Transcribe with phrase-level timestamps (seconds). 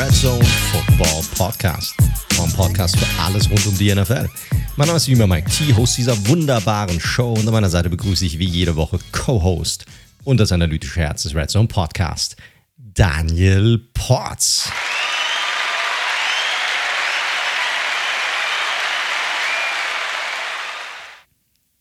[0.00, 1.94] Red Zone Football Podcast.
[2.42, 4.30] Ein Podcast für alles rund um die NFL.
[4.76, 7.90] Mein Name ist wie immer Mike T, Host dieser wunderbaren Show und an meiner Seite
[7.90, 9.84] begrüße ich wie jede Woche Co-Host
[10.24, 12.36] und das analytische Herz des Red Zone Podcast,
[12.78, 14.70] Daniel Potts.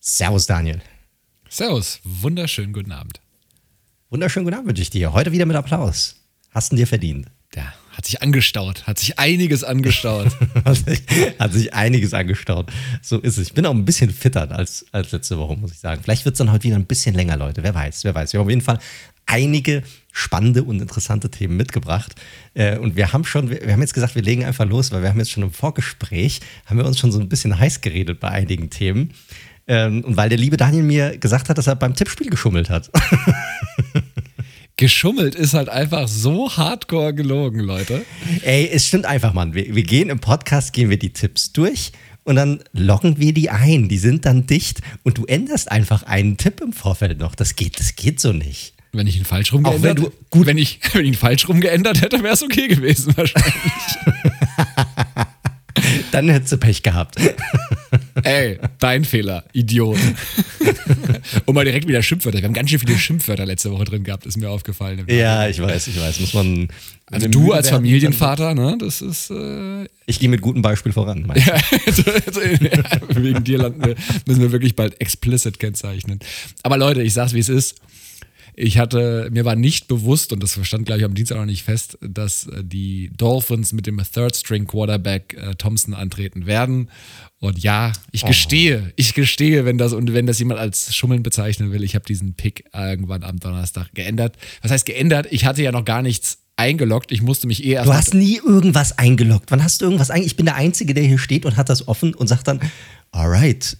[0.01, 0.81] Servus, Daniel.
[1.47, 3.21] Servus, wunderschönen guten Abend.
[4.09, 5.13] Wunderschönen guten Abend wünsche ich dir.
[5.13, 6.17] Heute wieder mit Applaus.
[6.51, 7.27] Hast du dir verdient.
[7.55, 10.31] Ja, hat sich angestaut, hat sich einiges angestaut.
[10.63, 11.01] hat, sich,
[11.37, 12.71] hat sich einiges angestaut.
[13.01, 13.47] So ist es.
[13.47, 16.01] Ich bin auch ein bisschen fitter als, als letzte Woche, muss ich sagen.
[16.01, 17.61] Vielleicht wird es dann heute wieder ein bisschen länger, Leute.
[17.61, 18.31] Wer weiß, wer weiß.
[18.31, 18.79] Wir haben auf jeden Fall
[19.25, 22.15] einige spannende und interessante Themen mitgebracht.
[22.53, 25.09] Äh, und wir haben schon, wir haben jetzt gesagt, wir legen einfach los, weil wir
[25.09, 28.29] haben jetzt schon im Vorgespräch, haben wir uns schon so ein bisschen heiß geredet bei
[28.29, 29.11] einigen Themen.
[29.67, 32.89] Ähm, und weil der liebe Daniel mir gesagt hat, dass er beim Tippspiel geschummelt hat.
[34.79, 38.05] Geschummelt ist halt einfach so hardcore gelogen, Leute.
[38.43, 39.53] Ey, es stimmt einfach, Mann.
[39.53, 41.91] Wir, wir gehen im Podcast, gehen wir die Tipps durch
[42.23, 43.89] und dann loggen wir die ein.
[43.89, 47.35] Die sind dann dicht und du änderst einfach einen Tipp im Vorfeld noch.
[47.35, 48.73] Das geht, das geht so nicht.
[48.93, 50.13] Wenn ich ihn falsch rumgeändert hätte.
[50.29, 53.53] Gut, wenn ich, wenn ich ihn falsch rumgeändert hätte, wäre es okay gewesen, wahrscheinlich.
[56.11, 57.15] dann hättest du Pech gehabt.
[58.23, 59.97] Ey, dein Fehler, Idiot.
[61.45, 62.39] Und mal direkt wieder Schimpfwörter.
[62.39, 65.03] Wir haben ganz schön viele Schimpfwörter letzte Woche drin gehabt, ist mir aufgefallen.
[65.07, 66.19] Ja, ich weiß, ich weiß.
[66.19, 66.67] Muss man.
[67.11, 69.31] Also du als Familienvater, ne, das ist.
[69.31, 71.31] Äh ich gehe mit gutem Beispiel voran.
[71.35, 71.53] Ja,
[71.85, 73.95] also, also, ja, wegen dir landen wir,
[74.27, 76.19] müssen wir wirklich bald explicit kennzeichnen.
[76.63, 77.75] Aber Leute, ich sag's wie es ist.
[78.61, 81.63] Ich hatte, mir war nicht bewusst, und das stand, glaube ich, am Dienstag noch nicht
[81.63, 86.89] fest, dass äh, die Dolphins mit dem Third-String-Quarterback äh, Thompson antreten werden.
[87.39, 88.27] Und ja, ich oh.
[88.27, 92.03] gestehe, ich gestehe, wenn das und wenn das jemand als Schummeln bezeichnen will, ich habe
[92.03, 94.35] diesen Pick irgendwann am Donnerstag geändert.
[94.61, 95.27] Was heißt geändert?
[95.31, 97.13] Ich hatte ja noch gar nichts eingeloggt.
[97.13, 97.87] Ich musste mich eh erst.
[97.87, 99.51] Du hast nie irgendwas eingeloggt.
[99.51, 100.33] Wann hast du irgendwas eingeloggt?
[100.33, 102.59] Ich bin der Einzige, der hier steht und hat das offen und sagt dann,
[103.11, 103.77] alright,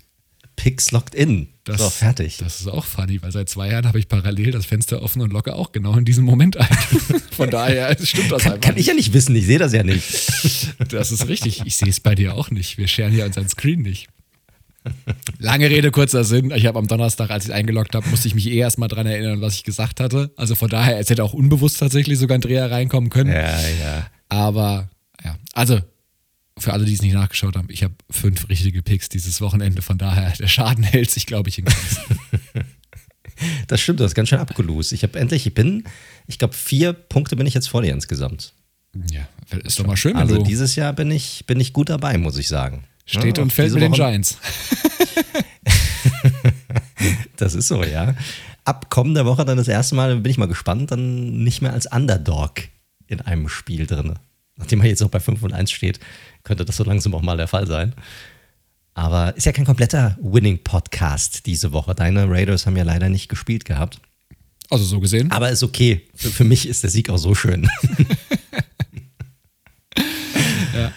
[0.59, 1.47] Picks locked in.
[1.63, 2.35] Das, so, fertig.
[2.37, 5.31] Das ist auch funny, weil seit zwei Jahren habe ich parallel das Fenster offen und
[5.31, 6.67] locke auch genau in diesem Moment ein.
[7.31, 8.67] Von daher stimmt das kann, einfach.
[8.67, 10.03] Kann ich ja nicht wissen, ich sehe das ja nicht.
[10.89, 11.61] Das ist richtig.
[11.65, 12.77] Ich sehe es bei dir auch nicht.
[12.77, 14.07] Wir scheren hier unseren Screen nicht.
[15.37, 16.51] Lange Rede, kurzer Sinn.
[16.51, 19.39] Ich habe am Donnerstag, als ich eingeloggt habe, musste ich mich eh erstmal dran erinnern,
[19.41, 20.31] was ich gesagt hatte.
[20.35, 23.31] Also von daher, es hätte auch unbewusst tatsächlich sogar ein Dreher reinkommen können.
[23.31, 24.07] Ja, ja.
[24.29, 24.89] Aber
[25.23, 25.79] ja, also
[26.59, 29.81] für alle, die es nicht nachgeschaut haben, ich habe fünf richtige Picks dieses Wochenende.
[29.81, 32.19] Von daher, der Schaden hält sich, glaube ich, in Grenzen.
[33.67, 34.93] das stimmt, das ist ganz schön abgelost.
[34.93, 35.83] Ich habe endlich, ich bin,
[36.27, 38.53] ich glaube, vier Punkte bin ich jetzt vor dir insgesamt.
[39.11, 39.27] Ja,
[39.63, 40.15] ist doch mal schön.
[40.15, 42.85] Also dieses Jahr bin ich, bin ich gut dabei, muss ich sagen.
[43.05, 44.37] Steht ja, und fällt mit den Giants.
[47.37, 48.15] das ist so, ja.
[48.65, 51.87] Ab kommender Woche dann das erste Mal, bin ich mal gespannt, dann nicht mehr als
[51.87, 52.53] Underdog
[53.07, 54.13] in einem Spiel drin.
[54.59, 55.99] Nachdem er jetzt auch bei 5 und 1 steht,
[56.43, 57.95] könnte das so langsam auch mal der Fall sein.
[58.93, 61.95] Aber ist ja kein kompletter Winning-Podcast diese Woche.
[61.95, 64.01] Deine Raiders haben ja leider nicht gespielt gehabt.
[64.69, 65.31] Also so gesehen.
[65.31, 66.05] Aber ist okay.
[66.13, 67.67] Für, für mich ist der Sieg auch so schön.
[70.75, 70.91] ja.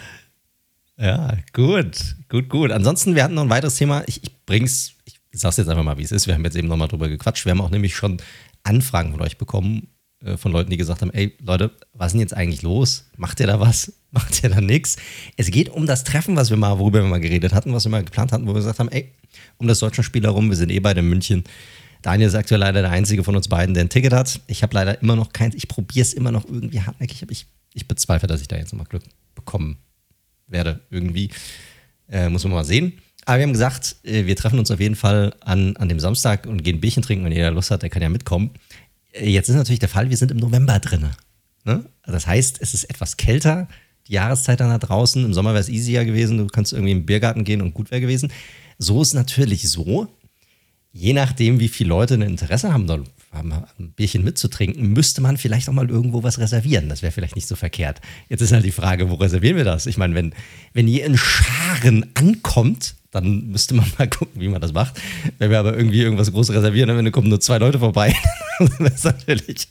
[0.97, 2.71] Ja, gut, gut, gut.
[2.71, 4.03] Ansonsten, wir hatten noch ein weiteres Thema.
[4.05, 6.27] Ich, ich bring's, ich sag's jetzt einfach mal, wie es ist.
[6.27, 7.45] Wir haben jetzt eben nochmal drüber gequatscht.
[7.45, 8.17] Wir haben auch nämlich schon
[8.63, 9.87] Anfragen von euch bekommen,
[10.37, 13.05] von Leuten, die gesagt haben, ey Leute, was ist denn jetzt eigentlich los?
[13.17, 13.93] Macht ihr da was?
[14.11, 14.97] Macht ihr da nichts?
[15.37, 17.89] Es geht um das Treffen, was wir mal, worüber wir mal geredet hatten, was wir
[17.89, 19.11] mal geplant hatten, wo wir gesagt haben, ey,
[19.57, 21.43] um das deutsche Spiel herum, wir sind eh beide in München.
[22.03, 24.41] Daniel ist aktuell leider der einzige von uns beiden, der ein Ticket hat.
[24.47, 25.55] Ich habe leider immer noch keins.
[25.55, 28.87] Ich probiere es immer noch irgendwie hartnäckig, ich, ich bezweifle, dass ich da jetzt nochmal
[28.87, 29.03] Glück
[29.35, 29.77] bekommen
[30.47, 30.81] werde.
[30.89, 31.29] Irgendwie.
[32.09, 32.93] Äh, muss man mal sehen.
[33.25, 36.45] Aber wir haben gesagt, äh, wir treffen uns auf jeden Fall an, an dem Samstag
[36.45, 37.25] und gehen Bierchen trinken.
[37.25, 38.51] Wenn jeder Lust hat, der kann ja mitkommen.
[39.19, 41.09] Jetzt ist natürlich der Fall, wir sind im November drin.
[41.65, 41.85] Ne?
[42.05, 43.67] Das heißt, es ist etwas kälter,
[44.07, 45.23] die Jahreszeit dann da draußen.
[45.23, 48.01] Im Sommer wäre es easier gewesen, du kannst irgendwie im Biergarten gehen und gut wäre
[48.01, 48.31] gewesen.
[48.77, 50.07] So ist natürlich so,
[50.91, 52.89] je nachdem, wie viele Leute ein Interesse haben,
[53.31, 56.89] ein Bierchen mitzutrinken, müsste man vielleicht auch mal irgendwo was reservieren.
[56.89, 58.01] Das wäre vielleicht nicht so verkehrt.
[58.29, 59.85] Jetzt ist halt die Frage, wo reservieren wir das?
[59.85, 60.33] Ich meine, wenn,
[60.73, 64.99] wenn ihr in Scharen ankommt, dann müsste man mal gucken, wie man das macht.
[65.37, 68.15] Wenn wir aber irgendwie irgendwas groß reservieren, dann kommen nur zwei Leute vorbei,
[68.79, 69.69] das ist natürlich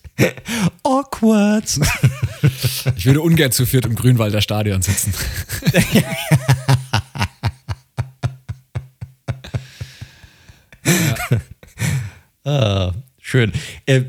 [0.82, 1.64] awkward.
[2.96, 5.14] Ich würde ungern zu viert im Grünwalder Stadion sitzen.
[5.92, 6.02] ja.
[12.44, 13.52] ah, schön.
[13.86, 14.02] Äh,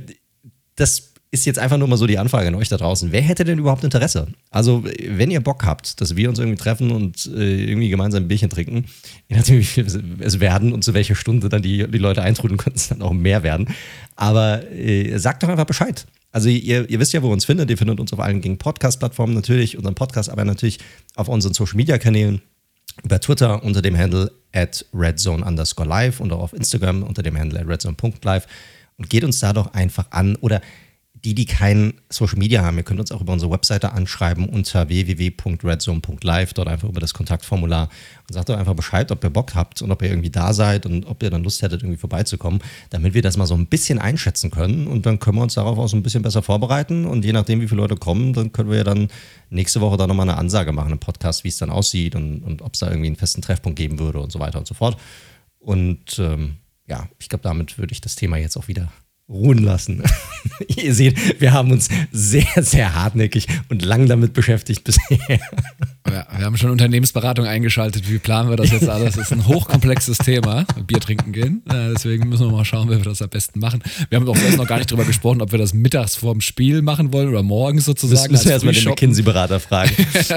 [0.76, 3.12] das ist jetzt einfach nur mal so die Anfrage an euch da draußen.
[3.12, 4.28] Wer hätte denn überhaupt Interesse?
[4.52, 8.28] Also, wenn ihr Bock habt, dass wir uns irgendwie treffen und äh, irgendwie gemeinsam ein
[8.28, 8.86] Bierchen trinken,
[9.28, 9.88] je nachdem, wie viel
[10.20, 13.14] es werden und zu welcher Stunde dann die, die Leute eintrudeln, könnten es dann auch
[13.14, 13.68] mehr werden.
[14.16, 16.06] Aber äh, sagt doch einfach Bescheid.
[16.32, 17.72] Also ihr, ihr wisst ja, wo ihr uns findet.
[17.72, 20.78] Ihr findet uns auf allen gängigen Podcast-Plattformen natürlich, unseren Podcast, aber natürlich
[21.16, 22.44] auf unseren Social-Media-Kanälen,
[23.04, 27.36] über Twitter unter dem Handle at redzone underscore live und auch auf Instagram unter dem
[27.36, 28.46] Handle at redzone.live
[28.98, 30.62] und geht uns da doch einfach an oder
[31.26, 34.90] die, die kein Social Media haben, ihr könnt uns auch über unsere Webseite anschreiben unter
[34.90, 37.90] www.redzone.live, dort einfach über das Kontaktformular.
[38.28, 40.86] Und sagt doch einfach Bescheid, ob ihr Bock habt und ob ihr irgendwie da seid
[40.86, 44.00] und ob ihr dann Lust hättet, irgendwie vorbeizukommen, damit wir das mal so ein bisschen
[44.00, 44.88] einschätzen können.
[44.88, 47.06] Und dann können wir uns darauf auch so ein bisschen besser vorbereiten.
[47.06, 49.08] Und je nachdem, wie viele Leute kommen, dann können wir ja dann
[49.50, 52.62] nächste Woche da nochmal eine Ansage machen im Podcast, wie es dann aussieht und, und
[52.62, 54.98] ob es da irgendwie einen festen Treffpunkt geben würde und so weiter und so fort.
[55.60, 58.92] Und ähm, ja, ich glaube, damit würde ich das Thema jetzt auch wieder
[59.34, 60.04] ruhen lassen.
[60.68, 65.40] Ihr seht, wir haben uns sehr, sehr hartnäckig und lang damit beschäftigt bisher.
[66.08, 68.10] Ja, wir haben schon Unternehmensberatung eingeschaltet.
[68.10, 69.16] Wie planen wir das jetzt alles?
[69.16, 70.66] Das ist ein hochkomplexes Thema.
[70.86, 71.64] Bier trinken gehen.
[71.66, 73.82] deswegen müssen wir mal schauen, wie wir das am besten machen.
[74.10, 76.82] Wir haben auch selbst noch gar nicht drüber gesprochen, ob wir das mittags vorm Spiel
[76.82, 78.32] machen wollen oder morgens sozusagen.
[78.32, 79.96] Müssen wir erstmal den McKinsey-Berater fragen.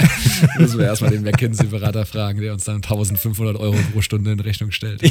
[0.58, 4.70] müssen wir erstmal den McKinsey-Berater fragen, der uns dann 1500 Euro pro Stunde in Rechnung
[4.70, 5.02] stellt.
[5.02, 5.10] ja,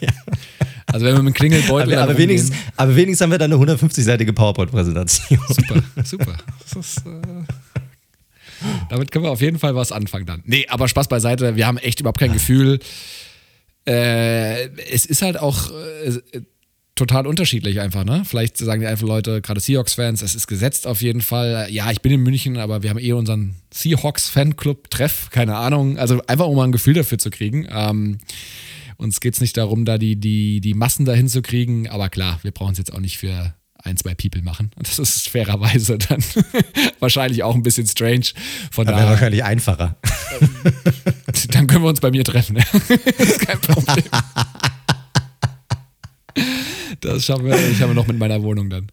[0.00, 0.12] ja.
[0.92, 1.94] Also wenn wir mit dem Klingelbeutel.
[1.94, 5.38] Aber, aber, wenigstens, aber wenigstens haben wir dann eine 150-seitige PowerPoint-Präsentation.
[5.48, 6.36] Super, super.
[6.78, 7.44] Ist, äh,
[8.88, 10.42] damit können wir auf jeden Fall was anfangen dann.
[10.44, 11.56] Nee, aber Spaß beiseite.
[11.56, 12.78] Wir haben echt überhaupt kein Gefühl.
[13.86, 16.40] Äh, es ist halt auch äh,
[16.94, 18.22] total unterschiedlich einfach, ne?
[18.24, 21.68] Vielleicht sagen die einfach Leute, gerade Seahawks-Fans, es ist gesetzt auf jeden Fall.
[21.70, 25.98] Ja, ich bin in München, aber wir haben eh unseren Seahawks-Fanclub-Treff, keine Ahnung.
[25.98, 27.68] Also einfach, um mal ein Gefühl dafür zu kriegen.
[27.70, 28.18] Ähm,
[28.98, 32.38] uns geht es nicht darum, da die, die, die Massen dahin zu kriegen, aber klar,
[32.42, 34.70] wir brauchen es jetzt auch nicht für ein, zwei People machen.
[34.76, 36.22] Und das ist fairerweise dann
[36.98, 38.26] wahrscheinlich auch ein bisschen strange.
[38.70, 39.96] Von da wäre wahrscheinlich einfacher.
[41.50, 42.56] dann können wir uns bei mir treffen.
[42.56, 44.04] das ist kein Problem.
[47.00, 48.90] Das schaffen wir, ich habe noch mit meiner Wohnung dann.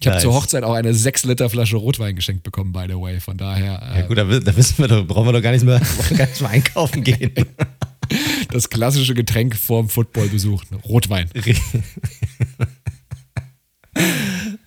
[0.00, 0.24] Ich habe nice.
[0.24, 3.18] zur Hochzeit auch eine 6 Liter Flasche Rotwein geschenkt bekommen, by the way.
[3.20, 3.80] Von daher.
[3.94, 5.80] Äh, ja, gut, da, da, wissen wir doch, brauchen wir doch gar nicht mehr,
[6.16, 7.32] gar nicht mehr einkaufen gehen
[8.50, 10.64] das klassische Getränk vorm Footballbesuch.
[10.84, 11.30] Rotwein.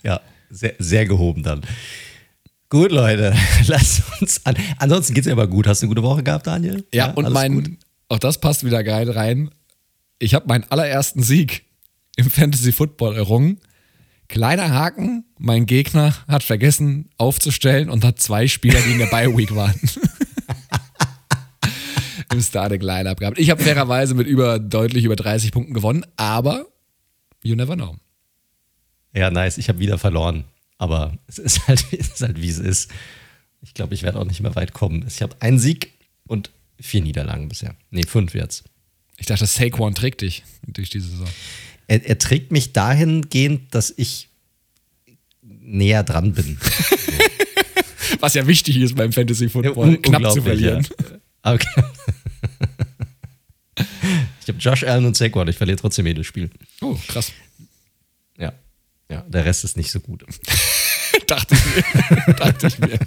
[0.04, 1.62] ja, sehr, sehr gehoben dann.
[2.70, 3.36] Gut, Leute,
[3.68, 4.56] lasst uns an.
[4.78, 5.68] Ansonsten geht es ja aber gut.
[5.68, 6.86] Hast du eine gute Woche gehabt, Daniel?
[6.94, 7.72] Ja, ja und mein, gut?
[8.10, 9.50] auch das passt wieder geil rein.
[10.20, 11.64] Ich habe meinen allerersten Sieg
[12.16, 13.60] im Fantasy Football errungen.
[14.28, 19.36] Kleiner Haken, mein Gegner hat vergessen aufzustellen und hat zwei Spieler, die in der Bye
[19.36, 19.74] Week waren.
[22.32, 23.40] im Starting Lineup gehabt.
[23.40, 26.66] Ich habe fairerweise mit über deutlich über 30 Punkten gewonnen, aber
[27.44, 27.96] you never know.
[29.14, 29.58] Ja, nice.
[29.58, 30.46] Ich habe wieder verloren.
[30.78, 32.92] Aber es ist halt, es ist halt wie es ist.
[33.62, 35.06] Ich glaube, ich werde auch nicht mehr weit kommen.
[35.08, 35.92] Ich habe einen Sieg
[36.26, 36.50] und
[36.80, 37.76] vier Niederlagen bisher.
[37.92, 38.64] Nee, fünf jetzt.
[39.18, 41.28] Ich dachte, Saquon trägt dich durch diese Saison.
[41.88, 44.30] Er, er trägt mich dahingehend, dass ich
[45.42, 46.58] näher dran bin.
[48.22, 50.88] Was ja wichtig ist beim Fantasy Football, ja, knapp zu verlieren.
[51.44, 51.54] Ja.
[51.54, 51.84] Okay.
[54.50, 56.50] Ich habe Josh Allen und Saquon, ich verliere trotzdem jedes Spiel.
[56.82, 57.32] Oh, krass.
[58.36, 58.52] Ja.
[59.08, 60.26] Ja, der Rest ist nicht so gut.
[61.28, 62.34] Dachte ich mir.
[62.34, 62.98] Dachte ich mir.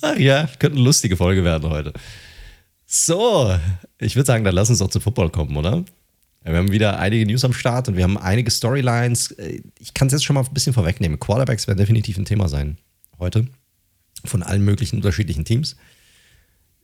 [0.00, 1.92] Ach ja, könnte eine lustige Folge werden heute.
[2.86, 3.54] So,
[3.98, 5.84] ich würde sagen, dann lass uns doch zu Football kommen, oder?
[6.44, 9.36] Wir haben wieder einige News am Start und wir haben einige Storylines.
[9.78, 11.20] Ich kann es jetzt schon mal ein bisschen vorwegnehmen.
[11.20, 12.78] Quarterbacks werden definitiv ein Thema sein
[13.18, 13.46] heute.
[14.24, 15.76] Von allen möglichen unterschiedlichen Teams.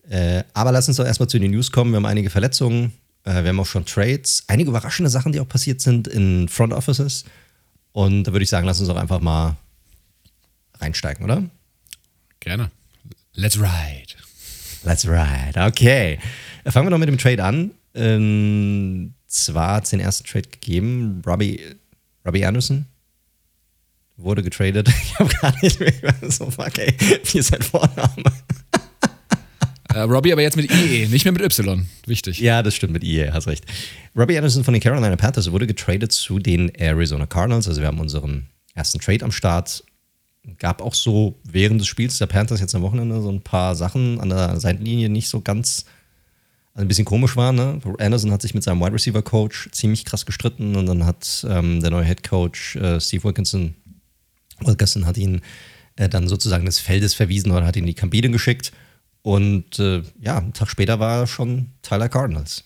[0.08, 1.92] Äh, aber lass uns doch erstmal zu den News kommen.
[1.92, 2.92] Wir haben einige Verletzungen,
[3.24, 6.72] äh, wir haben auch schon Trades, einige überraschende Sachen, die auch passiert sind in Front
[6.72, 7.24] Offices.
[7.92, 9.56] Und da würde ich sagen, lass uns doch einfach mal
[10.80, 11.44] reinsteigen, oder?
[12.40, 12.70] Gerne.
[13.34, 14.14] Let's ride.
[14.82, 15.52] Let's ride.
[15.56, 16.18] Okay.
[16.66, 17.70] Fangen wir noch mit dem Trade an.
[17.94, 21.22] Ähm, zwar hat es den ersten Trade gegeben.
[21.24, 21.60] Robbie,
[22.26, 22.86] Robbie Anderson
[24.16, 24.88] wurde getradet.
[25.04, 25.92] Ich habe gar nicht mehr
[26.28, 28.24] so, fuck, ey, wie ist sein Vorname?
[29.94, 31.86] Äh, Robbie aber jetzt mit IE, nicht mehr mit Y.
[32.06, 32.40] Wichtig.
[32.40, 33.64] Ja, das stimmt mit IE, hast recht.
[34.16, 37.68] Robbie Anderson von den Carolina Panthers wurde getradet zu den Arizona Cardinals.
[37.68, 39.84] Also wir haben unseren ersten Trade am Start.
[40.58, 44.20] Gab auch so während des Spiels der Panthers jetzt am Wochenende so ein paar Sachen
[44.20, 45.84] an der Seitenlinie nicht so ganz,
[46.74, 47.56] also ein bisschen komisch waren.
[47.56, 47.80] Ne?
[47.98, 51.80] Anderson hat sich mit seinem Wide Receiver Coach ziemlich krass gestritten und dann hat ähm,
[51.80, 53.74] der neue Head Coach äh, Steve Wilkinson,
[54.60, 55.42] Wilkinson hat ihn
[55.96, 58.72] äh, dann sozusagen des Feldes verwiesen oder hat ihn in die Kabine geschickt.
[59.22, 62.64] Und äh, ja, einen Tag später war er schon Teil der Cardinals.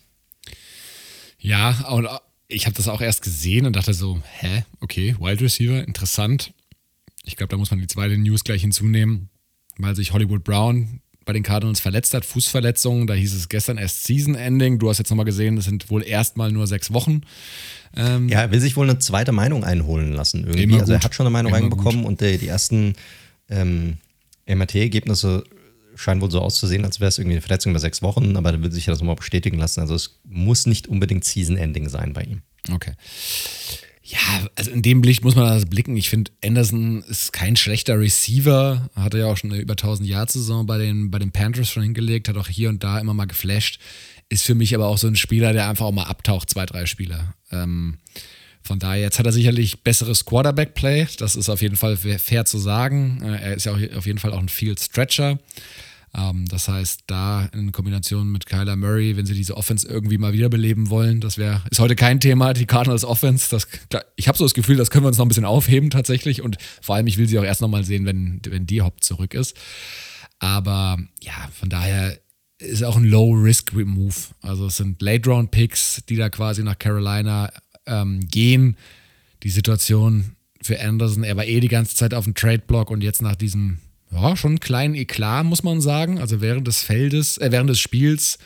[1.39, 2.09] Ja, und
[2.49, 6.53] ich habe das auch erst gesehen und dachte so, hä, okay, Wild Receiver, interessant.
[7.25, 9.29] Ich glaube, da muss man die zweite News gleich hinzunehmen,
[9.79, 13.09] weil sich Hollywood Brown bei den Cardinals verletzt hat, Fußverletzungen.
[13.09, 14.79] Da hieß es gestern erst Season Ending.
[14.79, 17.23] Du hast jetzt nochmal gesehen, das sind wohl erstmal nur sechs Wochen.
[17.97, 20.79] Ähm, ja, er will sich wohl eine zweite Meinung einholen lassen irgendwie.
[20.79, 22.95] Also er hat schon eine Meinung reinbekommen und die, die ersten
[23.51, 23.99] ähm,
[24.47, 25.43] MRT-Ergebnisse
[25.97, 28.63] scheinen wohl so auszusehen, als wäre es irgendwie eine Verletzung über sechs Wochen, aber da
[28.63, 29.81] will sich das nochmal bestätigen lassen.
[29.81, 32.43] Also es muss nicht unbedingt Season-Ending sein bei ihm.
[32.73, 32.93] Okay.
[34.09, 35.97] Ja, also in dem Licht muss man das blicken.
[35.97, 38.89] Ich finde, Anderson ist kein schlechter Receiver.
[38.95, 41.83] Hatte ja auch schon eine über 1000 Jahr Saison bei den, bei den Panthers schon
[41.83, 43.81] hingelegt, hat auch hier und da immer mal geflasht.
[44.29, 46.87] Ist für mich aber auch so ein Spieler, der einfach auch mal abtaucht, zwei, drei
[46.87, 47.35] Spieler.
[47.51, 47.99] Ähm,
[48.67, 51.07] von daher, jetzt hat er sicherlich besseres Quarterback-Play.
[51.19, 53.23] Das ist auf jeden Fall fair zu sagen.
[53.23, 55.39] Äh, er ist ja auf jeden Fall auch ein Field Stretcher.
[56.17, 60.33] Ähm, das heißt, da in Kombination mit Kyler Murray, wenn sie diese Offense irgendwie mal
[60.33, 63.49] wiederbeleben wollen, das wäre, ist heute kein Thema, die Cardinals Offense.
[63.51, 63.69] Das,
[64.17, 66.43] ich habe so das Gefühl, das können wir uns noch ein bisschen aufheben tatsächlich.
[66.43, 69.35] Und vor allem, ich will sie auch erst nochmal sehen, wenn, wenn die Hop zurück
[69.35, 69.57] ist.
[70.39, 72.19] Aber ja, von daher
[72.59, 74.15] ist auch ein Low-Risk-Move.
[74.41, 77.53] Also es sind Late-Round-Picks, die da quasi nach Carolina
[77.87, 78.77] ähm, gehen.
[79.43, 83.23] Die Situation für Anderson, er war eh die ganze Zeit auf dem Trade-Block und jetzt
[83.23, 83.79] nach diesem
[84.13, 86.19] ja, schon einen kleinen Eklat, muss man sagen.
[86.19, 88.39] Also während des Feldes, äh, während des Spiels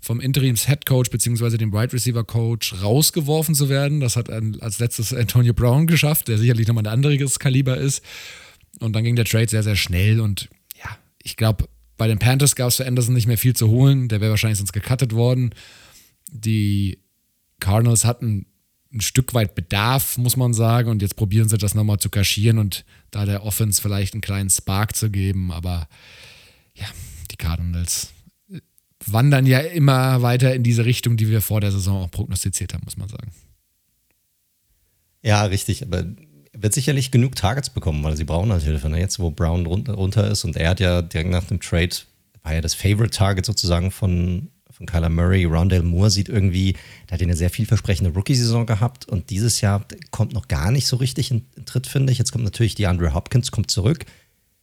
[0.00, 1.58] vom Interims Head Coach bzw.
[1.58, 4.00] dem Wide Receiver Coach rausgeworfen zu werden.
[4.00, 8.02] Das hat als letztes Antonio Brown geschafft, der sicherlich nochmal ein anderes Kaliber ist.
[8.78, 10.20] Und dann ging der Trade sehr, sehr schnell.
[10.20, 10.48] Und
[10.82, 10.90] ja,
[11.22, 14.08] ich glaube, bei den Panthers gab es für Anderson nicht mehr viel zu holen.
[14.08, 15.54] Der wäre wahrscheinlich sonst gecuttet worden.
[16.32, 16.98] Die
[17.60, 18.46] Cardinals hatten
[18.92, 20.90] ein Stück weit Bedarf, muss man sagen.
[20.90, 24.50] Und jetzt probieren sie das nochmal zu kaschieren und da der Offense vielleicht einen kleinen
[24.50, 25.52] Spark zu geben.
[25.52, 25.88] Aber
[26.74, 26.86] ja,
[27.30, 28.08] die Cardinals
[29.06, 32.84] wandern ja immer weiter in diese Richtung, die wir vor der Saison auch prognostiziert haben,
[32.84, 33.30] muss man sagen.
[35.22, 35.82] Ja, richtig.
[35.82, 36.04] Aber
[36.52, 38.88] er wird sicherlich genug Targets bekommen, weil sie brauchen halt Hilfe.
[38.88, 38.98] Ne?
[38.98, 41.94] Jetzt, wo Brown runter ist und er hat ja direkt nach dem Trade,
[42.42, 45.44] war ja das Favorite Target sozusagen von von Kyler Murray.
[45.44, 46.72] Rondale Moore sieht irgendwie,
[47.08, 50.96] der hat eine sehr vielversprechende Rookie-Saison gehabt und dieses Jahr kommt noch gar nicht so
[50.96, 52.18] richtig in, in Tritt, finde ich.
[52.18, 54.06] Jetzt kommt natürlich die Andre Hopkins, kommt zurück.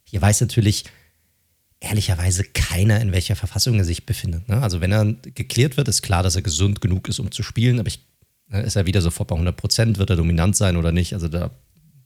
[0.02, 0.84] Hier weiß natürlich
[1.78, 4.48] ehrlicherweise keiner, in welcher Verfassung er sich befindet.
[4.48, 4.60] Ne?
[4.60, 7.78] Also wenn er geklärt wird, ist klar, dass er gesund genug ist, um zu spielen,
[7.78, 8.00] aber ich,
[8.48, 11.12] ne, ist er wieder sofort bei 100 Prozent, wird er dominant sein oder nicht?
[11.12, 11.52] Also da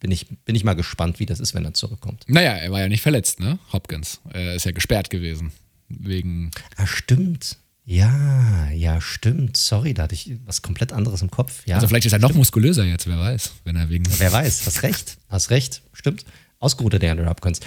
[0.00, 2.24] bin ich, bin ich mal gespannt, wie das ist, wenn er zurückkommt.
[2.26, 3.58] Naja, er war ja nicht verletzt, ne?
[3.72, 4.20] Hopkins.
[4.34, 5.52] Er ist ja gesperrt gewesen.
[5.88, 6.50] Wegen.
[6.76, 7.56] Ah, stimmt.
[7.84, 9.56] Ja, ja, stimmt.
[9.56, 11.66] Sorry, da hatte ich was komplett anderes im Kopf.
[11.66, 14.04] Ja, also vielleicht ist er noch muskulöser jetzt, wer weiß, wenn er wegen.
[14.18, 16.24] Wer weiß, hast recht, hast recht, stimmt.
[16.60, 17.60] Ausgeruhter der Andrew Hopkins.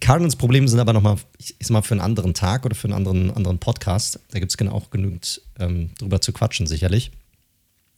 [0.00, 2.94] Cardinals Probleme sind aber nochmal, ich sag mal, für einen anderen Tag oder für einen
[2.94, 4.20] anderen, anderen Podcast.
[4.30, 7.12] Da gibt es genau auch genügend ähm, drüber zu quatschen, sicherlich.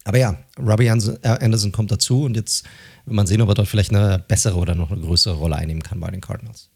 [0.04, 2.64] Aber ja, Robbie äh, Anderson kommt dazu und jetzt
[3.06, 5.82] wird man sehen, ob er dort vielleicht eine bessere oder noch eine größere Rolle einnehmen
[5.82, 6.70] kann bei den Cardinals.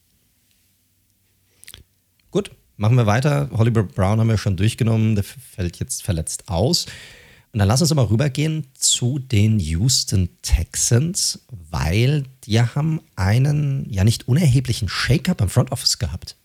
[2.31, 3.51] Gut, Machen wir weiter.
[3.53, 5.17] Hollywood Brown haben wir schon durchgenommen.
[5.17, 6.87] Der fällt jetzt verletzt aus.
[7.53, 14.05] Und dann lass uns aber rübergehen zu den Houston Texans, weil die haben einen ja
[14.05, 16.37] nicht unerheblichen Shake-up im Front Office gehabt.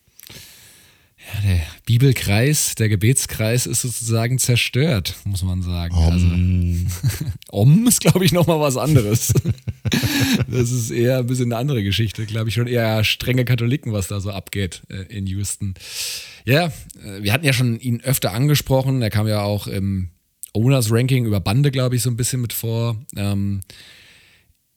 [1.25, 5.95] Ja, der Bibelkreis, der Gebetskreis ist sozusagen zerstört, muss man sagen.
[5.95, 9.33] Om, also, Om ist, glaube ich, nochmal was anderes.
[10.47, 14.07] das ist eher ein bisschen eine andere Geschichte, glaube ich, schon eher strenge Katholiken, was
[14.07, 15.75] da so abgeht äh, in Houston.
[16.45, 19.01] Ja, äh, wir hatten ja schon ihn öfter angesprochen.
[19.01, 20.09] Er kam ja auch im
[20.53, 22.97] Owners Ranking über Bande, glaube ich, so ein bisschen mit vor.
[23.15, 23.61] Ähm,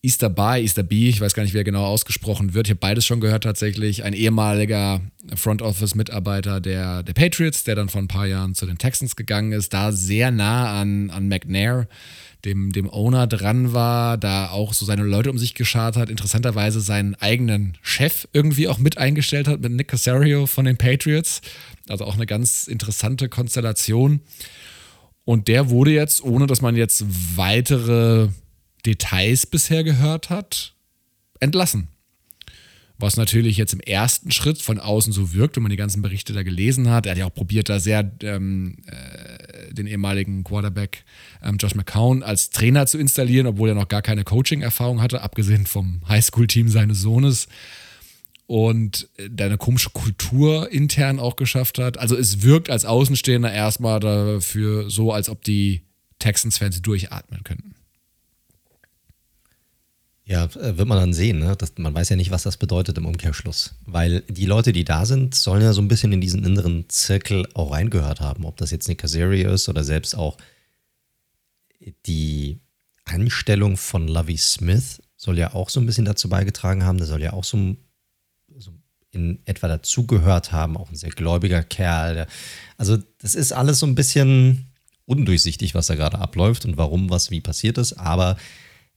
[0.07, 2.69] Easter By, Easter B, ich weiß gar nicht, wie er genau ausgesprochen wird.
[2.69, 4.05] Ich habe beides schon gehört tatsächlich.
[4.05, 5.01] Ein ehemaliger
[5.35, 9.51] Front Office-Mitarbeiter der, der Patriots, der dann vor ein paar Jahren zu den Texans gegangen
[9.51, 11.89] ist, da sehr nah an, an McNair,
[12.45, 16.81] dem, dem Owner, dran war, da auch so seine Leute um sich geschart hat, interessanterweise
[16.81, 21.41] seinen eigenen Chef irgendwie auch mit eingestellt hat, mit Nick Casario von den Patriots.
[21.89, 24.21] Also auch eine ganz interessante Konstellation.
[25.25, 28.29] Und der wurde jetzt, ohne dass man jetzt weitere
[28.87, 30.75] Details bisher gehört hat,
[31.41, 31.89] entlassen.
[32.99, 36.33] Was natürlich jetzt im ersten Schritt von außen so wirkt, wenn man die ganzen Berichte
[36.33, 37.05] da gelesen hat.
[37.05, 41.05] Er hat ja auch probiert, da sehr ähm, äh, den ehemaligen Quarterback
[41.43, 45.67] ähm, Josh McCown als Trainer zu installieren, obwohl er noch gar keine Coaching-Erfahrung hatte, abgesehen
[45.67, 47.49] vom Highschool-Team seines Sohnes.
[48.47, 51.99] Und äh, da eine komische Kultur intern auch geschafft hat.
[51.99, 55.83] Also es wirkt als Außenstehender erstmal dafür so, als ob die
[56.19, 57.76] Texans-Fans durchatmen könnten.
[60.29, 61.39] Ja, äh, wird man dann sehen.
[61.39, 61.55] Ne?
[61.57, 63.75] Das, man weiß ja nicht, was das bedeutet im Umkehrschluss.
[63.87, 67.49] Weil die Leute, die da sind, sollen ja so ein bisschen in diesen inneren Zirkel
[67.55, 68.45] auch reingehört haben.
[68.45, 70.37] Ob das jetzt Nick Casario ist oder selbst auch
[72.07, 72.59] die
[73.05, 76.99] Anstellung von Lovey Smith soll ja auch so ein bisschen dazu beigetragen haben.
[76.99, 77.77] Der soll ja auch so,
[78.59, 78.73] so
[79.13, 82.15] in etwa dazugehört haben, auch ein sehr gläubiger Kerl.
[82.15, 82.27] Der,
[82.77, 84.67] also das ist alles so ein bisschen
[85.05, 87.93] undurchsichtig, was da gerade abläuft und warum was wie passiert ist.
[87.93, 88.37] Aber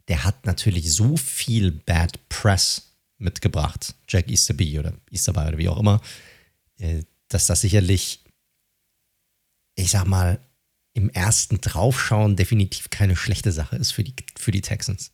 [0.10, 5.80] der hat natürlich so viel Bad Press mitgebracht, Jack Easterby oder Easterby oder wie auch
[5.80, 6.02] immer,
[6.78, 8.24] äh, dass das sicherlich,
[9.76, 10.40] ich sag mal,
[10.94, 15.12] im ersten Draufschauen definitiv keine schlechte Sache ist für die, für die Texans.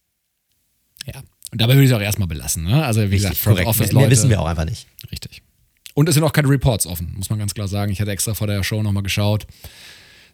[1.06, 1.22] Ja,
[1.52, 2.64] und dabei würde ich es auch erstmal belassen.
[2.64, 2.84] Ne?
[2.84, 4.08] Also, wie Richtig, gesagt, Front Office Leute.
[4.08, 4.88] Mehr wissen wir auch einfach nicht.
[5.12, 5.44] Richtig.
[5.94, 7.92] Und es sind auch keine Reports offen, muss man ganz klar sagen.
[7.92, 9.46] Ich hatte extra vor der Show nochmal geschaut.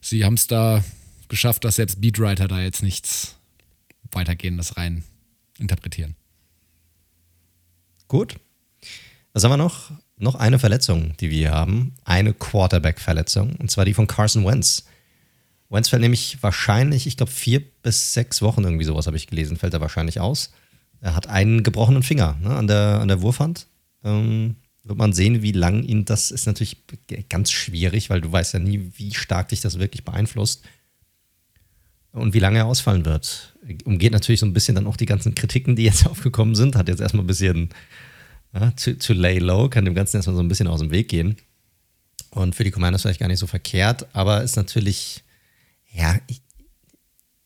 [0.01, 0.83] Sie haben es da
[1.29, 3.35] geschafft, dass selbst Beatwriter da jetzt nichts
[4.15, 5.03] weitergehendes rein
[5.57, 6.15] interpretieren.
[8.07, 8.35] Gut.
[9.33, 9.91] Was haben wir noch?
[10.17, 11.95] Noch eine Verletzung, die wir haben.
[12.03, 13.55] Eine Quarterback-Verletzung.
[13.55, 14.85] Und zwar die von Carson Wentz.
[15.69, 19.57] Wentz fällt nämlich wahrscheinlich, ich glaube, vier bis sechs Wochen irgendwie sowas habe ich gelesen,
[19.57, 20.51] fällt er wahrscheinlich aus.
[20.99, 23.67] Er hat einen gebrochenen Finger ne, an, der, an der Wurfhand.
[24.03, 26.77] Ähm, wird man sehen, wie lang ihn das ist natürlich
[27.29, 30.63] ganz schwierig, weil du weißt ja nie, wie stark dich das wirklich beeinflusst
[32.11, 33.55] und wie lange er ausfallen wird.
[33.85, 36.75] Umgeht natürlich so ein bisschen dann auch die ganzen Kritiken, die jetzt aufgekommen sind.
[36.75, 37.69] Hat jetzt erstmal ein bisschen
[38.53, 41.07] ja, to, to lay low, kann dem Ganzen erstmal so ein bisschen aus dem Weg
[41.07, 41.37] gehen.
[42.31, 45.23] Und für die Commanders vielleicht gar nicht so verkehrt, aber ist natürlich,
[45.91, 46.41] ja, ich,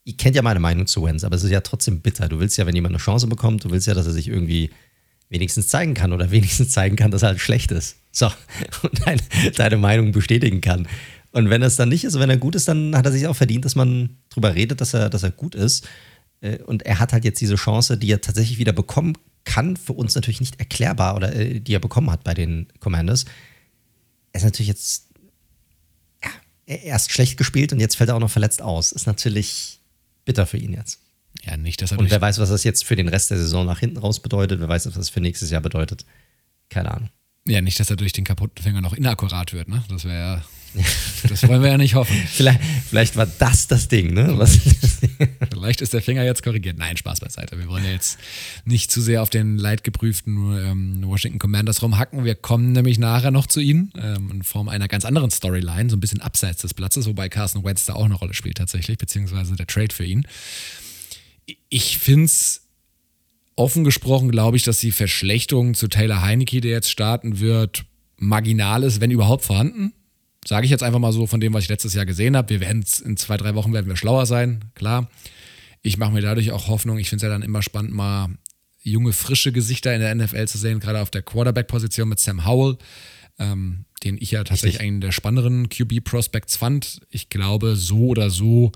[0.03, 2.29] ihr kennt ja meine Meinung zu Wenz, aber es ist ja trotzdem bitter.
[2.29, 4.69] Du willst ja, wenn jemand eine Chance bekommt, du willst ja, dass er sich irgendwie
[5.29, 7.97] wenigstens zeigen kann oder wenigstens zeigen kann, dass er halt schlecht ist.
[8.11, 8.31] So,
[8.83, 9.21] und deine,
[9.55, 10.87] deine Meinung bestätigen kann.
[11.35, 13.35] Und wenn es dann nicht ist, wenn er gut ist, dann hat er sich auch
[13.35, 15.85] verdient, dass man drüber redet, dass er, dass er gut ist.
[16.39, 19.91] Äh, und er hat halt jetzt diese Chance, die er tatsächlich wieder bekommen kann, für
[19.91, 23.25] uns natürlich nicht erklärbar oder äh, die er bekommen hat bei den Commanders.
[24.31, 25.09] Er ist natürlich jetzt
[26.23, 28.93] ja, erst schlecht gespielt und jetzt fällt er auch noch verletzt aus.
[28.93, 29.81] Ist natürlich
[30.23, 31.01] bitter für ihn jetzt.
[31.43, 33.65] Ja, nicht, dass er Und wer weiß, was das jetzt für den Rest der Saison
[33.65, 34.61] nach hinten raus bedeutet.
[34.61, 36.05] Wer weiß, was das für nächstes Jahr bedeutet.
[36.69, 37.09] Keine Ahnung.
[37.45, 39.83] Ja, nicht, dass er durch den kaputten Finger noch inakkurat wird, ne?
[39.89, 40.41] Das wäre ja
[41.29, 42.15] das wollen wir ja nicht hoffen.
[42.27, 44.33] vielleicht, vielleicht war das das Ding, ne?
[44.37, 44.59] Was
[45.51, 46.77] vielleicht ist der Finger jetzt korrigiert.
[46.77, 47.57] Nein, Spaß beiseite.
[47.57, 48.19] Wir wollen ja jetzt
[48.65, 52.25] nicht zu sehr auf den leidgeprüften ähm, Washington Commanders rumhacken.
[52.25, 55.97] Wir kommen nämlich nachher noch zu ihnen ähm, in Form einer ganz anderen Storyline, so
[55.97, 59.55] ein bisschen abseits des Platzes, wobei Carson Wentz da auch eine Rolle spielt tatsächlich, beziehungsweise
[59.55, 60.27] der Trade für ihn.
[61.69, 62.65] Ich finde es
[63.55, 67.85] offen gesprochen, glaube ich, dass die Verschlechterung zu Taylor Heineke, der jetzt starten wird,
[68.17, 69.93] marginal ist, wenn überhaupt vorhanden.
[70.47, 72.49] Sage ich jetzt einfach mal so von dem, was ich letztes Jahr gesehen habe.
[72.49, 75.09] Wir werden in zwei, drei Wochen werden wir schlauer sein, klar.
[75.81, 76.99] Ich mache mir dadurch auch Hoffnung.
[76.99, 78.29] Ich finde es ja dann immer spannend, mal
[78.81, 82.77] junge, frische Gesichter in der NFL zu sehen, gerade auf der Quarterback-Position mit Sam Howell,
[83.39, 84.87] ähm, den ich ja tatsächlich Richtig.
[84.87, 87.01] einen der spannenderen QB-Prospects fand.
[87.09, 88.71] Ich glaube, so oder so,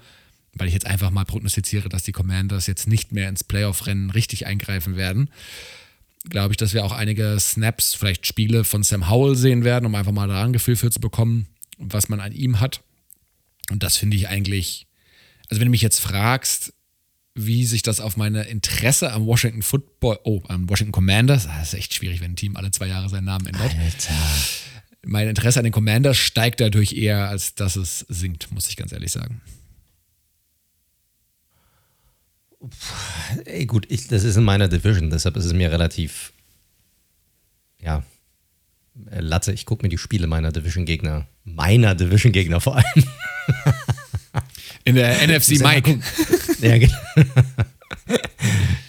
[0.54, 4.48] weil ich jetzt einfach mal prognostiziere, dass die Commanders jetzt nicht mehr ins Playoff-Rennen richtig
[4.48, 5.30] eingreifen werden,
[6.28, 9.96] glaube ich, dass wir auch einige Snaps, vielleicht Spiele von Sam Howell sehen werden, um
[9.96, 11.48] einfach mal da ein Gefühl für zu bekommen,
[11.80, 12.82] was man an ihm hat.
[13.72, 14.88] Und das finde ich eigentlich,
[15.50, 16.74] also wenn du mich jetzt fragst,
[17.36, 21.74] wie sich das auf meine Interesse am Washington Football, oh, am Washington Commanders, das ist
[21.74, 23.76] echt schwierig, wenn ein Team alle zwei Jahre seinen Namen ändert.
[23.76, 24.14] Alter.
[25.06, 28.92] Mein Interesse an den Commanders steigt dadurch eher, als dass es sinkt, muss ich ganz
[28.92, 29.42] ehrlich sagen.
[33.46, 36.34] Ey, gut, ich, das ist in meiner Division, deshalb ist es mir relativ,
[37.80, 38.04] ja,
[39.10, 39.52] Latte.
[39.52, 43.04] Ich gucke mir die Spiele meiner Division-Gegner, meiner Division-Gegner vor allem.
[44.86, 46.00] In der NFC Mike.
[46.62, 46.94] ja, genau.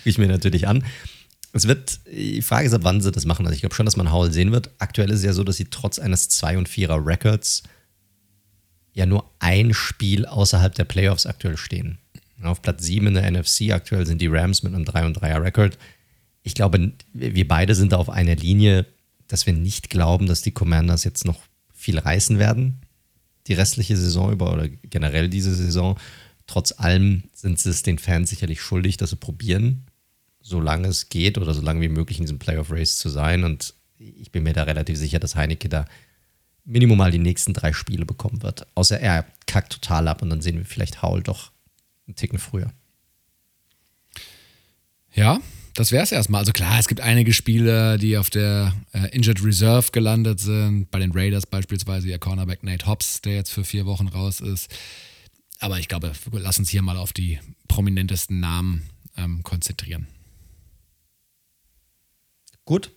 [0.04, 0.84] ich mir natürlich an.
[1.52, 3.44] Es wird, die Frage ist, ab wann sie das machen.
[3.46, 4.70] Also ich glaube schon, dass man Howell sehen wird.
[4.78, 7.64] Aktuell ist es ja so, dass sie trotz eines 2 und 4er Records
[8.92, 11.98] ja nur ein Spiel außerhalb der Playoffs aktuell stehen.
[12.42, 15.42] Auf Platz 7 in der NFC aktuell sind die Rams mit einem 3 und 3er
[15.42, 15.78] Record.
[16.42, 18.86] Ich glaube, wir beide sind da auf einer Linie
[19.30, 21.40] dass wir nicht glauben, dass die Commanders jetzt noch
[21.72, 22.80] viel reißen werden,
[23.46, 25.98] die restliche Saison über oder generell diese Saison.
[26.46, 29.86] Trotz allem sind sie es den Fans sicherlich schuldig, dass sie probieren,
[30.40, 33.44] solange es geht oder so lange wie möglich in diesem Playoff-Race zu sein.
[33.44, 35.86] Und ich bin mir da relativ sicher, dass Heineke da
[36.64, 38.66] Minimum mal die nächsten drei Spiele bekommen wird.
[38.74, 41.52] Außer er kackt total ab und dann sehen wir vielleicht Howell doch
[42.08, 42.72] einen Ticken früher.
[45.12, 45.40] Ja,
[45.74, 46.40] das wäre es erstmal.
[46.40, 50.90] Also klar, es gibt einige Spieler, die auf der äh, Injured Reserve gelandet sind.
[50.90, 54.68] Bei den Raiders beispielsweise ihr Cornerback Nate Hobbs, der jetzt für vier Wochen raus ist.
[55.58, 60.06] Aber ich glaube, lass uns hier mal auf die prominentesten Namen ähm, konzentrieren.
[62.64, 62.92] Gut.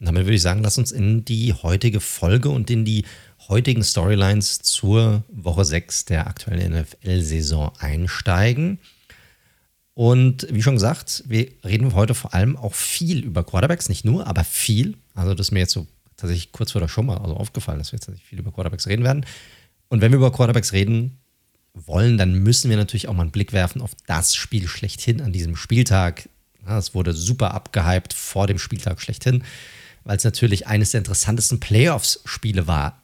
[0.00, 3.04] damit würde ich sagen, lass uns in die heutige Folge und in die
[3.48, 8.78] heutigen Storylines zur Woche 6 der aktuellen NFL-Saison einsteigen.
[9.94, 14.26] Und wie schon gesagt, wir reden heute vor allem auch viel über Quarterbacks, nicht nur,
[14.26, 14.96] aber viel.
[15.14, 17.92] Also das ist mir jetzt so tatsächlich kurz vor der Show mal also aufgefallen, dass
[17.92, 19.24] wir jetzt viel über Quarterbacks reden werden.
[19.88, 21.18] Und wenn wir über Quarterbacks reden
[21.74, 25.32] wollen, dann müssen wir natürlich auch mal einen Blick werfen auf das Spiel schlechthin an
[25.32, 26.28] diesem Spieltag.
[26.66, 29.44] Es wurde super abgehypt vor dem Spieltag schlechthin,
[30.02, 33.02] weil es natürlich eines der interessantesten Playoffs-Spiele war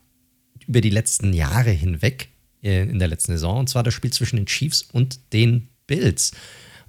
[0.66, 2.28] über die letzten Jahre hinweg
[2.62, 3.58] äh, in der letzten Saison.
[3.58, 6.32] Und zwar das Spiel zwischen den Chiefs und den Bills.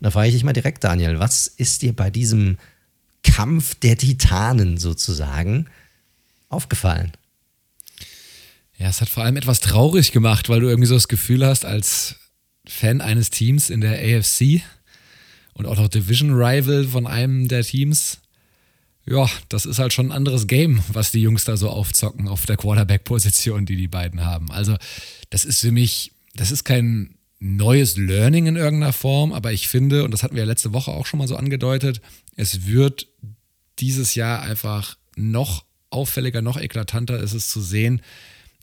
[0.02, 2.58] Und da frage ich dich mal direkt, Daniel, was ist dir bei diesem
[3.22, 5.68] Kampf der Titanen sozusagen
[6.50, 7.12] aufgefallen?
[8.80, 11.66] Ja, es hat vor allem etwas traurig gemacht, weil du irgendwie so das Gefühl hast,
[11.66, 12.16] als
[12.68, 14.64] Fan eines Teams in der AFC
[15.54, 18.22] und auch noch Division Rival von einem der Teams,
[19.06, 22.48] ja, das ist halt schon ein anderes Game, was die Jungs da so aufzocken auf
[22.48, 24.50] der Quarterback-Position, die die beiden haben.
[24.50, 24.78] Also,
[25.30, 30.06] das ist für mich, das ist kein neues Learning in irgendeiner Form, aber ich finde,
[30.06, 32.00] und das hatten wir ja letzte Woche auch schon mal so angedeutet,
[32.36, 33.08] es wird
[33.80, 38.02] dieses Jahr einfach noch auffälliger, noch eklatanter ist es zu sehen,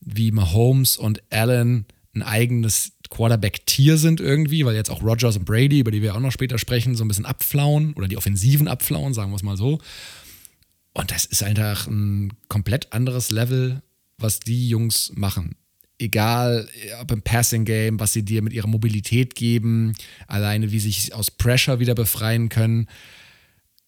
[0.00, 5.80] wie Mahomes und Allen ein eigenes Quarterback-Tier sind irgendwie, weil jetzt auch Rogers und Brady,
[5.80, 9.12] über die wir auch noch später sprechen, so ein bisschen abflauen oder die Offensiven abflauen,
[9.12, 9.80] sagen wir es mal so.
[10.94, 13.82] Und das ist einfach ein komplett anderes Level,
[14.18, 15.56] was die Jungs machen
[15.98, 16.68] egal
[17.00, 19.94] ob im Passing Game, was sie dir mit ihrer Mobilität geben,
[20.26, 22.86] alleine wie sie sich aus Pressure wieder befreien können.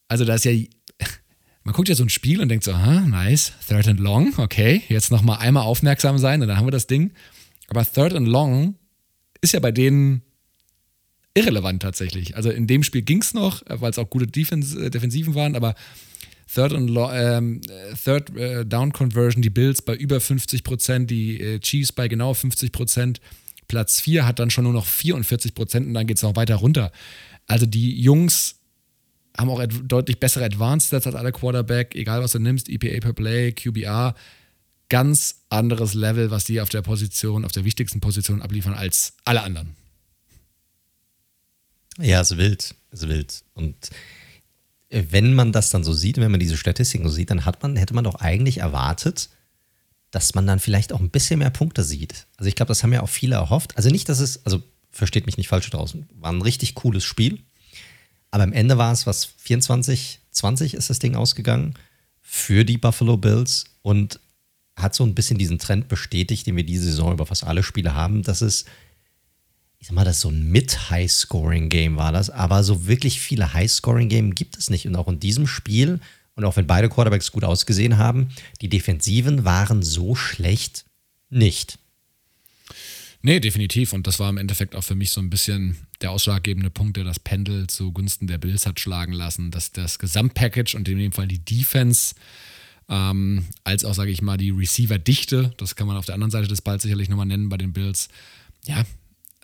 [0.07, 0.51] Also da ist ja,
[1.63, 4.81] man guckt ja so ein Spiel und denkt so, aha, nice, third and long, okay,
[4.89, 7.11] jetzt nochmal einmal aufmerksam sein und dann haben wir das Ding.
[7.67, 8.75] Aber third and long
[9.41, 10.21] ist ja bei denen
[11.33, 12.35] irrelevant tatsächlich.
[12.35, 15.55] Also in dem Spiel ging es noch, weil es auch gute Defens äh, Defensiven waren,
[15.55, 15.75] aber
[16.53, 17.61] Third, and, ähm,
[18.03, 22.33] Third äh, Down Conversion, die Bills bei über 50 Prozent, die äh, Chiefs bei genau
[22.33, 23.21] 50 Prozent.
[23.67, 26.55] Platz 4 hat dann schon nur noch 44 Prozent und dann geht es noch weiter
[26.55, 26.91] runter.
[27.47, 28.55] Also die Jungs
[29.37, 33.13] haben auch deutlich bessere Advanced Stats als alle Quarterback, egal was du nimmst, EPA per
[33.13, 34.13] Play, QBR.
[34.89, 39.41] Ganz anderes Level, was die auf der Position, auf der wichtigsten Position abliefern als alle
[39.41, 39.77] anderen.
[41.97, 42.75] Ja, es ist wild.
[42.91, 43.43] Es ist wild.
[43.53, 43.89] Und
[44.91, 47.77] wenn man das dann so sieht, wenn man diese Statistiken so sieht, dann hat man,
[47.77, 49.29] hätte man doch eigentlich erwartet,
[50.11, 52.27] dass man dann vielleicht auch ein bisschen mehr Punkte sieht.
[52.37, 53.77] Also ich glaube, das haben ja auch viele erhofft.
[53.77, 57.39] Also nicht, dass es, also versteht mich nicht falsch draußen, war ein richtig cooles Spiel.
[58.31, 61.75] Aber am Ende war es, was 24, 20 ist das Ding ausgegangen
[62.21, 64.19] für die Buffalo Bills und
[64.75, 67.95] hat so ein bisschen diesen Trend bestätigt, den wir diese Saison über fast alle Spiele
[67.95, 68.65] haben, dass es
[69.81, 74.35] ich sag mal, das ist so ein Mit-High-Scoring-Game war das, aber so wirklich viele High-Scoring-Game
[74.35, 74.85] gibt es nicht.
[74.85, 75.99] Und auch in diesem Spiel,
[76.35, 78.29] und auch wenn beide Quarterbacks gut ausgesehen haben,
[78.61, 80.85] die Defensiven waren so schlecht
[81.31, 81.79] nicht.
[83.23, 83.93] Nee, definitiv.
[83.93, 87.03] Und das war im Endeffekt auch für mich so ein bisschen der ausschlaggebende Punkt, der
[87.03, 91.27] das Pendel zugunsten der Bills hat schlagen lassen, dass das Gesamtpackage und in dem Fall
[91.27, 92.13] die Defense
[92.87, 96.47] ähm, als auch, sage ich mal, die Receiver-Dichte, das kann man auf der anderen Seite
[96.47, 98.09] des Balls sicherlich nochmal nennen bei den Bills,
[98.65, 98.85] ja,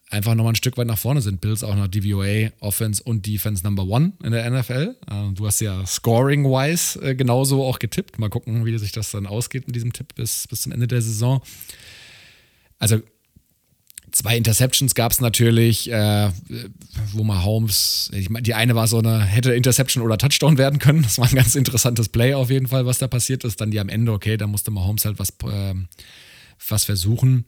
[0.09, 1.41] einfach nochmal ein Stück weit nach vorne sind.
[1.41, 4.95] Bills auch noch DVOA, Offense und Defense Number One in der NFL.
[5.09, 8.19] Äh, du hast ja scoring-wise äh, genauso auch getippt.
[8.19, 11.01] Mal gucken, wie sich das dann ausgeht mit diesem Tipp bis, bis zum Ende der
[11.01, 11.41] Saison.
[12.79, 13.01] Also
[14.11, 16.31] zwei Interceptions gab es natürlich, äh,
[17.11, 20.79] wo mal Holmes, ich meine, die eine war so eine, hätte Interception oder Touchdown werden
[20.79, 21.03] können.
[21.03, 23.59] Das war ein ganz interessantes Play auf jeden Fall, was da passiert ist.
[23.59, 25.73] Dann die am Ende, okay, da musste mal Holmes halt was, äh,
[26.69, 27.45] was versuchen.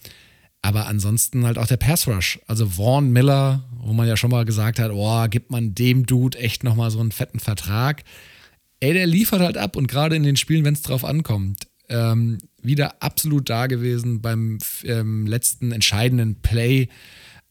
[0.61, 2.39] Aber ansonsten halt auch der Pass Rush.
[2.47, 6.37] Also Vaughn Miller, wo man ja schon mal gesagt hat, oh, gibt man dem Dude
[6.37, 8.03] echt nochmal so einen fetten Vertrag.
[8.81, 12.37] Ey, der liefert halt ab und gerade in den Spielen, wenn es drauf ankommt, ähm,
[12.61, 16.89] wieder absolut da gewesen beim ähm, letzten entscheidenden Play.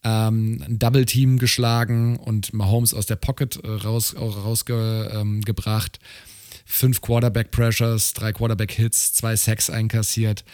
[0.03, 5.99] Ähm, ein Double Team geschlagen und Mahomes aus der Pocket äh, raus, rausgebracht.
[5.99, 6.07] Ähm,
[6.65, 10.45] Fünf Quarterback Pressures, drei Quarterback Hits, zwei Sacks einkassiert.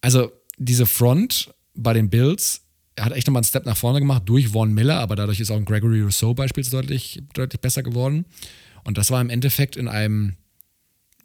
[0.00, 2.62] Also diese Front bei den Bills
[2.96, 5.50] er hat echt nochmal einen Step nach vorne gemacht durch Vaughn Miller, aber dadurch ist
[5.50, 8.24] auch ein Gregory Rousseau beispielsweise deutlich, deutlich besser geworden.
[8.84, 10.36] Und das war im Endeffekt in einem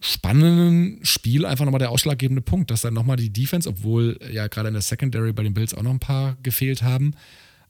[0.01, 4.67] spannenden Spiel einfach nochmal der ausschlaggebende Punkt, dass dann nochmal die Defense, obwohl ja gerade
[4.67, 7.13] in der Secondary bei den Bills auch noch ein paar gefehlt haben,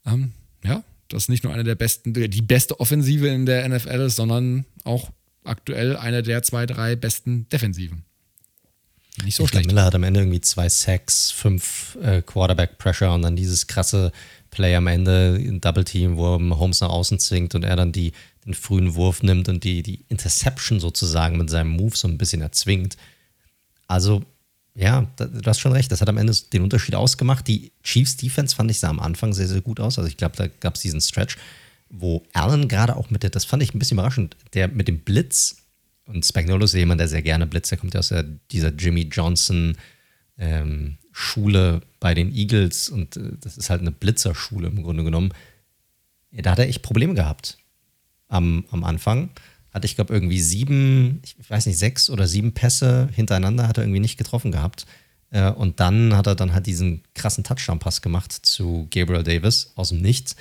[0.04, 0.32] ähm,
[0.64, 4.64] ja, das nicht nur eine der besten, die beste Offensive in der NFL ist, sondern
[4.82, 5.10] auch
[5.44, 8.04] aktuell eine der zwei, drei besten Defensiven.
[9.24, 9.66] Nicht so ich schlecht.
[9.66, 14.12] Miller hat am Ende irgendwie zwei Sacks, fünf äh, Quarterback Pressure und dann dieses krasse
[14.50, 18.12] Play am Ende in Double Team, wo Holmes nach außen zwingt und er dann die,
[18.44, 22.42] den frühen Wurf nimmt und die, die Interception sozusagen mit seinem Move so ein bisschen
[22.42, 22.96] erzwingt.
[23.86, 24.22] Also
[24.74, 25.92] ja, du hast schon recht.
[25.92, 27.46] Das hat am Ende den Unterschied ausgemacht.
[27.46, 29.98] Die Chiefs Defense fand ich sah am Anfang sehr, sehr gut aus.
[29.98, 31.36] Also ich glaube, da gab es diesen Stretch,
[31.90, 35.00] wo Allen gerade auch mit der, das fand ich ein bisschen überraschend, der mit dem
[35.00, 35.56] Blitz
[36.06, 37.70] und Spagnuolo ist jemand, der sehr gerne blitzt.
[37.70, 39.76] Der kommt ja aus der, dieser Jimmy Johnson
[40.38, 45.32] ähm, Schule bei den Eagles und äh, das ist halt eine Blitzerschule im Grunde genommen.
[46.32, 47.58] Da hat er echt Probleme gehabt
[48.28, 49.30] am, am Anfang
[49.72, 53.84] hatte ich glaube irgendwie sieben, ich weiß nicht, sechs oder sieben Pässe hintereinander hat er
[53.84, 54.86] irgendwie nicht getroffen gehabt.
[55.30, 59.88] Äh, und dann hat er dann halt diesen krassen Touchdown-Pass gemacht zu Gabriel Davis aus
[59.88, 60.36] dem Nichts.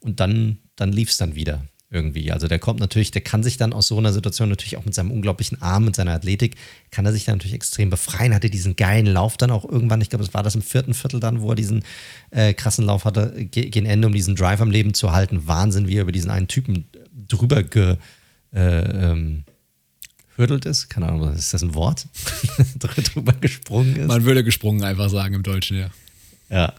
[0.00, 2.30] Und dann, dann lief es dann wieder irgendwie.
[2.32, 4.94] Also der kommt natürlich, der kann sich dann aus so einer Situation natürlich auch mit
[4.94, 6.56] seinem unglaublichen Arm, mit seiner Athletik,
[6.90, 8.34] kann er sich dann natürlich extrem befreien.
[8.34, 11.20] Hatte diesen geilen Lauf dann auch irgendwann, ich glaube, es war das im vierten Viertel
[11.20, 11.84] dann, wo er diesen
[12.30, 15.46] äh, krassen Lauf hatte, gegen Ende, um diesen Drive am Leben zu halten.
[15.46, 16.84] Wahnsinn, wie er über diesen einen Typen
[17.26, 17.96] drüber ge,
[18.52, 19.44] äh, ähm,
[20.36, 20.90] hürdelt ist.
[20.90, 22.06] Keine Ahnung, ist das ein Wort?
[22.78, 24.08] drüber gesprungen ist.
[24.08, 25.90] Man würde gesprungen einfach sagen im Deutschen, ja.
[26.50, 26.72] Ja.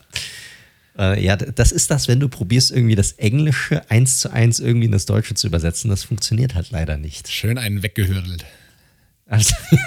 [1.00, 4.88] Äh, ja, das ist das, wenn du probierst, irgendwie das Englische eins zu eins irgendwie
[4.88, 5.90] in das Deutsche zu übersetzen.
[5.90, 7.30] Das funktioniert halt leider nicht.
[7.30, 8.46] Schön einen weggehürdelt.
[9.26, 9.56] Also,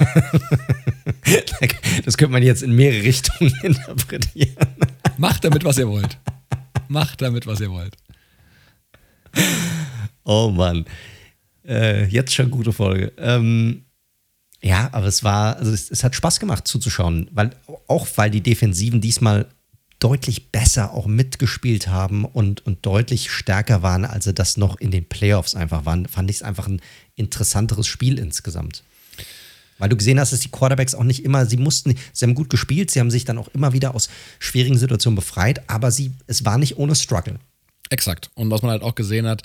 [2.04, 4.68] das könnte man jetzt in mehrere Richtungen interpretieren.
[5.18, 6.16] Macht damit, was ihr wollt.
[6.88, 7.94] Macht damit, was ihr wollt.
[10.24, 10.86] Oh Mann.
[11.66, 13.12] Äh, jetzt schon gute Folge.
[13.18, 13.84] Ähm,
[14.62, 17.50] ja, aber es war, also es, es, hat Spaß gemacht zuzuschauen, weil
[17.88, 19.48] auch weil die Defensiven diesmal
[20.02, 24.90] deutlich besser auch mitgespielt haben und, und deutlich stärker waren, als sie das noch in
[24.90, 26.80] den Playoffs einfach waren, fand ich es einfach ein
[27.14, 28.82] interessanteres Spiel insgesamt.
[29.78, 32.50] Weil du gesehen hast, dass die Quarterbacks auch nicht immer, sie mussten, sie haben gut
[32.50, 36.44] gespielt, sie haben sich dann auch immer wieder aus schwierigen Situationen befreit, aber sie, es
[36.44, 37.38] war nicht ohne Struggle.
[37.90, 38.30] Exakt.
[38.34, 39.42] Und was man halt auch gesehen hat,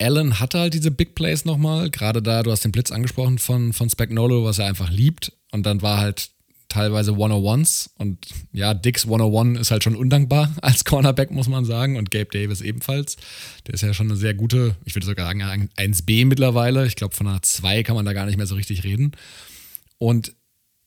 [0.00, 3.72] Allen hatte halt diese Big Plays nochmal, gerade da, du hast den Blitz angesprochen von,
[3.72, 5.32] von Spagnolo, was er einfach liebt.
[5.52, 6.30] Und dann war halt
[6.72, 8.18] teilweise 101s und
[8.52, 12.60] ja, Dix 101 ist halt schon undankbar als Cornerback, muss man sagen, und Gabe Davis
[12.60, 13.16] ebenfalls.
[13.66, 16.86] Der ist ja schon eine sehr gute, ich würde sogar sagen, 1B mittlerweile.
[16.86, 19.12] Ich glaube, von einer 2 kann man da gar nicht mehr so richtig reden.
[19.98, 20.34] Und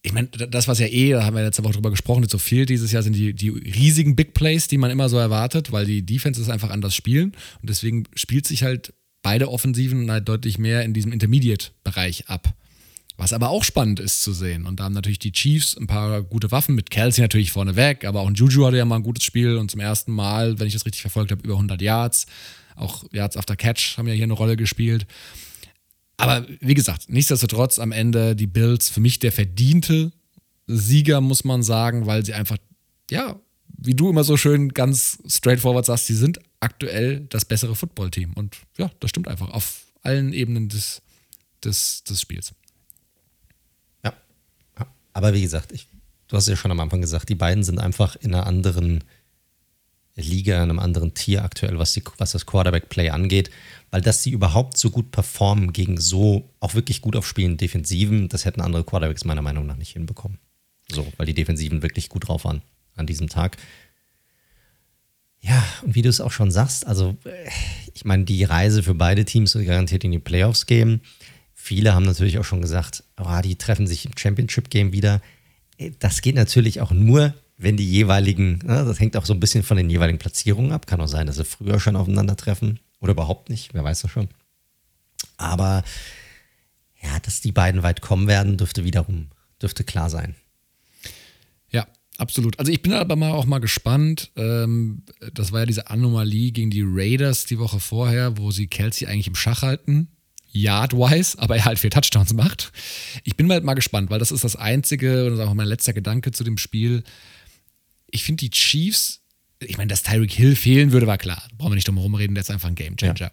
[0.02, 2.38] ich meine, das, was ja eh, da haben wir letzte Woche drüber gesprochen, jetzt so
[2.38, 5.86] fehlt dieses Jahr, sind die, die riesigen Big Plays, die man immer so erwartet, weil
[5.86, 7.32] die Defenses einfach anders spielen.
[7.62, 8.94] Und deswegen spielt sich halt
[9.24, 12.54] beide Offensiven halt deutlich mehr in diesem Intermediate-Bereich ab.
[13.18, 14.66] Was aber auch spannend ist zu sehen.
[14.66, 18.22] Und da haben natürlich die Chiefs ein paar gute Waffen, mit Kelsey natürlich vorneweg, aber
[18.22, 20.74] auch ein Juju hatte ja mal ein gutes Spiel und zum ersten Mal, wenn ich
[20.74, 22.26] das richtig verfolgt habe, über 100 Yards.
[22.76, 25.08] Auch Yards after Catch haben ja hier eine Rolle gespielt.
[26.18, 30.12] Aber wie gesagt, nichtsdestotrotz am Ende die Bills für mich der verdiente
[30.68, 32.58] Sieger, muss man sagen, weil sie einfach,
[33.12, 33.40] ja,
[33.78, 38.34] wie du immer so schön ganz straightforward sagst, sie sind aktuell das bessere Footballteam.
[38.34, 41.02] Und ja, das stimmt einfach auf allen Ebenen des,
[41.64, 42.54] des, des Spiels.
[45.16, 45.88] Aber wie gesagt, ich,
[46.28, 49.02] du hast ja schon am Anfang gesagt, die beiden sind einfach in einer anderen
[50.18, 53.50] Liga, in einem anderen Tier aktuell, was, die, was das Quarterback-Play angeht.
[53.92, 58.44] Weil dass sie überhaupt so gut performen gegen so auch wirklich gut aufspielenden Defensiven, das
[58.44, 60.38] hätten andere Quarterbacks meiner Meinung nach nicht hinbekommen.
[60.92, 62.62] So, weil die Defensiven wirklich gut drauf waren
[62.98, 63.56] an diesem Tag.
[65.40, 67.16] Ja, und wie du es auch schon sagst, also
[67.94, 71.00] ich meine, die Reise für beide Teams soll garantiert in die Playoffs gehen.
[71.54, 75.22] Viele haben natürlich auch schon gesagt, oh, die treffen sich im Championship-Game wieder.
[76.00, 79.64] Das geht natürlich auch nur, wenn die jeweiligen, ne, das hängt auch so ein bisschen
[79.64, 80.88] von den jeweiligen Platzierungen ab.
[80.88, 84.30] Kann auch sein, dass sie früher schon aufeinandertreffen oder überhaupt nicht, wer weiß das schon.
[85.38, 85.84] Aber
[87.02, 89.28] ja, dass die beiden weit kommen werden, dürfte wiederum,
[89.62, 90.36] dürfte klar sein.
[92.18, 92.58] Absolut.
[92.60, 94.32] Also ich bin aber mal auch mal gespannt.
[94.38, 99.08] Ähm, das war ja diese Anomalie gegen die Raiders die Woche vorher, wo sie Kelsey
[99.08, 100.08] eigentlich im Schach halten.
[100.56, 102.72] Yard-wise, aber er halt vier Touchdowns macht.
[103.24, 105.68] Ich bin halt mal gespannt, weil das ist das einzige, und das ist auch mein
[105.68, 107.04] letzter Gedanke zu dem Spiel.
[108.10, 109.22] Ich finde die Chiefs,
[109.60, 111.44] ich meine, dass Tyreek Hill fehlen würde, war klar.
[111.50, 113.20] Da brauchen wir nicht drum herum reden, der ist einfach ein Gamechanger.
[113.20, 113.32] Ja.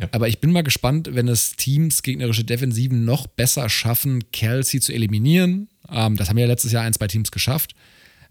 [0.00, 0.08] Ja.
[0.12, 4.92] Aber ich bin mal gespannt, wenn es Teams gegnerische Defensiven noch besser schaffen, Kelsey zu
[4.92, 5.68] eliminieren.
[5.90, 7.74] Ähm, das haben ja letztes Jahr ein, zwei Teams geschafft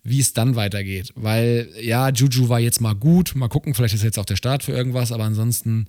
[0.07, 1.11] wie es dann weitergeht.
[1.15, 3.35] Weil, ja, Juju war jetzt mal gut.
[3.35, 5.87] Mal gucken, vielleicht ist jetzt auch der Start für irgendwas, aber ansonsten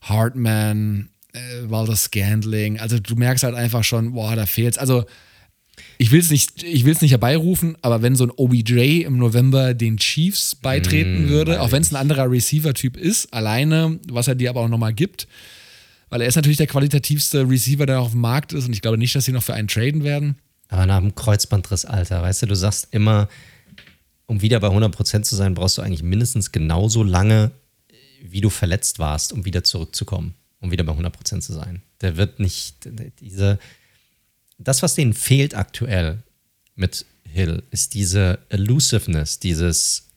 [0.00, 1.38] Hartman, äh,
[1.68, 2.78] Walter Scandling.
[2.78, 4.78] Also du merkst halt einfach schon, boah, da fehlt's.
[4.78, 5.04] Also
[5.96, 10.54] ich will es nicht, nicht herbeirufen, aber wenn so ein OBJ im November den Chiefs
[10.54, 14.62] beitreten mm, würde, auch wenn es ein anderer Receiver-Typ ist, alleine, was er dir aber
[14.62, 15.28] auch nochmal gibt,
[16.10, 18.98] weil er ist natürlich der qualitativste Receiver, der auf dem Markt ist und ich glaube
[18.98, 20.36] nicht, dass sie noch für einen traden werden.
[20.68, 23.28] Aber nach dem Kreuzbandriss, Alter, weißt du, du sagst immer,
[24.26, 27.50] um wieder bei 100% zu sein, brauchst du eigentlich mindestens genauso lange,
[28.22, 31.82] wie du verletzt warst, um wieder zurückzukommen, um wieder bei 100% zu sein.
[32.00, 32.88] Der wird nicht,
[33.20, 33.58] diese,
[34.58, 36.22] das, was denen fehlt aktuell,
[36.74, 40.08] mit Hill ist diese Elusiveness, dieses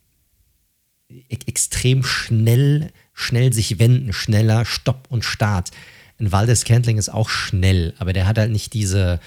[1.09, 5.71] e extrem schnell, schnell sich wenden, schneller Stopp und Start.
[6.19, 9.19] Ein Waldes Cantling ist auch schnell, aber der hat halt nicht diese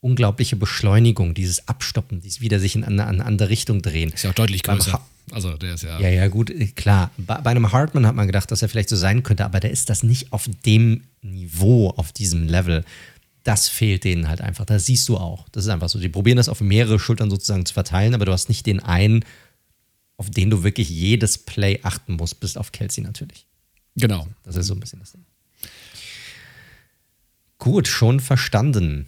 [0.00, 4.12] unglaubliche Beschleunigung, dieses Abstoppen, dieses wieder sich in eine, eine andere Richtung drehen.
[4.12, 5.04] Ist ja auch deutlich größer.
[5.30, 5.98] Also der ist ja.
[6.00, 7.10] Ja, ja, gut, klar.
[7.16, 9.70] Bei, bei, einem Hartman hat man gedacht, dass er vielleicht so sein könnte, aber der
[9.70, 12.84] ist das nicht auf dem Niveau, auf diesem Level.
[13.42, 14.64] Das fehlt denen halt einfach.
[14.64, 15.48] Das siehst du auch.
[15.50, 15.98] Das ist einfach so.
[15.98, 19.24] Die probieren das auf mehrere Schultern sozusagen zu verteilen, aber du hast nicht den einen,
[20.16, 23.46] auf den du wirklich jedes Play achten musst, bis auf Kelsey natürlich.
[23.96, 24.26] Genau.
[24.42, 25.24] Das ist so ein bisschen das Ding.
[27.58, 29.06] Gut, schon verstanden.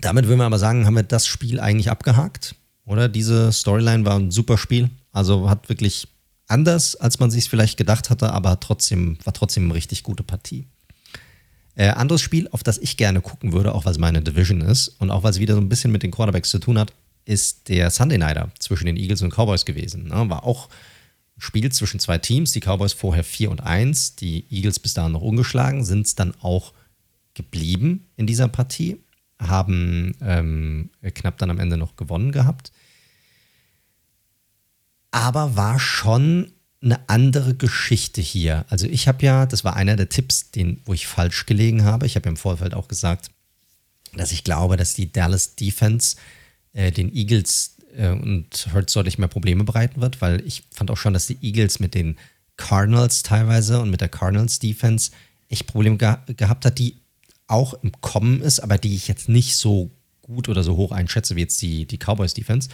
[0.00, 3.08] Damit würden wir aber sagen, haben wir das Spiel eigentlich abgehakt, oder?
[3.08, 4.90] Diese Storyline war ein super Spiel.
[5.14, 6.08] Also hat wirklich
[6.48, 10.66] anders, als man sich vielleicht gedacht hatte, aber trotzdem, war trotzdem eine richtig gute Partie.
[11.76, 14.88] Äh, anderes Spiel, auf das ich gerne gucken würde, auch weil es meine Division ist
[14.88, 16.92] und auch weil es wieder so ein bisschen mit den Quarterbacks zu tun hat,
[17.24, 20.08] ist der Sunday Nighter zwischen den Eagles und Cowboys gewesen.
[20.08, 20.28] Ne?
[20.28, 20.68] War auch
[21.36, 25.12] ein Spiel zwischen zwei Teams, die Cowboys vorher 4 und 1, die Eagles bis dahin
[25.12, 26.72] noch ungeschlagen, sind es dann auch
[27.32, 28.98] geblieben in dieser Partie
[29.40, 32.72] haben ähm, knapp dann am Ende noch gewonnen gehabt.
[35.14, 36.50] Aber war schon
[36.82, 38.64] eine andere Geschichte hier.
[38.68, 42.04] Also ich habe ja, das war einer der Tipps, den, wo ich falsch gelegen habe.
[42.04, 43.30] Ich habe ja im Vorfeld auch gesagt,
[44.16, 46.16] dass ich glaube, dass die Dallas Defense
[46.72, 50.96] äh, den Eagles äh, und Hurts deutlich mehr Probleme bereiten wird, weil ich fand auch
[50.96, 52.16] schon, dass die Eagles mit den
[52.56, 55.12] Cardinals teilweise und mit der Cardinals Defense
[55.48, 56.96] echt Probleme ge gehabt hat, die
[57.46, 61.36] auch im Kommen ist, aber die ich jetzt nicht so gut oder so hoch einschätze
[61.36, 62.68] wie jetzt die, die Cowboys Defense.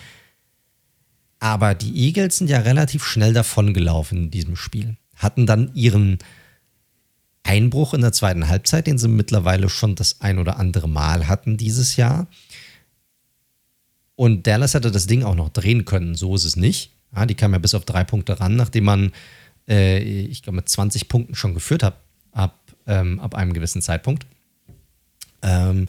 [1.41, 4.97] Aber die Eagles sind ja relativ schnell davongelaufen in diesem Spiel.
[5.17, 6.19] Hatten dann ihren
[7.43, 11.57] Einbruch in der zweiten Halbzeit, den sie mittlerweile schon das ein oder andere Mal hatten
[11.57, 12.27] dieses Jahr.
[14.17, 16.93] Und Dallas hätte das Ding auch noch drehen können, so ist es nicht.
[17.17, 19.13] Ja, die kam ja bis auf drei Punkte ran, nachdem man,
[19.67, 21.97] äh, ich glaube, mit 20 Punkten schon geführt hat,
[22.33, 24.27] ab, ähm, ab einem gewissen Zeitpunkt.
[25.43, 25.89] Ähm,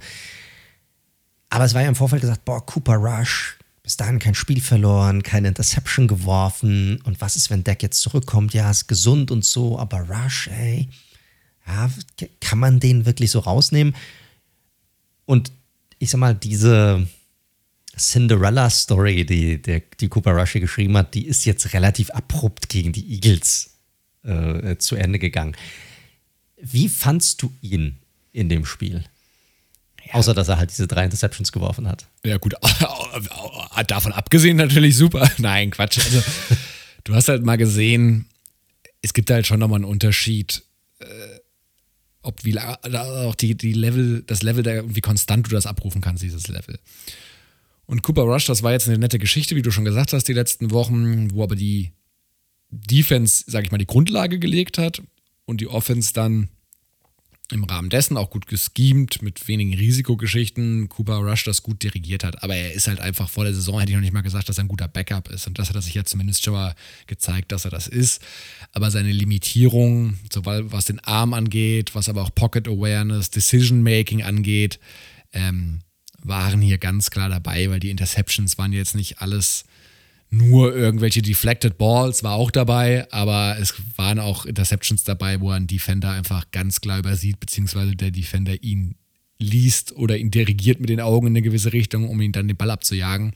[1.50, 5.24] aber es war ja im Vorfeld gesagt, boah, Cooper Rush, bis dahin kein Spiel verloren,
[5.24, 7.02] keine Interception geworfen.
[7.04, 8.54] Und was ist, wenn Deck jetzt zurückkommt?
[8.54, 10.88] Ja, ist gesund und so, aber Rush, ey,
[11.66, 11.90] ja,
[12.40, 13.96] kann man den wirklich so rausnehmen?
[15.26, 15.52] Und
[16.00, 17.08] ich sag mal, diese
[17.98, 23.14] Cinderella-Story, die, der, die Cooper Rush geschrieben hat, die ist jetzt relativ abrupt gegen die
[23.14, 23.78] Eagles
[24.24, 25.56] äh, zu Ende gegangen.
[26.58, 27.98] Wie fandst du ihn
[28.32, 29.04] in dem Spiel?
[30.12, 30.20] Ja.
[30.20, 32.08] Außer, dass er halt diese drei Interceptions geworfen hat.
[32.26, 32.54] Ja, gut.
[33.88, 35.30] Davon abgesehen natürlich super.
[35.38, 36.00] Nein, Quatsch.
[36.00, 36.22] Also,
[37.04, 38.26] du hast halt mal gesehen,
[39.02, 40.64] es gibt halt schon nochmal einen Unterschied,
[41.00, 41.06] äh,
[42.24, 46.24] ob wie auch die, die Level, das Level, der, wie konstant du das abrufen kannst,
[46.24, 46.78] dieses Level.
[47.86, 50.34] Und Cooper Rush, das war jetzt eine nette Geschichte, wie du schon gesagt hast, die
[50.34, 51.92] letzten Wochen, wo aber die
[52.70, 55.02] Defense, sag ich mal, die Grundlage gelegt hat
[55.46, 56.50] und die Offense dann
[57.52, 62.44] im Rahmen dessen auch gut geschemt, mit wenigen Risikogeschichten, Cooper Rush das gut dirigiert hat.
[62.44, 64.58] Aber er ist halt einfach vor der Saison, hätte ich noch nicht mal gesagt, dass
[64.58, 65.48] er ein guter Backup ist.
[65.48, 66.76] Und das hat er sich jetzt zumindest schon mal
[67.08, 68.22] gezeigt, dass er das ist.
[68.74, 74.24] Aber seine Limitierung, sowohl was den Arm angeht, was aber auch Pocket Awareness, Decision Making
[74.24, 74.80] angeht,
[75.34, 75.80] ähm,
[76.24, 79.66] waren hier ganz klar dabei, weil die Interceptions waren jetzt nicht alles
[80.34, 85.68] nur irgendwelche Deflected Balls war auch dabei, aber es waren auch Interceptions dabei, wo ein
[85.68, 88.96] Defender einfach ganz klar übersieht, beziehungsweise der Defender ihn
[89.40, 92.56] liest oder ihn dirigiert mit den Augen in eine gewisse Richtung, um ihn dann den
[92.56, 93.34] Ball abzujagen.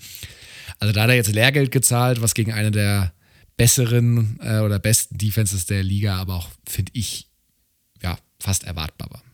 [0.79, 3.13] Also da hat er jetzt Lehrgeld gezahlt, was gegen eine der
[3.58, 7.27] besseren äh, oder besten Defenses der Liga, aber auch, finde ich,
[8.01, 9.24] ja, fast erwartbar war.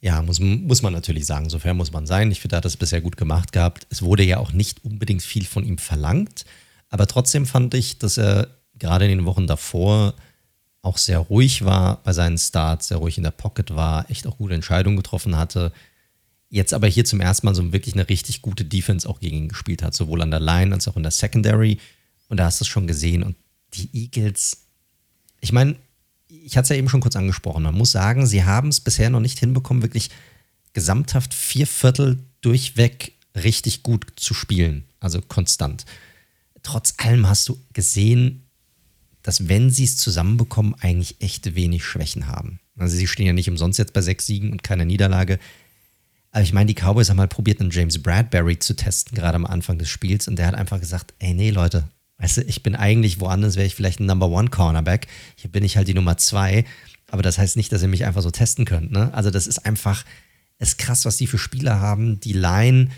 [0.00, 2.30] Ja, muss, muss man natürlich sagen, so fair muss man sein.
[2.30, 3.86] Ich finde, er hat das bisher gut gemacht gehabt.
[3.90, 6.44] Es wurde ja auch nicht unbedingt viel von ihm verlangt,
[6.90, 10.14] aber trotzdem fand ich, dass er gerade in den Wochen davor
[10.82, 14.38] auch sehr ruhig war bei seinen Starts, sehr ruhig in der Pocket war, echt auch
[14.38, 15.72] gute Entscheidungen getroffen hatte.
[16.48, 19.48] Jetzt aber hier zum ersten Mal so wirklich eine richtig gute Defense auch gegen ihn
[19.48, 21.78] gespielt hat, sowohl an der Line als auch in der Secondary.
[22.28, 23.24] Und da hast du es schon gesehen.
[23.24, 23.34] Und
[23.74, 24.68] die Eagles,
[25.40, 25.74] ich meine,
[26.28, 29.10] ich hatte es ja eben schon kurz angesprochen, man muss sagen, sie haben es bisher
[29.10, 30.10] noch nicht hinbekommen, wirklich
[30.72, 35.84] gesamthaft vier Viertel durchweg richtig gut zu spielen, also konstant.
[36.62, 38.46] Trotz allem hast du gesehen,
[39.22, 42.60] dass wenn sie es zusammenbekommen, eigentlich echt wenig Schwächen haben.
[42.78, 45.38] Also sie stehen ja nicht umsonst jetzt bei sechs Siegen und keiner Niederlage.
[46.30, 49.46] Aber ich meine, die Cowboys haben mal probiert, einen James Bradbury zu testen, gerade am
[49.46, 50.28] Anfang des Spiels.
[50.28, 51.88] Und der hat einfach gesagt, ey, nee, Leute,
[52.18, 55.06] Weißt du, ich bin eigentlich woanders, wäre ich vielleicht ein Number One Cornerback.
[55.36, 56.64] Hier bin ich halt die Nummer zwei.
[57.10, 58.90] Aber das heißt nicht, dass ihr mich einfach so testen könnt.
[58.90, 59.12] Ne?
[59.12, 60.04] Also, das ist einfach,
[60.58, 62.20] ist krass, was die für Spieler haben.
[62.20, 62.88] Die Line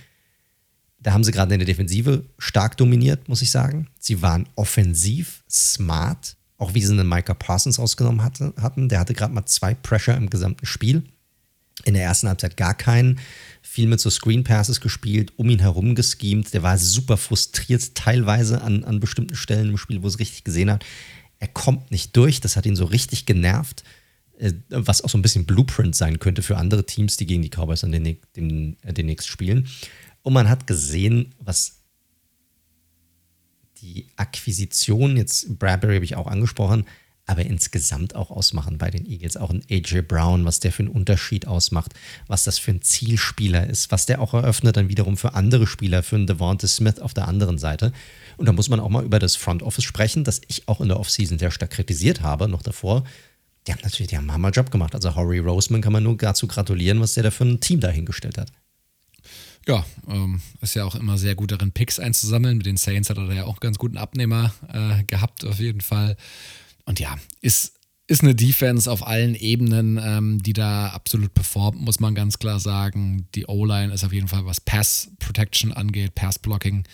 [1.01, 3.89] da haben sie gerade in der Defensive stark dominiert, muss ich sagen.
[3.99, 8.89] Sie waren offensiv smart, auch wie sie einen Micah Parsons ausgenommen hatte, hatten.
[8.89, 11.05] Der hatte gerade mal zwei Pressure im gesamten Spiel.
[11.85, 13.21] In der ersten Halbzeit gar keinen.
[13.79, 16.53] Viel mit so Screen Passes gespielt, um ihn herum geschemt.
[16.53, 20.69] Der war super frustriert, teilweise an, an bestimmten Stellen im Spiel, wo es richtig gesehen
[20.69, 20.85] hat.
[21.39, 23.85] Er kommt nicht durch, das hat ihn so richtig genervt.
[24.37, 27.51] Äh, was auch so ein bisschen Blueprint sein könnte für andere Teams, die gegen die
[27.51, 29.69] Cowboys dann den, den, äh, demnächst spielen.
[30.23, 31.85] Und man hat gesehen, was
[33.81, 36.85] die Akquisition, jetzt Bradbury habe ich auch angesprochen,
[37.29, 39.37] aber insgesamt auch ausmachen bei den Eagles.
[39.37, 41.93] Auch ein AJ Brown, was der für einen Unterschied ausmacht,
[42.27, 46.03] was das für ein Zielspieler ist, was der auch eröffnet dann wiederum für andere Spieler,
[46.03, 47.93] für einen Devonta Smith auf der anderen Seite.
[48.39, 50.89] Und da muss man auch mal über das Front Office sprechen, das ich auch in
[50.89, 53.05] der Offseason sehr stark kritisiert habe, noch davor.
[53.67, 54.95] Die haben natürlich, die haben einen Hammer-Job gemacht.
[54.95, 58.39] Also Horry Roseman kann man nur dazu gratulieren, was der da für ein Team dahingestellt
[58.39, 58.51] hat.
[59.67, 62.57] Ja, ähm, ist ja auch immer sehr gut darin, Picks einzusammeln.
[62.57, 66.17] Mit den Saints hat er ja auch ganz guten Abnehmer äh, gehabt, auf jeden Fall.
[66.89, 67.75] Und ja, ist,
[68.07, 72.61] ist eine Defense auf allen Ebenen, ähm, die da absolut performt, muss man ganz klar
[72.61, 73.29] sagen.
[73.35, 76.85] Die O-Line ist auf jeden Fall, was Pass Protection angeht, Pass Blocking,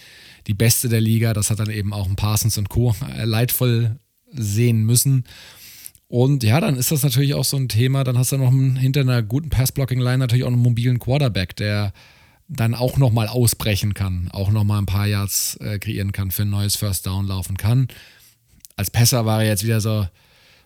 [0.49, 1.33] die beste der Liga.
[1.33, 2.93] Das hat dann eben auch ein Parsons und Co.
[3.17, 4.01] Äh, leidvoll
[4.33, 5.23] sehen müssen.
[6.09, 8.03] Und ja, dann ist das natürlich auch so ein Thema.
[8.03, 11.93] Dann hast du noch hinter einer guten Pass-Blocking-Line natürlich auch einen mobilen Quarterback, der
[12.49, 16.51] dann auch nochmal ausbrechen kann, auch nochmal ein paar Yards äh, kreieren kann, für ein
[16.51, 17.87] neues First Down laufen kann.
[18.77, 20.07] Als Pässer war er jetzt wieder so,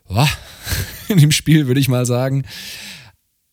[0.07, 0.27] oh,
[1.07, 2.45] in dem Spiel, würde ich mal sagen.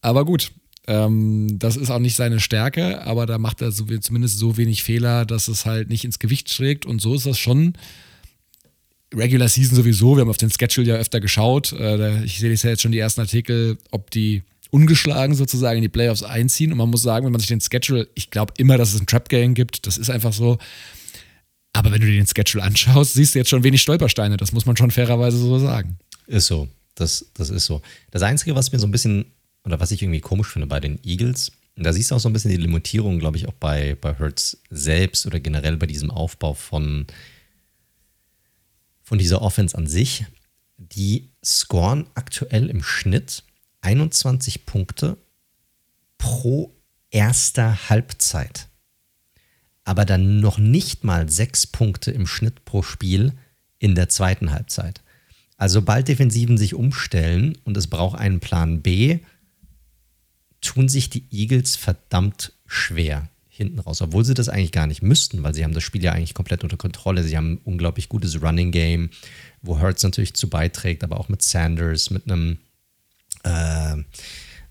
[0.00, 0.52] Aber gut,
[0.86, 4.82] ähm, das ist auch nicht seine Stärke, aber da macht er so, zumindest so wenig
[4.82, 6.86] Fehler, dass es halt nicht ins Gewicht schlägt.
[6.86, 7.74] Und so ist das schon.
[9.14, 11.72] Regular Season sowieso, wir haben auf den Schedule ja öfter geschaut.
[11.72, 16.22] Äh, ich sehe jetzt schon die ersten Artikel, ob die ungeschlagen sozusagen in die Playoffs
[16.22, 16.72] einziehen.
[16.72, 19.06] Und man muss sagen, wenn man sich den Schedule, ich glaube immer, dass es ein
[19.06, 20.58] Trap-Game gibt, das ist einfach so.
[21.76, 24.38] Aber wenn du dir den Schedule anschaust, siehst du jetzt schon wenig Stolpersteine.
[24.38, 25.98] Das muss man schon fairerweise so sagen.
[26.26, 26.68] Ist so.
[26.94, 27.82] Das, das ist so.
[28.10, 29.26] Das Einzige, was mir so ein bisschen,
[29.62, 32.32] oder was ich irgendwie komisch finde bei den Eagles, da siehst du auch so ein
[32.32, 36.54] bisschen die Limitierung, glaube ich, auch bei, bei Hertz selbst oder generell bei diesem Aufbau
[36.54, 37.06] von,
[39.02, 40.24] von dieser Offense an sich.
[40.78, 43.42] Die scoren aktuell im Schnitt
[43.82, 45.18] 21 Punkte
[46.16, 46.74] pro
[47.10, 48.68] erster Halbzeit.
[49.86, 53.32] Aber dann noch nicht mal sechs Punkte im Schnitt pro Spiel
[53.78, 55.00] in der zweiten Halbzeit.
[55.56, 59.20] Also sobald Defensiven sich umstellen und es braucht einen Plan B,
[60.60, 65.44] tun sich die Eagles verdammt schwer hinten raus, obwohl sie das eigentlich gar nicht müssten,
[65.44, 67.22] weil sie haben das Spiel ja eigentlich komplett unter Kontrolle.
[67.22, 69.10] Sie haben ein unglaublich gutes Running Game,
[69.62, 72.58] wo Hurts natürlich zu beiträgt, aber auch mit Sanders, mit einem
[73.44, 73.96] äh,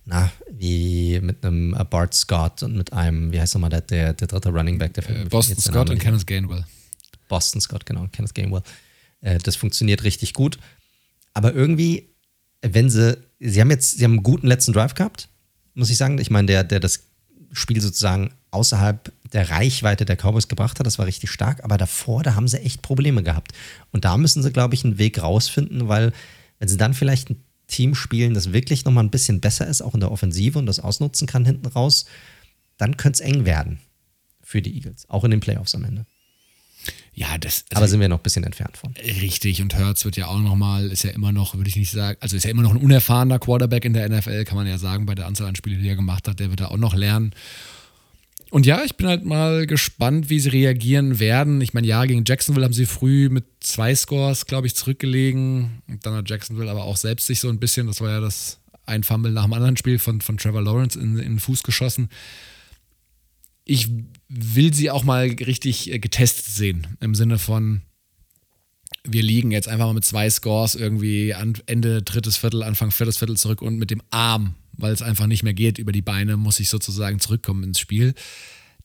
[0.06, 4.14] na, wie mit einem äh, Bart Scott und mit einem, wie heißt nochmal der, der,
[4.14, 6.66] der dritte Running Back, der äh, Boston Scott und Kenneth Gainwell.
[7.28, 8.62] Boston Scott, genau, Kenneth Gainwell.
[9.22, 10.60] Äh, das funktioniert richtig gut.
[11.34, 12.10] Aber irgendwie,
[12.62, 15.28] wenn sie, sie haben jetzt, sie haben einen guten letzten Drive gehabt,
[15.74, 16.20] muss ich sagen.
[16.20, 17.01] Ich meine, der, der das
[17.51, 21.64] Spiel sozusagen außerhalb der Reichweite der Cowboys gebracht hat, das war richtig stark.
[21.64, 23.53] Aber davor, da haben sie echt Probleme gehabt.
[23.91, 26.14] Und da müssen sie, glaube ich, einen Weg rausfinden, weil
[26.60, 29.93] wenn sie dann vielleicht ein Team spielen, das wirklich nochmal ein bisschen besser ist, auch
[29.93, 32.05] in der Offensive und das ausnutzen kann hinten raus,
[32.78, 33.80] dann könnte es eng werden
[34.43, 36.05] für die Eagles, auch in den Playoffs am Ende.
[37.13, 37.66] Ja, das.
[37.70, 38.93] Also Aber sind wir noch ein bisschen entfernt von.
[38.97, 42.18] Richtig, und Hertz wird ja auch nochmal, ist ja immer noch, würde ich nicht sagen,
[42.20, 45.05] also ist ja immer noch ein unerfahrener Quarterback in der NFL, kann man ja sagen,
[45.05, 47.34] bei der Anzahl an Spielen, die er gemacht hat, der wird da auch noch lernen.
[48.51, 51.61] Und ja, ich bin halt mal gespannt, wie sie reagieren werden.
[51.61, 55.81] Ich meine, ja, gegen Jacksonville haben sie früh mit zwei Scores, glaube ich, zurückgelegen.
[55.87, 58.59] Und dann hat Jacksonville aber auch selbst sich so ein bisschen, das war ja das
[58.85, 62.09] ein Fumble nach dem anderen Spiel von, von Trevor Lawrence in, in den Fuß geschossen.
[63.63, 63.89] Ich
[64.29, 67.81] will sie auch mal richtig äh, getestet sehen, im Sinne von,
[69.03, 73.37] wir liegen jetzt einfach mal mit zwei Scores irgendwie Ende drittes Viertel, Anfang viertes Viertel
[73.37, 75.78] zurück und mit dem Arm weil es einfach nicht mehr geht.
[75.78, 78.13] Über die Beine muss ich sozusagen zurückkommen ins Spiel.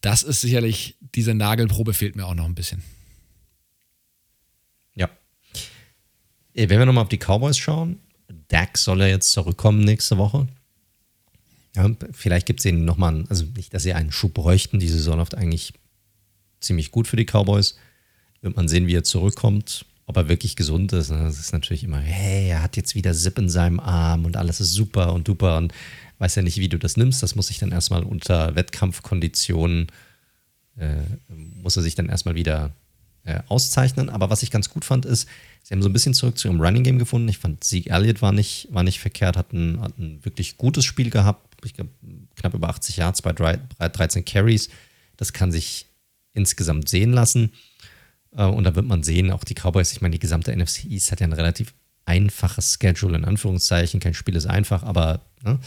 [0.01, 2.83] Das ist sicherlich, diese Nagelprobe fehlt mir auch noch ein bisschen.
[4.95, 5.11] Ja.
[6.55, 8.01] Äh, wenn wir nochmal auf die Cowboys schauen,
[8.49, 10.49] Dak soll ja jetzt zurückkommen nächste Woche.
[11.77, 14.81] Ja, vielleicht gibt es ihnen nochmal, also nicht, dass sie einen Schub bräuchten.
[14.81, 15.73] Die Saison läuft eigentlich
[16.61, 17.77] ziemlich gut für die Cowboys.
[18.41, 21.11] Wird man sehen, wie er zurückkommt ob er wirklich gesund ist.
[21.11, 21.23] Ne?
[21.23, 24.61] Das ist natürlich immer, hey, er hat jetzt wieder Zip in seinem Arm und alles
[24.61, 25.73] ist super und duper und
[26.19, 27.23] weiß ja nicht, wie du das nimmst.
[27.23, 29.87] Das muss sich dann erstmal unter Wettkampfkonditionen,
[30.79, 30.97] äh,
[31.63, 32.73] muss er sich dann erstmal wieder
[33.23, 34.11] äh, auszeichnen.
[34.11, 35.29] Aber was ich ganz gut fand, ist,
[35.63, 37.29] sie haben so ein bisschen zurück zu ihrem Running Game gefunden.
[37.29, 40.85] Ich fand, Sieg Elliott war nicht, war nicht verkehrt, hat ein, hat ein wirklich gutes
[40.85, 41.65] Spiel gehabt.
[41.65, 41.91] Ich glaube,
[42.35, 44.71] knapp über 80 Yards bei 13 Carries.
[45.17, 45.87] Das kann sich
[46.33, 47.53] insgesamt sehen lassen.
[48.37, 51.13] Äh, und da wird man sehen, auch die Cowboys, ich meine, die gesamte NFC East
[51.13, 51.75] hat ja ein relativ
[52.05, 54.01] einfaches Schedule, in Anführungszeichen.
[54.01, 55.59] Kein Spiel ist einfach, aber ne?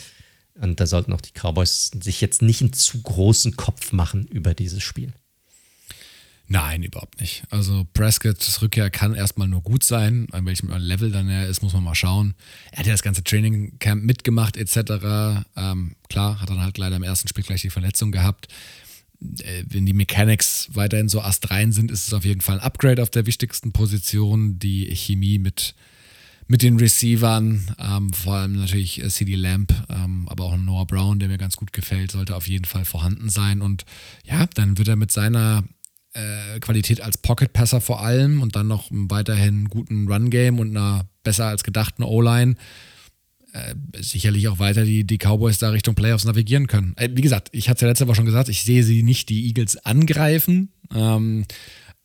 [0.55, 4.53] und da sollten auch die Cowboys sich jetzt nicht einen zu großen Kopf machen über
[4.53, 5.13] dieses Spiel.
[6.47, 7.43] Nein, überhaupt nicht.
[7.49, 10.27] Also Prescott's Rückkehr kann erstmal nur gut sein.
[10.31, 12.35] An welchem Level dann er ist, muss man mal schauen.
[12.71, 15.45] Er hat ja das ganze Training Camp mitgemacht etc.
[15.55, 18.49] Ähm, klar, hat dann halt leider im ersten Spiel gleich die Verletzung gehabt.
[19.43, 23.01] Äh, wenn die Mechanics weiterhin so astrein sind, ist es auf jeden Fall ein Upgrade
[23.01, 24.59] auf der wichtigsten Position.
[24.59, 25.75] Die Chemie mit,
[26.47, 31.19] mit den Receivern, ähm, vor allem natürlich äh, CD Lamp, ähm, aber auch Noah Brown,
[31.19, 33.61] der mir ganz gut gefällt, sollte auf jeden Fall vorhanden sein.
[33.61, 33.85] Und
[34.25, 35.63] ja, dann wird er mit seiner
[36.13, 41.45] äh, Qualität als Pocket-Passer vor allem und dann noch weiterhin guten Run-Game und einer besser
[41.47, 42.55] als gedachten O-Line
[43.53, 46.93] äh, sicherlich auch weiter die, die Cowboys da Richtung Playoffs navigieren können.
[46.97, 49.29] Äh, wie gesagt, ich hatte es ja letzte Woche schon gesagt, ich sehe sie nicht
[49.29, 51.45] die Eagles angreifen, ähm,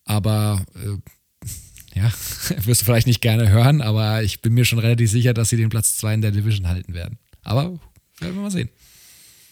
[0.05, 2.13] aber äh, ja,
[2.65, 5.57] wirst du vielleicht nicht gerne hören, aber ich bin mir schon relativ sicher, dass sie
[5.57, 7.19] den Platz 2 in der Division halten werden.
[7.43, 7.81] Aber
[8.19, 8.69] werden wir mal sehen.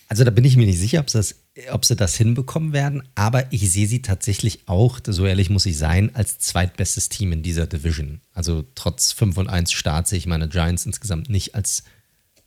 [0.09, 1.35] Also da bin ich mir nicht sicher, ob, das,
[1.71, 5.79] ob sie das hinbekommen werden, aber ich sehe sie tatsächlich auch, so ehrlich muss ich
[5.79, 8.21] sein, als zweitbestes Team in dieser Division.
[8.35, 11.85] Also trotz 5 und 1 Start sehe ich meine Giants insgesamt nicht als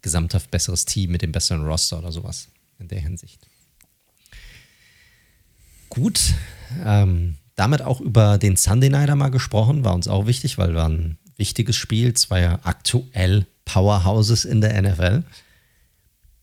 [0.02, 3.40] gesamthaft besseres Team mit dem besseren Roster oder sowas in der Hinsicht.
[5.90, 6.36] Gut,
[6.86, 10.88] ähm, damit auch über den Sunday Nighter mal gesprochen, war uns auch wichtig, weil war
[10.88, 15.24] ein wichtiges Spiel, zwei aktuell Powerhouses in der NFL.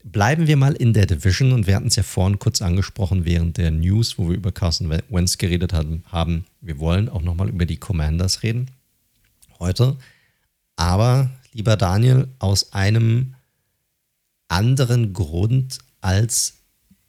[0.09, 3.57] Bleiben wir mal in der Division und wir hatten es ja vorhin kurz angesprochen während
[3.57, 6.45] der News, wo wir über Carson Wentz geredet haben.
[6.61, 8.71] Wir wollen auch nochmal über die Commanders reden
[9.59, 9.97] heute.
[10.77, 13.35] Aber, lieber Daniel, aus einem
[14.47, 16.53] anderen Grund als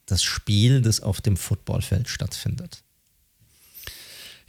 [0.05, 2.83] das Spiel, das auf dem Footballfeld stattfindet.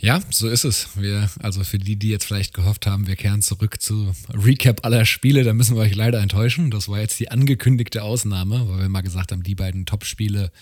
[0.03, 0.89] Ja, so ist es.
[0.97, 5.05] Wir, also für die, die jetzt vielleicht gehofft haben, wir kehren zurück zu Recap aller
[5.05, 6.71] Spiele, da müssen wir euch leider enttäuschen.
[6.71, 10.53] Das war jetzt die angekündigte Ausnahme, weil wir mal gesagt haben, die beiden Top-Spiele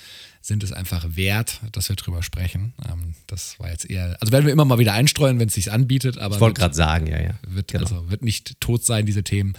[0.49, 2.73] sind es einfach wert, dass wir drüber sprechen.
[2.91, 5.71] Ähm, das war jetzt eher, also werden wir immer mal wieder einstreuen, wenn es sich
[5.71, 6.19] anbietet.
[6.19, 7.35] Aber ich wollte gerade sagen, ja, ja.
[7.47, 7.85] Wird, genau.
[7.85, 9.53] Also wird nicht tot sein, diese Themen.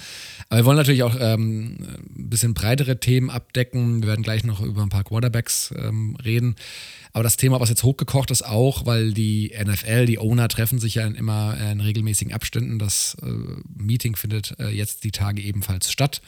[0.50, 1.78] Aber wir wollen natürlich auch ähm,
[2.18, 4.02] ein bisschen breitere Themen abdecken.
[4.02, 6.56] Wir werden gleich noch über ein paar Quarterbacks ähm, reden.
[7.14, 10.96] Aber das Thema, was jetzt hochgekocht ist, auch, weil die NFL, die Owner treffen sich
[10.96, 12.80] ja in immer in regelmäßigen Abständen.
[12.80, 13.28] Das äh,
[13.78, 16.22] Meeting findet äh, jetzt die Tage ebenfalls statt.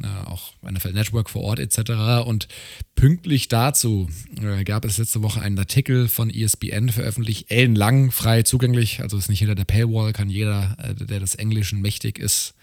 [0.00, 2.24] Äh, auch NFL Network vor Ort etc.
[2.24, 2.46] Und
[2.94, 4.08] pünktlich dazu
[4.40, 9.28] äh, gab es letzte Woche einen Artikel von ESPN veröffentlicht, ellenlang, frei zugänglich, also ist
[9.28, 12.54] nicht hinter der Paywall, kann jeder, äh, der des Englischen mächtig ist,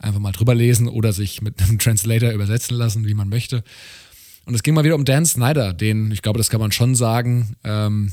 [0.00, 3.62] einfach mal drüber lesen oder sich mit einem Translator übersetzen lassen, wie man möchte.
[4.44, 6.96] Und es ging mal wieder um Dan Snyder, den, ich glaube, das kann man schon
[6.96, 8.10] sagen, ähm,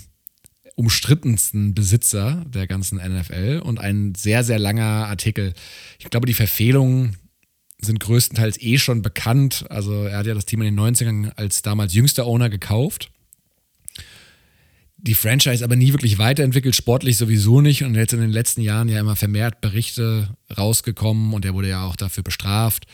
[0.75, 5.53] umstrittensten Besitzer der ganzen NFL und ein sehr, sehr langer Artikel.
[5.97, 7.17] Ich glaube, die Verfehlungen
[7.79, 9.65] sind größtenteils eh schon bekannt.
[9.69, 13.11] Also er hat ja das Team in den 90ern als damals jüngster Owner gekauft.
[14.97, 17.83] Die Franchise aber nie wirklich weiterentwickelt, sportlich sowieso nicht.
[17.83, 21.85] Und jetzt in den letzten Jahren ja immer vermehrt Berichte rausgekommen und er wurde ja
[21.85, 22.87] auch dafür bestraft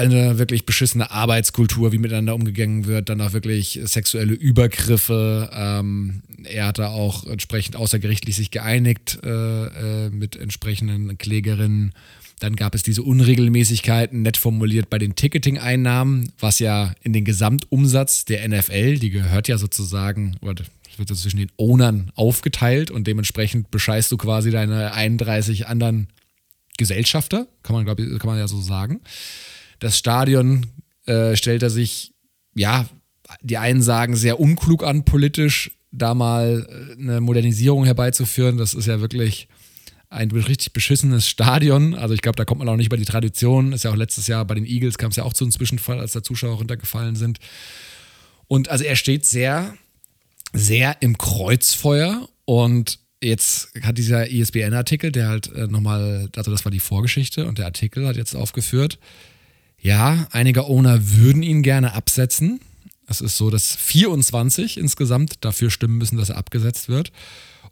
[0.00, 5.50] eine wirklich beschissene Arbeitskultur, wie miteinander umgegangen wird, dann auch wirklich sexuelle Übergriffe.
[5.52, 11.92] Ähm, er hat da auch entsprechend außergerichtlich sich geeinigt äh, äh, mit entsprechenden Klägerinnen.
[12.40, 18.24] Dann gab es diese Unregelmäßigkeiten, nett formuliert bei den Ticketing-Einnahmen, was ja in den Gesamtumsatz
[18.24, 20.64] der NFL, die gehört ja sozusagen, oder
[20.96, 26.08] wird zwischen den Ownern aufgeteilt und dementsprechend bescheißt du quasi deine 31 anderen
[26.76, 29.00] Gesellschafter, kann man, glaube ich, kann man ja so sagen.
[29.80, 30.66] Das Stadion
[31.06, 32.12] äh, stellt er sich,
[32.54, 32.88] ja,
[33.42, 38.56] die einen sagen, sehr unklug an politisch, da mal äh, eine Modernisierung herbeizuführen.
[38.56, 39.48] Das ist ja wirklich
[40.10, 41.94] ein richtig beschissenes Stadion.
[41.94, 43.72] Also ich glaube, da kommt man auch nicht über die Tradition.
[43.72, 46.00] Ist ja auch letztes Jahr bei den Eagles kam es ja auch zu einem Zwischenfall,
[46.00, 47.38] als da Zuschauer runtergefallen sind.
[48.48, 49.74] Und also er steht sehr,
[50.52, 56.72] sehr im Kreuzfeuer und jetzt hat dieser ESPN-Artikel, der halt äh, nochmal, also das war
[56.72, 58.98] die Vorgeschichte und der Artikel hat jetzt aufgeführt,
[59.78, 62.60] ja, einige Owner würden ihn gerne absetzen.
[63.06, 67.12] Es ist so, dass 24 insgesamt dafür stimmen müssen, dass er abgesetzt wird.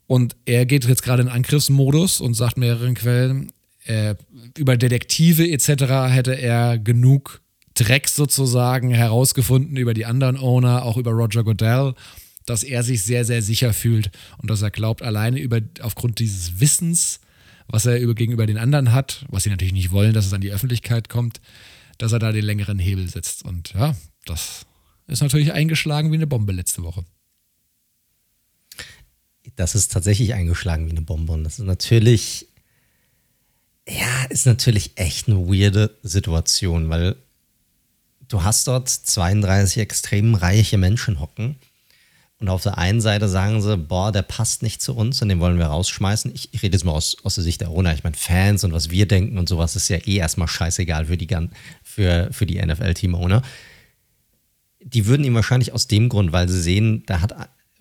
[0.08, 3.52] Und er geht jetzt gerade in Angriffsmodus und sagt mehreren Quellen,
[3.84, 4.14] äh,
[4.56, 6.10] über Detektive etc.
[6.10, 7.42] hätte er genug
[7.74, 11.94] Dreck sozusagen herausgefunden über die anderen Owner, auch über Roger Goodell,
[12.46, 16.58] dass er sich sehr, sehr sicher fühlt und dass er glaubt, alleine über, aufgrund dieses
[16.58, 17.20] Wissens,
[17.68, 20.40] was er über, gegenüber den anderen hat, was sie natürlich nicht wollen, dass es an
[20.40, 21.42] die Öffentlichkeit kommt,
[21.98, 23.44] dass er da den längeren Hebel setzt.
[23.44, 23.94] Und ja,
[24.24, 24.64] das
[25.06, 27.04] ist natürlich eingeschlagen wie eine Bombe letzte Woche.
[29.58, 31.32] Das ist tatsächlich eingeschlagen wie eine Bombe.
[31.32, 32.46] Und das ist natürlich,
[33.88, 37.16] ja, ist natürlich echt eine weirde Situation, weil
[38.28, 41.56] du hast dort 32 extrem reiche Menschen hocken.
[42.40, 45.40] Und auf der einen Seite sagen sie, boah, der passt nicht zu uns und den
[45.40, 46.32] wollen wir rausschmeißen.
[46.32, 47.92] Ich, ich rede jetzt mal aus, aus der Sicht der Owner.
[47.94, 51.16] Ich meine, Fans und was wir denken und sowas ist ja eh erstmal scheißegal für
[51.16, 51.26] die,
[51.82, 53.42] für, für die NFL-Team-Owner.
[54.84, 57.34] Die würden ihm wahrscheinlich aus dem Grund, weil sie sehen, da hat,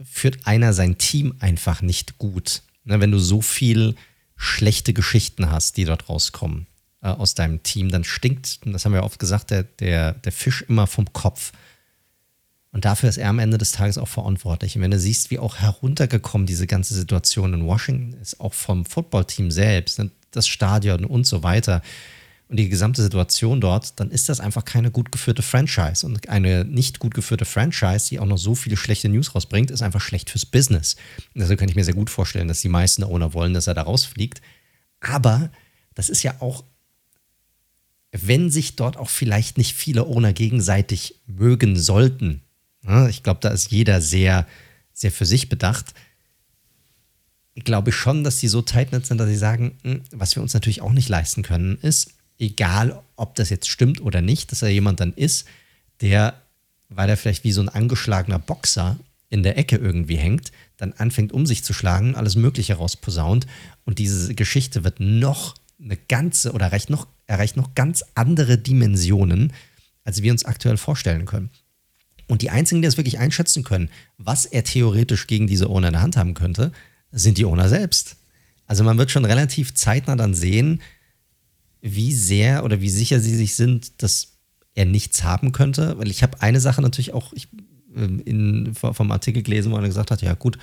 [0.04, 2.62] führt einer sein Team einfach nicht gut.
[2.84, 3.96] Ne, wenn du so viel
[4.36, 6.68] schlechte Geschichten hast, die dort rauskommen
[7.02, 10.64] äh, aus deinem Team, dann stinkt, das haben wir oft gesagt, der, der, der Fisch
[10.68, 11.52] immer vom Kopf.
[12.72, 14.76] Und dafür ist er am Ende des Tages auch verantwortlich.
[14.76, 18.86] Und wenn du siehst, wie auch heruntergekommen diese ganze Situation in Washington ist, auch vom
[18.86, 21.82] Footballteam selbst, ne, das Stadion und so weiter
[22.50, 26.06] und die gesamte Situation dort, dann ist das einfach keine gut geführte Franchise.
[26.06, 29.82] Und eine nicht gut geführte Franchise, die auch noch so viele schlechte News rausbringt, ist
[29.82, 30.96] einfach schlecht fürs Business.
[31.34, 33.74] Und deshalb kann ich mir sehr gut vorstellen, dass die meisten Owner wollen, dass er
[33.74, 34.42] da rausfliegt.
[35.02, 35.52] Aber
[35.94, 36.64] das ist ja auch
[38.12, 42.42] wenn sich dort auch vielleicht nicht viele Owner gegenseitig mögen sollten.
[43.10, 44.48] Ich glaube, da ist jeder sehr,
[44.94, 45.94] sehr für sich bedacht.
[47.56, 50.54] Glaube ich schon, dass die so tight sind, dass sie sagen, hm, was wir uns
[50.54, 54.70] natürlich auch nicht leisten können, ist, egal ob das jetzt stimmt oder nicht, dass er
[54.70, 55.48] jemand dann ist,
[56.02, 56.42] der,
[56.90, 58.98] weil er vielleicht wie so ein angeschlagener Boxer
[59.30, 63.48] in der Ecke irgendwie hängt, dann anfängt um sich zu schlagen, alles Mögliche rausposaunt
[63.86, 69.54] und diese Geschichte wird noch eine ganze oder erreicht noch, erreicht noch ganz andere Dimensionen,
[70.04, 71.50] als wir uns aktuell vorstellen können.
[72.28, 75.94] Und die einzigen, die das wirklich einschätzen können, was er theoretisch gegen diese Owner in
[75.94, 76.72] der Hand haben könnte,
[77.12, 78.18] sind die Owner selbst.
[78.66, 80.82] Also man wird schon relativ zeitnah dann sehen,
[81.82, 84.34] wie sehr oder wie sicher sie sich sind, dass
[84.74, 85.98] er nichts haben könnte.
[85.98, 87.48] Weil ich habe eine Sache natürlich auch ich,
[87.96, 90.58] ähm, in, vom Artikel gelesen, wo er gesagt hat, ja gut,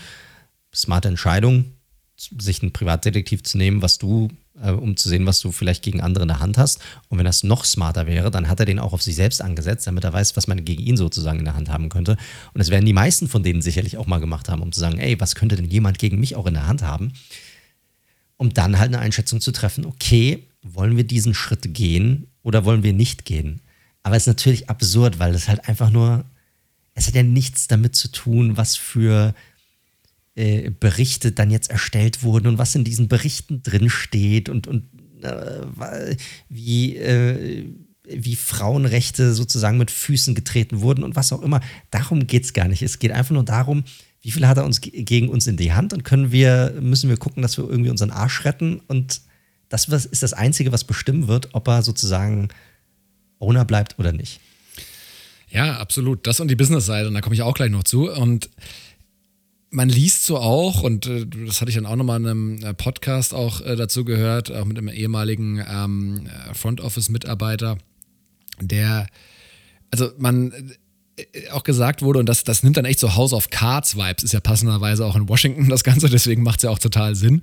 [0.74, 1.66] smarte Entscheidung,
[2.16, 4.30] sich einen Privatdetektiv zu nehmen, was du
[4.62, 6.80] äh, um zu sehen, was du vielleicht gegen andere in der Hand hast.
[7.08, 9.86] Und wenn das noch smarter wäre, dann hat er den auch auf sich selbst angesetzt,
[9.86, 12.12] damit er weiß, was man gegen ihn sozusagen in der Hand haben könnte.
[12.52, 14.98] Und das werden die meisten von denen sicherlich auch mal gemacht haben, um zu sagen,
[14.98, 17.12] ey, was könnte denn jemand gegen mich auch in der Hand haben?
[18.36, 22.82] Um dann halt eine Einschätzung zu treffen, okay, wollen wir diesen Schritt gehen oder wollen
[22.82, 23.60] wir nicht gehen?
[24.02, 26.24] Aber es ist natürlich absurd, weil es halt einfach nur,
[26.94, 29.34] es hat ja nichts damit zu tun, was für
[30.34, 34.84] äh, Berichte dann jetzt erstellt wurden und was in diesen Berichten drin steht und, und
[35.22, 36.16] äh,
[36.48, 37.66] wie, äh,
[38.04, 41.60] wie Frauenrechte sozusagen mit Füßen getreten wurden und was auch immer.
[41.90, 42.82] Darum geht es gar nicht.
[42.82, 43.84] Es geht einfach nur darum,
[44.20, 47.16] wie viel hat er uns gegen uns in die Hand und können wir, müssen wir
[47.16, 49.20] gucken, dass wir irgendwie unseren Arsch retten und
[49.82, 52.48] das ist das Einzige, was bestimmen wird, ob er sozusagen
[53.38, 54.40] Owner bleibt oder nicht.
[55.50, 56.26] Ja, absolut.
[56.26, 58.10] Das und die Business-Seite, und da komme ich auch gleich noch zu.
[58.10, 58.50] Und
[59.70, 62.74] man liest so auch, und äh, das hatte ich dann auch nochmal in einem äh,
[62.74, 67.78] Podcast auch äh, dazu gehört, auch mit einem ehemaligen ähm, Front Office-Mitarbeiter,
[68.60, 69.06] der,
[69.90, 70.52] also man
[71.52, 74.40] auch gesagt wurde, und das, das nimmt dann echt so House of Cards-Vibes, ist ja
[74.40, 77.42] passenderweise auch in Washington das Ganze, deswegen macht es ja auch total Sinn.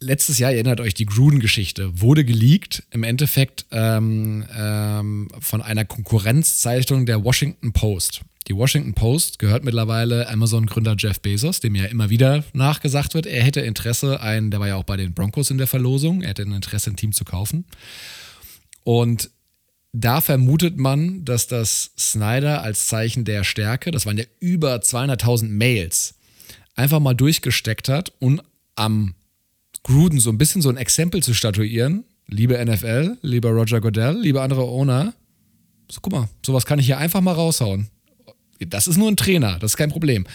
[0.00, 5.84] Letztes Jahr, ihr erinnert euch, die Gruden-Geschichte wurde geleakt, im Endeffekt ähm, ähm, von einer
[5.84, 8.22] Konkurrenzzeitung der Washington Post.
[8.48, 13.42] Die Washington Post gehört mittlerweile Amazon-Gründer Jeff Bezos, dem ja immer wieder nachgesagt wird, er
[13.42, 16.42] hätte Interesse, ein, der war ja auch bei den Broncos in der Verlosung, er hätte
[16.42, 17.64] ein Interesse, ein Team zu kaufen.
[18.82, 19.30] Und
[19.92, 25.48] da vermutet man, dass das Snyder als Zeichen der Stärke, das waren ja über 200.000
[25.48, 26.16] Mails,
[26.74, 28.42] einfach mal durchgesteckt hat und
[28.74, 29.14] am
[29.84, 32.04] Gruden so ein bisschen so ein Exempel zu statuieren.
[32.26, 35.14] Liebe NFL, lieber Roger Goodell, liebe andere Owner,
[35.90, 37.88] so, guck mal, sowas kann ich hier einfach mal raushauen.
[38.60, 40.26] Das ist nur ein Trainer, das ist kein Problem.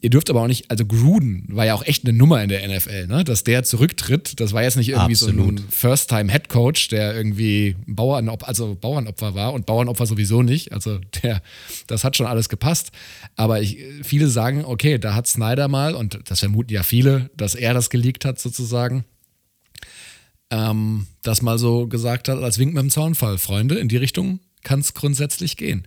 [0.00, 2.66] Ihr dürft aber auch nicht, also Gruden war ja auch echt eine Nummer in der
[2.66, 3.24] NFL, ne?
[3.24, 4.40] dass der zurücktritt.
[4.40, 5.58] Das war jetzt nicht irgendwie Absolut.
[5.58, 10.72] so ein First-Time-Head-Coach, der irgendwie Bauernopfer, also Bauernopfer war und Bauernopfer sowieso nicht.
[10.72, 11.42] Also der,
[11.86, 12.90] das hat schon alles gepasst.
[13.36, 17.54] Aber ich, viele sagen, okay, da hat Snyder mal, und das vermuten ja viele, dass
[17.54, 19.04] er das geleakt hat sozusagen.
[20.50, 24.40] Ähm, das mal so gesagt hat, als Wink mit dem Zaunfall, Freunde, in die Richtung
[24.62, 25.86] kann es grundsätzlich gehen.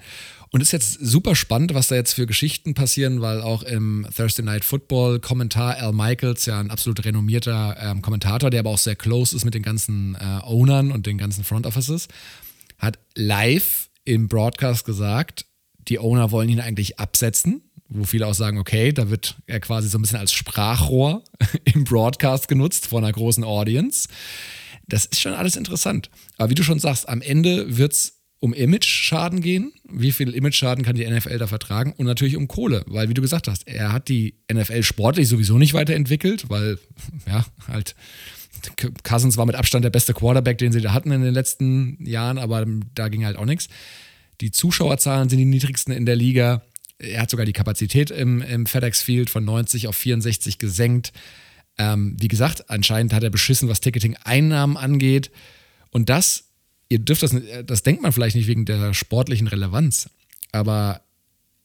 [0.53, 4.05] Und es ist jetzt super spannend, was da jetzt für Geschichten passieren, weil auch im
[4.15, 8.77] Thursday Night Football Kommentar Al Michaels, ja ein absolut renommierter ähm, Kommentator, der aber auch
[8.77, 12.09] sehr close ist mit den ganzen äh, Ownern und den ganzen Front Offices,
[12.77, 15.45] hat live im Broadcast gesagt,
[15.87, 19.87] die Owner wollen ihn eigentlich absetzen, wo viele auch sagen, okay, da wird er quasi
[19.87, 21.23] so ein bisschen als Sprachrohr
[21.63, 24.09] im Broadcast genutzt vor einer großen Audience.
[24.85, 26.09] Das ist schon alles interessant.
[26.37, 29.71] Aber wie du schon sagst, am Ende wird es um Image-Schaden gehen.
[29.87, 31.93] Wie viel Image-Schaden kann die NFL da vertragen?
[31.95, 35.59] Und natürlich um Kohle, weil, wie du gesagt hast, er hat die NFL sportlich sowieso
[35.59, 36.79] nicht weiterentwickelt, weil,
[37.27, 37.95] ja, halt,
[39.03, 42.39] Cousins war mit Abstand der beste Quarterback, den sie da hatten in den letzten Jahren,
[42.39, 42.65] aber
[42.95, 43.69] da ging halt auch nichts.
[44.41, 46.63] Die Zuschauerzahlen sind die niedrigsten in der Liga.
[46.97, 51.13] Er hat sogar die Kapazität im, im FedEx Field von 90 auf 64 gesenkt.
[51.77, 55.29] Ähm, wie gesagt, anscheinend hat er beschissen, was Ticketing-Einnahmen angeht.
[55.91, 56.50] Und das,
[56.91, 57.33] ihr dürft das,
[57.65, 60.09] das denkt man vielleicht nicht wegen der sportlichen Relevanz,
[60.51, 61.01] aber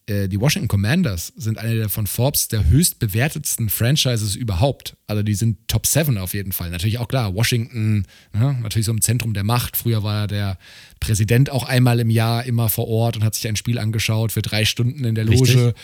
[0.06, 4.96] äh, die Washington Commanders sind eine der von Forbes der höchst bewertetsten Franchises überhaupt.
[5.08, 6.70] Also die sind Top 7 auf jeden Fall.
[6.70, 9.76] Natürlich auch klar, Washington, ja, ne, natürlich so im Zentrum der Macht.
[9.76, 10.58] Früher war der
[11.00, 14.42] Präsident auch einmal im Jahr immer vor Ort und hat sich ein Spiel angeschaut für
[14.42, 15.40] drei Stunden in der Loge.
[15.40, 15.74] Richtig.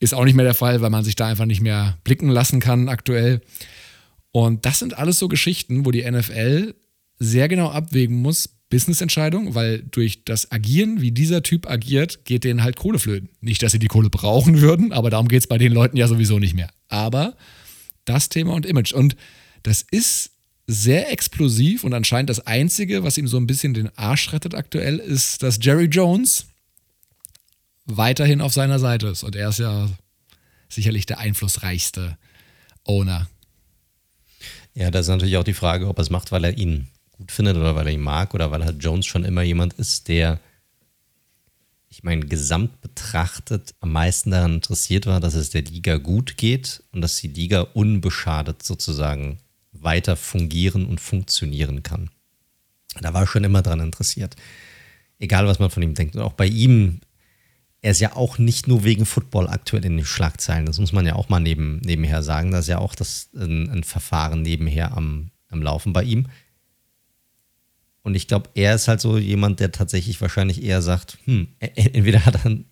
[0.00, 2.58] Ist auch nicht mehr der Fall, weil man sich da einfach nicht mehr blicken lassen
[2.58, 3.40] kann aktuell.
[4.32, 6.74] Und das sind alles so Geschichten, wo die NFL
[7.20, 12.62] sehr genau abwägen muss, Business-Entscheidung, weil durch das Agieren, wie dieser Typ agiert, geht denen
[12.62, 13.28] halt Kohle flöten.
[13.40, 16.08] Nicht, dass sie die Kohle brauchen würden, aber darum geht es bei den Leuten ja
[16.08, 16.70] sowieso nicht mehr.
[16.88, 17.36] Aber
[18.04, 18.92] das Thema und Image.
[18.92, 19.16] Und
[19.62, 20.30] das ist
[20.66, 24.98] sehr explosiv und anscheinend das Einzige, was ihm so ein bisschen den Arsch rettet aktuell,
[24.98, 26.46] ist, dass Jerry Jones
[27.86, 29.24] weiterhin auf seiner Seite ist.
[29.24, 29.90] Und er ist ja
[30.68, 32.16] sicherlich der einflussreichste
[32.84, 33.28] Owner.
[34.74, 36.86] Ja, das ist natürlich auch die Frage, ob er es macht, weil er ihn
[37.20, 40.08] gut findet oder weil er ihn mag oder weil halt Jones schon immer jemand ist,
[40.08, 40.40] der,
[41.88, 46.82] ich meine, gesamt betrachtet am meisten daran interessiert war, dass es der Liga gut geht
[46.92, 49.38] und dass die Liga unbeschadet sozusagen
[49.72, 52.10] weiter fungieren und funktionieren kann.
[53.00, 54.34] Da war er schon immer daran interessiert.
[55.18, 56.16] Egal, was man von ihm denkt.
[56.16, 57.00] Und auch bei ihm,
[57.82, 60.66] er ist ja auch nicht nur wegen Football aktuell in den Schlagzeilen.
[60.66, 62.50] Das muss man ja auch mal neben, nebenher sagen.
[62.50, 66.26] Da ist ja auch das, ein, ein Verfahren nebenher am, am Laufen bei ihm.
[68.02, 71.66] Und ich glaube, er ist halt so jemand, der tatsächlich wahrscheinlich eher sagt, hm, e-,
[71.66, 72.64] e-, entweder hat er ein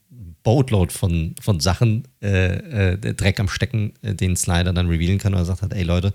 [0.43, 5.35] Boatload von, von Sachen, äh, äh, Dreck am Stecken, äh, den Slider dann revealen kann,
[5.35, 6.15] oder sagt halt, ey Leute,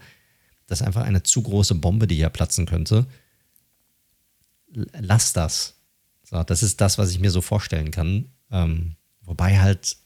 [0.68, 3.06] das ist einfach eine zu große Bombe, die hier platzen könnte.
[5.00, 5.76] Lass das.
[6.24, 8.30] So, das ist das, was ich mir so vorstellen kann.
[8.50, 9.98] Ähm, wobei halt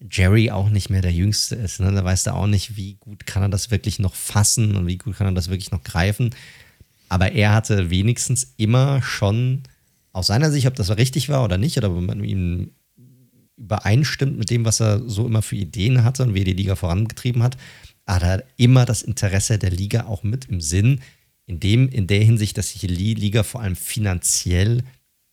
[0.00, 1.80] Jerry auch nicht mehr der Jüngste ist.
[1.80, 1.92] Ne?
[1.92, 4.98] Da weißt du auch nicht, wie gut kann er das wirklich noch fassen und wie
[4.98, 6.30] gut kann er das wirklich noch greifen.
[7.08, 9.62] Aber er hatte wenigstens immer schon
[10.12, 12.72] aus seiner Sicht, ob das richtig war oder nicht, oder ob man ihm
[13.56, 16.76] übereinstimmt mit dem, was er so immer für Ideen hatte und wie er die Liga
[16.76, 17.56] vorangetrieben hat,
[18.06, 21.00] hat er immer das Interesse der Liga auch mit im Sinn,
[21.46, 24.82] in, dem, in der Hinsicht, dass sich die Liga vor allem finanziell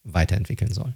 [0.03, 0.93] weiterentwickeln soll.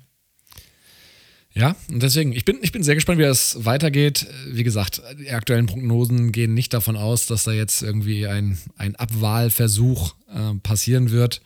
[1.53, 4.27] Ja, und deswegen, ich bin, ich bin sehr gespannt, wie das weitergeht.
[4.47, 8.95] Wie gesagt, die aktuellen Prognosen gehen nicht davon aus, dass da jetzt irgendwie ein, ein
[8.95, 11.41] Abwahlversuch äh, passieren wird.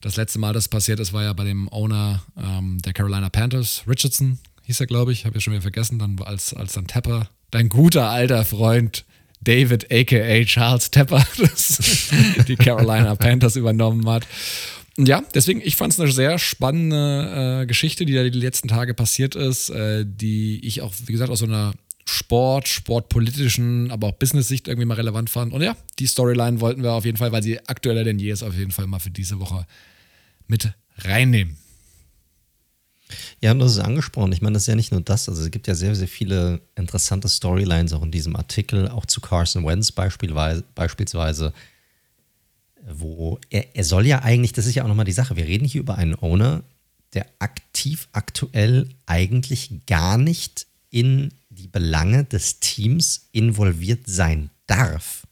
[0.00, 3.84] Das letzte Mal, das passiert ist, war ja bei dem Owner ähm, der Carolina Panthers,
[3.86, 7.28] Richardson, hieß er, glaube ich, habe ich schon wieder vergessen, dann als, als dann Tepper,
[7.50, 9.04] dein guter alter Freund
[9.42, 11.24] David aka Charles Tepper,
[12.48, 14.26] die Carolina Panthers übernommen hat.
[14.98, 18.92] Ja, deswegen, ich fand es eine sehr spannende äh, Geschichte, die da die letzten Tage
[18.92, 21.72] passiert ist, äh, die ich auch, wie gesagt, aus so einer
[22.04, 25.52] Sport, sportpolitischen, aber auch Business-Sicht irgendwie mal relevant fand.
[25.52, 28.42] Und ja, die Storyline wollten wir auf jeden Fall, weil sie aktueller denn je ist,
[28.42, 29.66] auf jeden Fall mal für diese Woche
[30.46, 31.56] mit reinnehmen.
[33.40, 34.32] Ja, und das ist angesprochen.
[34.32, 35.28] Ich meine, das ist ja nicht nur das.
[35.28, 39.20] Also es gibt ja sehr, sehr viele interessante Storylines auch in diesem Artikel, auch zu
[39.20, 41.52] Carson Wentz beispielsweise
[42.88, 45.66] wo er, er soll ja eigentlich, das ist ja auch nochmal die Sache, wir reden
[45.66, 46.62] hier über einen Owner,
[47.14, 55.26] der aktiv aktuell eigentlich gar nicht in die Belange des Teams involviert sein darf.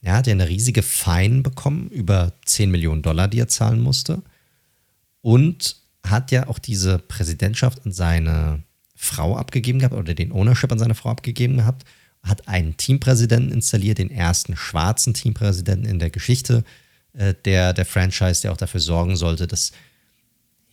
[0.00, 4.22] Ja, der eine riesige Fein bekommen, über 10 Millionen Dollar, die er zahlen musste.
[5.20, 8.64] Und hat ja auch diese Präsidentschaft an seine
[8.96, 11.84] Frau abgegeben gehabt oder den Ownership an seine Frau abgegeben gehabt.
[12.24, 16.64] Hat einen Teampräsidenten installiert, den ersten schwarzen Teampräsidenten in der Geschichte
[17.14, 19.72] äh, der, der Franchise, der auch dafür sorgen sollte, dass,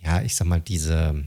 [0.01, 1.25] ja, ich sag mal, diese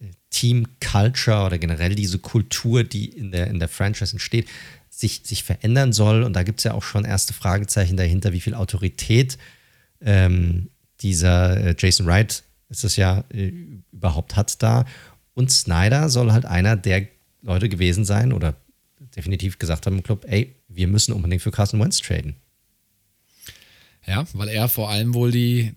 [0.00, 4.48] äh, Team Culture oder generell diese Kultur, die in der, in der Franchise entsteht,
[4.90, 6.22] sich, sich verändern soll.
[6.22, 9.38] Und da gibt es ja auch schon erste Fragezeichen dahinter, wie viel Autorität
[10.00, 13.52] ähm, dieser äh, Jason Wright ist es ja äh,
[13.92, 14.84] überhaupt hat da.
[15.34, 17.06] Und Snyder soll halt einer der
[17.42, 18.54] Leute gewesen sein oder
[19.16, 22.36] definitiv gesagt haben im Club, ey, wir müssen unbedingt für Carson Wentz traden.
[24.06, 25.74] Ja, weil er vor allem wohl die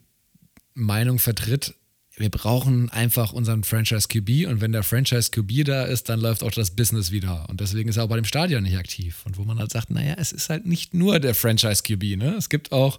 [0.73, 1.73] Meinung vertritt,
[2.19, 6.43] wir brauchen einfach unseren Franchise QB und wenn der Franchise QB da ist, dann läuft
[6.43, 7.45] auch das Business wieder.
[7.47, 9.21] Und deswegen ist er auch bei dem Stadion nicht aktiv.
[9.25, 12.17] Und wo man halt sagt, naja, es ist halt nicht nur der Franchise QB.
[12.17, 12.33] Ne?
[12.35, 12.97] Es gibt auch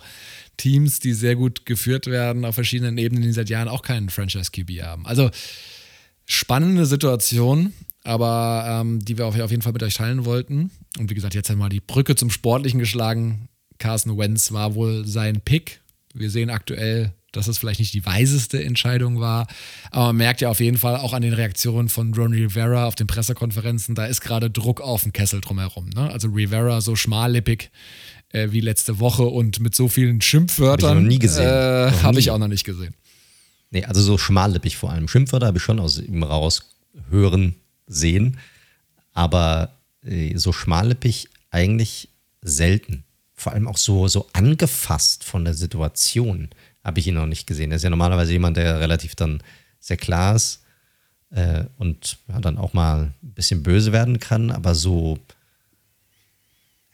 [0.56, 4.52] Teams, die sehr gut geführt werden auf verschiedenen Ebenen, die seit Jahren auch keinen Franchise
[4.52, 5.04] QB haben.
[5.04, 5.30] Also
[6.24, 7.72] spannende Situation,
[8.04, 10.70] aber ähm, die wir auf jeden Fall mit euch teilen wollten.
[10.96, 13.48] Und wie gesagt, jetzt haben wir die Brücke zum Sportlichen geschlagen.
[13.78, 15.80] Carson Wentz war wohl sein Pick.
[16.14, 19.46] Wir sehen aktuell dass es vielleicht nicht die weiseste Entscheidung war.
[19.90, 22.94] Aber man merkt ja auf jeden Fall auch an den Reaktionen von Ron Rivera auf
[22.94, 25.90] den Pressekonferenzen, da ist gerade Druck auf dem Kessel drumherum.
[25.90, 26.10] Ne?
[26.10, 27.70] Also Rivera so schmallippig
[28.30, 30.90] äh, wie letzte Woche und mit so vielen Schimpfwörtern.
[30.90, 31.46] Habe ich noch nie gesehen.
[31.46, 32.94] Äh, habe ich auch noch nicht gesehen.
[33.70, 35.08] Nee, also so schmallippig vor allem.
[35.08, 37.56] Schimpfwörter habe ich schon aus ihm raushören,
[37.86, 38.38] sehen.
[39.12, 42.08] Aber äh, so schmallippig eigentlich
[42.40, 43.04] selten.
[43.38, 46.48] Vor allem auch so, so angefasst von der Situation
[46.82, 47.70] habe ich ihn noch nicht gesehen.
[47.70, 49.42] Er ist ja normalerweise jemand, der relativ dann
[49.78, 50.62] sehr klar ist
[51.30, 55.18] äh, und ja, dann auch mal ein bisschen böse werden kann, aber so.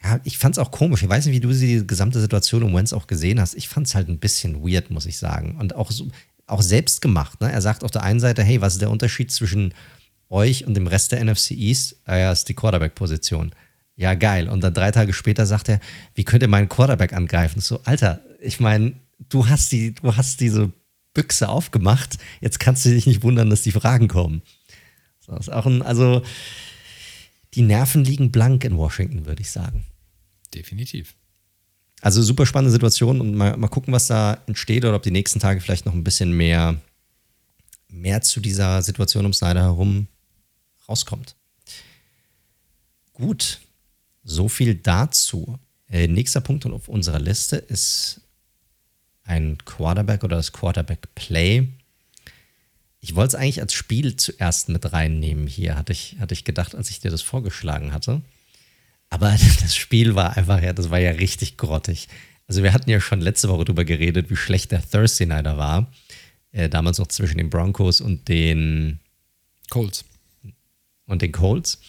[0.03, 1.03] Ja, ich fand es auch komisch.
[1.03, 3.55] Ich weiß nicht, wie du die gesamte Situation um Wentz auch gesehen hast.
[3.55, 5.57] Ich fand es halt ein bisschen weird, muss ich sagen.
[5.59, 6.09] Und auch, so,
[6.47, 7.41] auch selbst gemacht.
[7.41, 7.51] Ne?
[7.51, 9.73] Er sagt auf der einen Seite, hey, was ist der Unterschied zwischen
[10.29, 11.97] euch und dem Rest der NFC East?
[12.05, 13.53] Ah ja, ist die Quarterback-Position.
[13.97, 14.49] Ja, geil.
[14.49, 15.81] Und dann drei Tage später sagt er,
[16.15, 17.61] wie könnt ihr meinen Quarterback angreifen?
[17.61, 18.95] So, Alter, ich meine,
[19.29, 20.73] du hast die, du hast diese
[21.13, 22.19] Büchse aufgemacht.
[22.41, 24.43] Jetzt kannst du dich nicht wundern, dass die Fragen kommen.
[25.27, 26.23] Das ist auch ein, also
[27.55, 29.85] die Nerven liegen blank in Washington, würde ich sagen.
[30.53, 31.15] Definitiv.
[32.01, 35.41] Also super spannende Situation und mal, mal gucken, was da entsteht oder ob die nächsten
[35.41, 36.81] Tage vielleicht noch ein bisschen mehr,
[37.89, 40.09] mehr zu dieser Situation um Snyder herum
[40.87, 41.37] rauskommt.
[43.15, 43.61] Gut,
[44.25, 45.59] so viel dazu.
[45.89, 48.23] Äh, nächster Punkt auf unserer Liste ist
[49.25, 51.69] ein Quarterback oder das Quarterback Play.
[53.01, 56.75] Ich wollte es eigentlich als Spiel zuerst mit reinnehmen hier, hatte ich, hatte ich gedacht,
[56.75, 58.23] als ich dir das vorgeschlagen hatte.
[59.11, 62.09] Aber das Spiel war einfach, ja, das war ja richtig grottig.
[62.47, 65.93] Also wir hatten ja schon letzte Woche darüber geredet, wie schlecht der Thursday Nighter war.
[66.53, 69.01] Äh, damals noch zwischen den Broncos und den
[69.71, 70.05] Colts.
[71.07, 71.81] Und den Colts.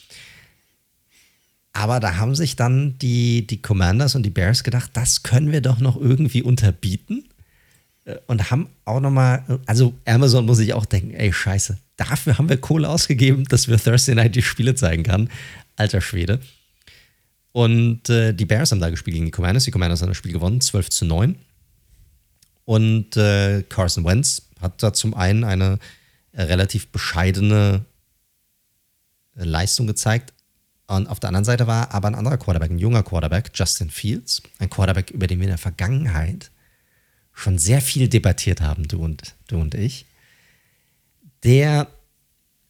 [1.75, 5.59] Aber da haben sich dann die, die Commanders und die Bears gedacht, das können wir
[5.59, 7.25] doch noch irgendwie unterbieten.
[8.05, 12.47] Äh, und haben auch nochmal, also Amazon muss sich auch denken, ey, scheiße, dafür haben
[12.47, 15.29] wir Kohle ausgegeben, dass wir Thursday Night die Spiele zeigen kann.
[15.75, 16.39] Alter Schwede.
[17.51, 19.65] Und äh, die Bears haben da gespielt gegen die Commanders.
[19.65, 21.35] Die Commanders haben das Spiel gewonnen, 12 zu 9.
[22.63, 25.79] Und äh, Carson Wentz hat da zum einen eine
[26.31, 27.83] äh, relativ bescheidene
[29.35, 30.31] äh, Leistung gezeigt,
[30.87, 34.43] und auf der anderen Seite war aber ein anderer Quarterback, ein junger Quarterback, Justin Fields,
[34.59, 36.51] ein Quarterback, über den wir in der Vergangenheit
[37.33, 40.05] schon sehr viel debattiert haben, du und, du und ich,
[41.43, 41.87] der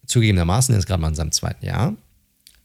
[0.06, 1.94] zugegebenermaßen ist gerade mal in seinem zweiten Jahr,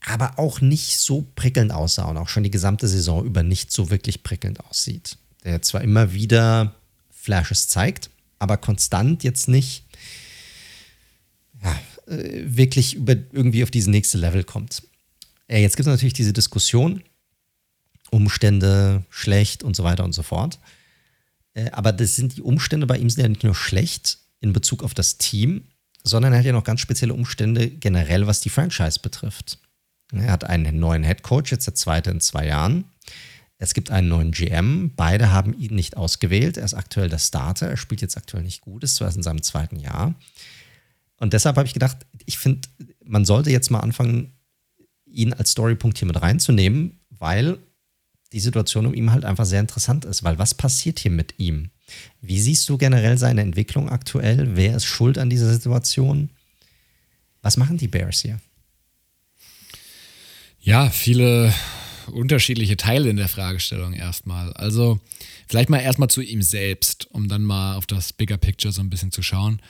[0.06, 3.90] aber auch nicht so prickelnd aussah und auch schon die gesamte Saison über nicht so
[3.90, 5.18] wirklich prickelnd aussieht.
[5.44, 6.76] Der zwar immer wieder
[7.10, 9.86] Flashes zeigt, aber konstant jetzt nicht
[11.64, 14.84] ja, äh, wirklich über, irgendwie auf dieses nächste Level kommt.
[15.52, 17.04] Äh, jetzt gibt es natürlich diese Diskussion,
[18.10, 20.60] Umstände schlecht und so weiter und so fort.
[21.54, 24.84] Äh, aber das sind die Umstände bei ihm sind ja nicht nur schlecht in Bezug
[24.84, 25.66] auf das Team,
[26.04, 29.60] sondern er hat ja noch ganz spezielle Umstände generell, was die Franchise betrifft.
[30.14, 32.86] Er hat einen neuen Head Coach, jetzt der zweite in zwei Jahren.
[33.58, 34.92] Es gibt einen neuen GM.
[34.96, 36.58] Beide haben ihn nicht ausgewählt.
[36.58, 37.68] Er ist aktuell der Starter.
[37.68, 40.16] Er spielt jetzt aktuell nicht gut, ist zwar in seinem zweiten Jahr.
[41.18, 42.68] Und deshalb habe ich gedacht, ich finde,
[43.06, 44.34] man sollte jetzt mal anfangen,
[45.14, 47.58] ihn als Storypunkt hier mit reinzunehmen, weil
[48.34, 51.70] die Situation um ihn halt einfach sehr interessant ist, weil was passiert hier mit ihm?
[52.22, 54.56] Wie siehst du generell seine Entwicklung aktuell?
[54.56, 56.30] Wer ist schuld an dieser Situation?
[57.42, 58.40] Was machen die Bears hier?
[60.62, 61.54] Ja, viele
[62.08, 64.54] unterschiedliche Teile in der Fragestellung erstmal.
[64.54, 65.00] Also
[65.48, 68.90] vielleicht mal erstmal zu ihm selbst, um dann mal auf das Bigger Picture so ein
[68.90, 69.62] bisschen zu schauen.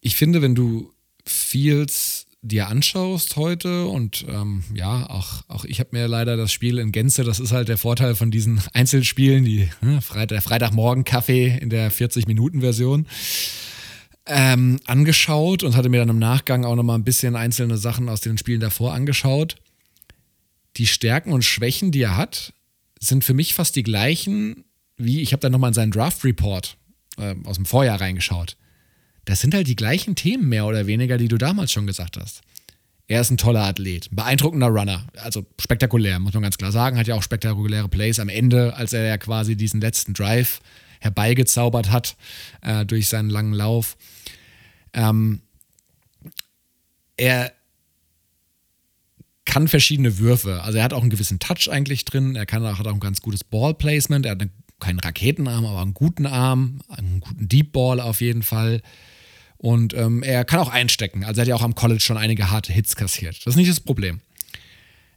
[0.00, 0.92] Ich finde, wenn du
[1.24, 6.78] Fields dir anschaust heute und ähm, ja, auch, auch ich habe mir leider das Spiel
[6.78, 11.70] in Gänze, das ist halt der Vorteil von diesen Einzelspielen, die ne, Freitag, Freitagmorgen-Kaffee in
[11.70, 13.06] der 40-Minuten-Version
[14.26, 18.20] ähm, angeschaut und hatte mir dann im Nachgang auch nochmal ein bisschen einzelne Sachen aus
[18.20, 19.56] den Spielen davor angeschaut.
[20.76, 22.52] Die Stärken und Schwächen, die er hat,
[22.98, 24.64] sind für mich fast die gleichen
[24.96, 26.76] wie, ich habe dann nochmal in seinen Draft-Report
[27.18, 28.56] äh, aus dem Vorjahr reingeschaut
[29.24, 32.42] das sind halt die gleichen Themen mehr oder weniger, die du damals schon gesagt hast.
[33.08, 36.96] Er ist ein toller Athlet, ein beeindruckender Runner, also spektakulär, muss man ganz klar sagen,
[36.96, 40.60] hat ja auch spektakuläre Plays am Ende, als er ja quasi diesen letzten Drive
[41.00, 42.16] herbeigezaubert hat
[42.62, 43.96] äh, durch seinen langen Lauf.
[44.92, 45.42] Ähm,
[47.16, 47.52] er
[49.44, 50.62] kann verschiedene Würfe.
[50.62, 52.36] Also er hat auch einen gewissen Touch eigentlich drin.
[52.36, 54.24] Er kann hat auch ein ganz gutes Ballplacement.
[54.24, 54.48] Er hat
[54.80, 58.82] keinen Raketenarm, aber einen guten Arm, einen guten Deep Ball auf jeden Fall.
[59.62, 61.22] Und ähm, er kann auch einstecken.
[61.24, 63.38] Also er hat ja auch am College schon einige harte Hits kassiert.
[63.46, 64.20] Das ist nicht das Problem.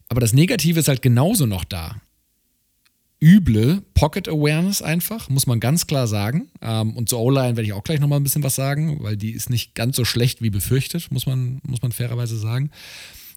[0.07, 1.99] Aber das Negative ist halt genauso noch da.
[3.19, 6.49] Üble Pocket Awareness einfach, muss man ganz klar sagen.
[6.61, 9.31] Ähm, und zur O-Line werde ich auch gleich nochmal ein bisschen was sagen, weil die
[9.31, 12.69] ist nicht ganz so schlecht wie befürchtet, muss man, muss man fairerweise sagen.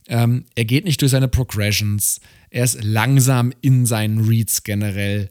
[0.09, 2.21] Ähm, er geht nicht durch seine Progressions.
[2.51, 5.31] Er ist langsam in seinen Reads generell.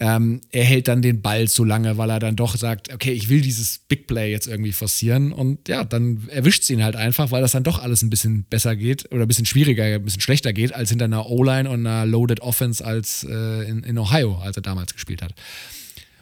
[0.00, 3.28] Ähm, er hält dann den Ball zu lange, weil er dann doch sagt, okay, ich
[3.28, 7.32] will dieses Big Play jetzt irgendwie forcieren und ja, dann erwischt sie ihn halt einfach,
[7.32, 10.20] weil das dann doch alles ein bisschen besser geht oder ein bisschen schwieriger, ein bisschen
[10.20, 14.38] schlechter geht als hinter einer O-Line und einer Loaded Offense als äh, in, in Ohio,
[14.38, 15.34] als er damals gespielt hat.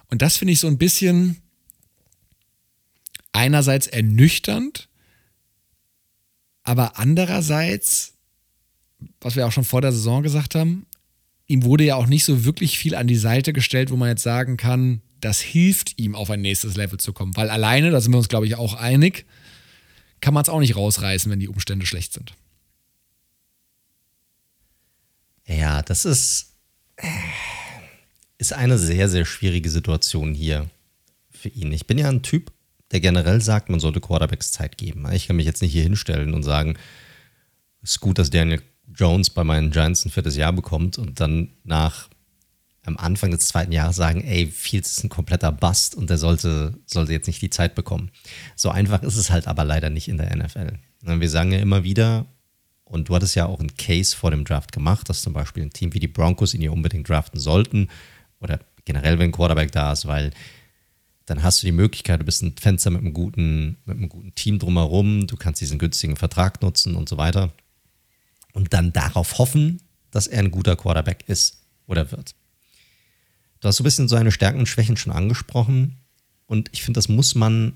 [0.08, 1.36] Und das finde ich so ein bisschen
[3.32, 4.88] einerseits ernüchternd,
[6.62, 8.14] aber andererseits,
[9.20, 10.86] was wir auch schon vor der Saison gesagt haben,
[11.46, 14.22] ihm wurde ja auch nicht so wirklich viel an die Seite gestellt, wo man jetzt
[14.22, 17.36] sagen kann, das hilft ihm, auf ein nächstes Level zu kommen.
[17.36, 19.26] Weil alleine, da sind wir uns, glaube ich, auch einig,
[20.20, 22.34] kann man es auch nicht rausreißen, wenn die Umstände schlecht sind.
[25.46, 26.54] Ja, das ist,
[28.38, 30.68] ist eine sehr, sehr schwierige Situation hier
[31.30, 31.72] für ihn.
[31.72, 32.52] Ich bin ja ein Typ,
[32.90, 35.06] der generell sagt, man sollte Quarterbacks Zeit geben.
[35.12, 36.76] Ich kann mich jetzt nicht hier hinstellen und sagen,
[37.82, 38.62] es ist gut, dass Daniel
[38.96, 42.08] Jones bei meinen Giants ein viertes Jahr bekommt und dann nach
[42.84, 46.78] am Anfang des zweiten Jahres sagen, ey, Fields ist ein kompletter Bust und der sollte,
[46.86, 48.10] sollte jetzt nicht die Zeit bekommen.
[48.54, 50.78] So einfach ist es halt aber leider nicht in der NFL.
[51.02, 52.26] Wir sagen ja immer wieder,
[52.84, 55.72] und du hattest ja auch einen Case vor dem Draft gemacht, dass zum Beispiel ein
[55.72, 57.88] Team wie die Broncos ihn hier unbedingt draften sollten
[58.40, 60.30] oder generell, wenn ein Quarterback da ist, weil
[61.24, 64.36] dann hast du die Möglichkeit, du bist ein Fenster mit einem guten, mit einem guten
[64.36, 67.52] Team drumherum, du kannst diesen günstigen Vertrag nutzen und so weiter
[68.56, 72.34] und dann darauf hoffen, dass er ein guter Quarterback ist oder wird.
[73.60, 75.98] Du hast so ein bisschen seine Stärken und Schwächen schon angesprochen
[76.46, 77.74] und ich finde, das muss man,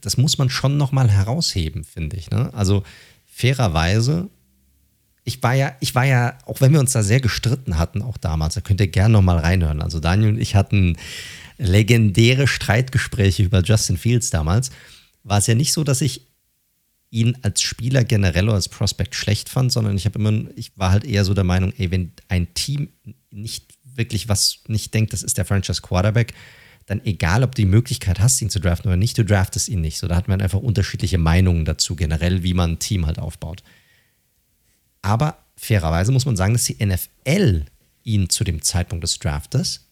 [0.00, 2.30] das muss man schon nochmal herausheben, finde ich.
[2.30, 2.52] Ne?
[2.52, 2.82] Also
[3.26, 4.28] fairerweise,
[5.22, 8.16] ich war ja, ich war ja, auch wenn wir uns da sehr gestritten hatten, auch
[8.16, 9.82] damals, da könnt ihr gerne nochmal reinhören.
[9.82, 10.96] Also Daniel und ich hatten
[11.58, 14.72] legendäre Streitgespräche über Justin Fields damals.
[15.22, 16.26] War es ja nicht so, dass ich
[17.12, 20.90] ihn als Spieler generell oder als Prospect schlecht fand, sondern ich habe immer, ich war
[20.90, 22.88] halt eher so der Meinung, ey, wenn ein Team
[23.30, 26.32] nicht wirklich was nicht denkt, das ist der Franchise Quarterback,
[26.86, 29.82] dann egal, ob du die Möglichkeit hast, ihn zu draften oder nicht, du draftest ihn
[29.82, 29.98] nicht.
[29.98, 33.62] So, da hat man einfach unterschiedliche Meinungen dazu, generell, wie man ein Team halt aufbaut.
[35.02, 37.66] Aber fairerweise muss man sagen, dass die NFL
[38.04, 39.86] ihn zu dem Zeitpunkt des Draftes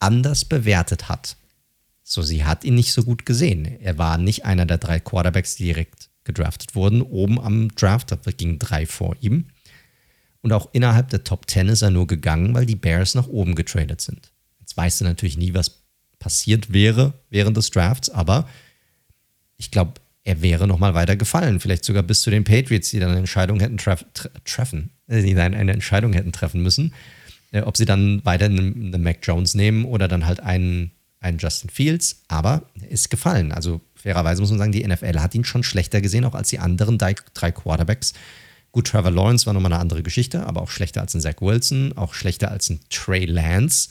[0.00, 1.36] anders bewertet hat.
[2.02, 3.80] So, sie hat ihn nicht so gut gesehen.
[3.80, 8.12] Er war nicht einer der drei Quarterbacks, die direkt gedraftet wurden, oben am Draft.
[8.12, 9.46] Da gingen drei vor ihm.
[10.42, 13.54] Und auch innerhalb der Top 10 ist er nur gegangen, weil die Bears nach oben
[13.54, 14.30] getradet sind.
[14.60, 15.82] Jetzt weißt du natürlich nie, was
[16.18, 18.48] passiert wäre während des Drafts, aber
[19.56, 21.60] ich glaube, er wäre noch mal weiter gefallen.
[21.60, 24.04] Vielleicht sogar bis zu den Patriots, die dann eine Entscheidung hätten tref
[24.44, 26.92] treffen, äh, die dann eine Entscheidung hätten treffen müssen,
[27.52, 31.70] äh, ob sie dann weiter einen Mac Jones nehmen oder dann halt einen, einen Justin
[31.70, 32.22] Fields.
[32.26, 33.52] Aber er ist gefallen.
[33.52, 36.60] Also fairerweise muss man sagen, die NFL hat ihn schon schlechter gesehen, auch als die
[36.60, 38.12] anderen drei, Quarterbacks.
[38.70, 41.92] Gut, Trevor Lawrence war nochmal eine andere Geschichte, aber auch schlechter als ein Zach Wilson,
[41.96, 43.88] auch schlechter als ein Trey Lance,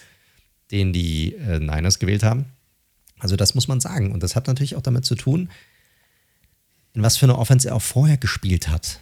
[0.72, 2.46] den die äh, Niners gewählt haben.
[3.20, 4.14] Also das muss man sagen.
[4.14, 5.50] Und das hat natürlich auch damit zu tun,
[6.94, 9.02] in was für eine Offense er auch vorher gespielt hat.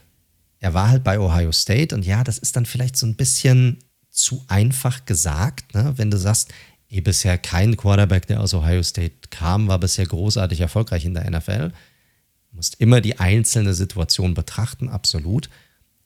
[0.59, 3.78] Er war halt bei Ohio State und ja, das ist dann vielleicht so ein bisschen
[4.09, 5.93] zu einfach gesagt, ne?
[5.97, 6.51] wenn du sagst,
[6.93, 11.29] eh bisher kein Quarterback, der aus Ohio State kam, war bisher großartig erfolgreich in der
[11.29, 11.69] NFL.
[11.69, 15.49] Du musst immer die einzelne Situation betrachten, absolut.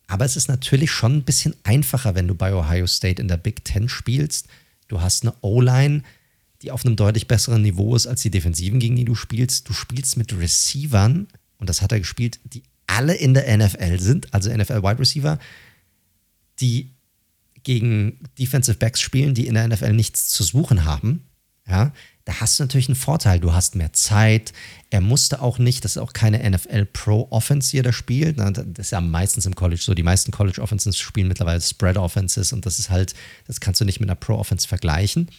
[0.07, 3.37] Aber es ist natürlich schon ein bisschen einfacher, wenn du bei Ohio State in der
[3.37, 4.47] Big Ten spielst.
[4.87, 6.03] Du hast eine O-Line,
[6.61, 9.67] die auf einem deutlich besseren Niveau ist als die Defensiven, gegen die du spielst.
[9.67, 11.27] Du spielst mit Receivern,
[11.57, 15.37] und das hat er gespielt, die alle in der NFL sind, also NFL Wide Receiver,
[16.61, 16.91] die
[17.67, 21.27] gegen Defensive Backs spielen, die in der NFL nichts zu suchen haben,
[21.67, 21.91] ja,
[22.23, 23.41] da hast du natürlich einen Vorteil.
[23.41, 24.53] Du hast mehr Zeit.
[24.89, 28.39] Er musste auch nicht, das ist auch keine NFL Pro Offense, die er spielt.
[28.39, 29.93] Das ist ja meistens im College so.
[29.93, 33.13] Die meisten College Offenses spielen mittlerweile Spread Offenses und das ist halt,
[33.47, 35.29] das kannst du nicht mit einer Pro Offense vergleichen.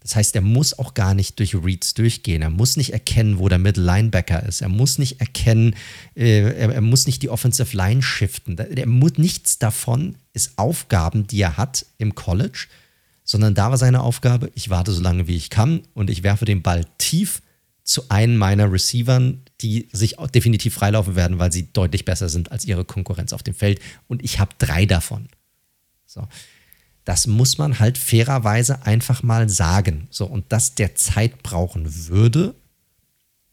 [0.00, 2.42] Das heißt, er muss auch gar nicht durch Reads durchgehen.
[2.42, 4.60] Er muss nicht erkennen, wo der Middle Linebacker ist.
[4.60, 5.74] Er muss nicht erkennen,
[6.14, 8.56] äh, er, er, muss nicht die Offensive Line shiften.
[8.56, 12.66] Er muss nichts davon ist Aufgaben, die er hat im College,
[13.24, 16.44] sondern da war seine Aufgabe, ich warte so lange wie ich kann und ich werfe
[16.44, 17.42] den Ball tief
[17.82, 22.64] zu einem meiner Receivern, die sich definitiv freilaufen werden, weil sie deutlich besser sind als
[22.64, 23.80] ihre Konkurrenz auf dem Feld.
[24.08, 25.28] Und ich habe drei davon.
[26.04, 26.28] So.
[27.06, 30.08] Das muss man halt fairerweise einfach mal sagen.
[30.10, 32.56] So, und dass der Zeit brauchen würde,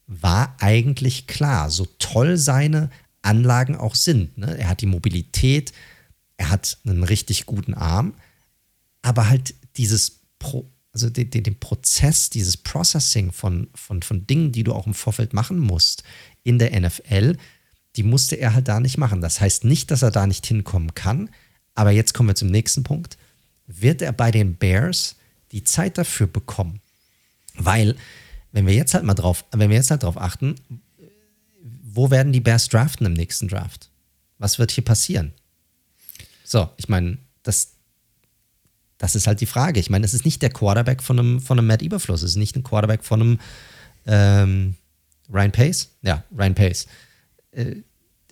[0.08, 1.70] war eigentlich klar.
[1.70, 2.90] So toll seine
[3.22, 4.40] Anlagen auch sind.
[4.40, 4.58] Ne?
[4.58, 5.72] Er hat die Mobilität,
[6.36, 8.16] er hat einen richtig guten Arm,
[9.04, 14.52] aber halt dieses Pro, also den, den, den, Prozess, dieses Processing von, von, von Dingen,
[14.52, 16.04] die du auch im Vorfeld machen musst
[16.42, 17.38] in der NFL,
[17.98, 19.22] die musste er halt da nicht machen.
[19.22, 21.30] Das heißt nicht, dass er da nicht hinkommen kann,
[21.76, 23.20] aber jetzt kommen wir zum nächsten Punkt.
[23.80, 25.16] Wird er bei den Bears
[25.52, 26.82] die Zeit dafür bekommen?
[27.56, 27.96] Weil,
[28.52, 30.56] wenn wir jetzt halt mal drauf, wenn wir jetzt halt drauf achten,
[31.84, 33.90] wo werden die Bears draften im nächsten Draft?
[34.40, 35.34] Was wird hier passieren?
[36.44, 37.74] So, ich meine, das,
[38.98, 39.80] das ist halt die Frage.
[39.80, 42.38] Ich meine, es ist nicht der Quarterback von einem, von einem Matt Eberfluss, es ist
[42.38, 43.40] nicht ein Quarterback von einem
[44.06, 44.76] ähm,
[45.32, 45.90] Ryan Pace.
[46.02, 46.88] Ja, Ryan Pace.
[47.52, 47.76] Äh,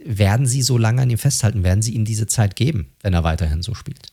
[0.04, 1.64] werden sie so lange an ihm festhalten?
[1.64, 4.12] Werden sie ihm diese Zeit geben, wenn er weiterhin so spielt?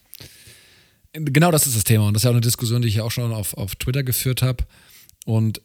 [1.12, 2.08] Genau das ist das Thema.
[2.08, 4.42] Und das ist ja auch eine Diskussion, die ich auch schon auf, auf Twitter geführt
[4.42, 4.64] habe.
[5.24, 5.60] Und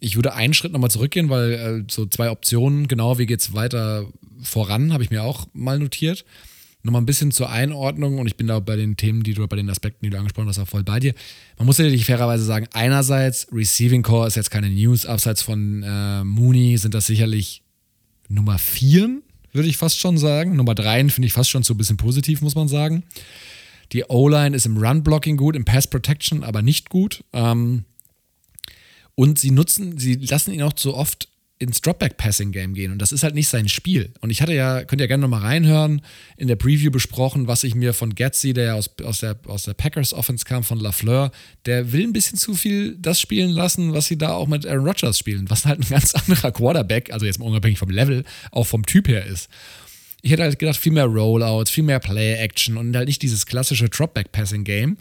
[0.00, 3.52] ich würde einen Schritt nochmal zurückgehen, weil äh, so zwei Optionen, genau wie geht es
[3.52, 4.06] weiter
[4.42, 6.24] voran, habe ich mir auch mal notiert.
[6.84, 9.56] Nochmal ein bisschen zur Einordnung und ich bin da bei den Themen, die du, bei
[9.56, 11.12] den Aspekten, die du angesprochen hast, auch voll bei dir.
[11.58, 16.22] Man muss natürlich fairerweise sagen, einerseits, Receiving Core ist jetzt keine News, abseits von äh,
[16.22, 17.62] Mooney sind das sicherlich
[18.28, 19.20] Nummer vier,
[19.52, 20.54] würde ich fast schon sagen.
[20.54, 23.02] Nummer drei finde ich fast schon so ein bisschen positiv, muss man sagen.
[23.92, 27.24] Die O-Line ist im Run-Blocking gut, im Pass-Protection aber nicht gut.
[27.32, 27.84] Ähm,
[29.14, 31.28] und sie nutzen, sie lassen ihn auch zu oft
[31.58, 32.92] ins Dropback-Passing-Game gehen.
[32.92, 34.12] Und das ist halt nicht sein Spiel.
[34.20, 36.02] Und ich hatte ja, könnt ihr gerne nochmal reinhören,
[36.36, 39.64] in der Preview besprochen, was ich mir von Gatsby, der ja aus, aus, der, aus
[39.64, 41.32] der Packers-Offense kam, von LaFleur,
[41.66, 44.86] der will ein bisschen zu viel das spielen lassen, was sie da auch mit Aaron
[44.86, 48.66] Rodgers spielen, was halt ein ganz anderer Quarterback, also jetzt mal unabhängig vom Level, auch
[48.66, 49.48] vom Typ her ist.
[50.22, 53.88] Ich hätte halt gedacht, viel mehr Rollouts, viel mehr Play-Action und halt nicht dieses klassische
[53.88, 54.96] Dropback-Passing-Game.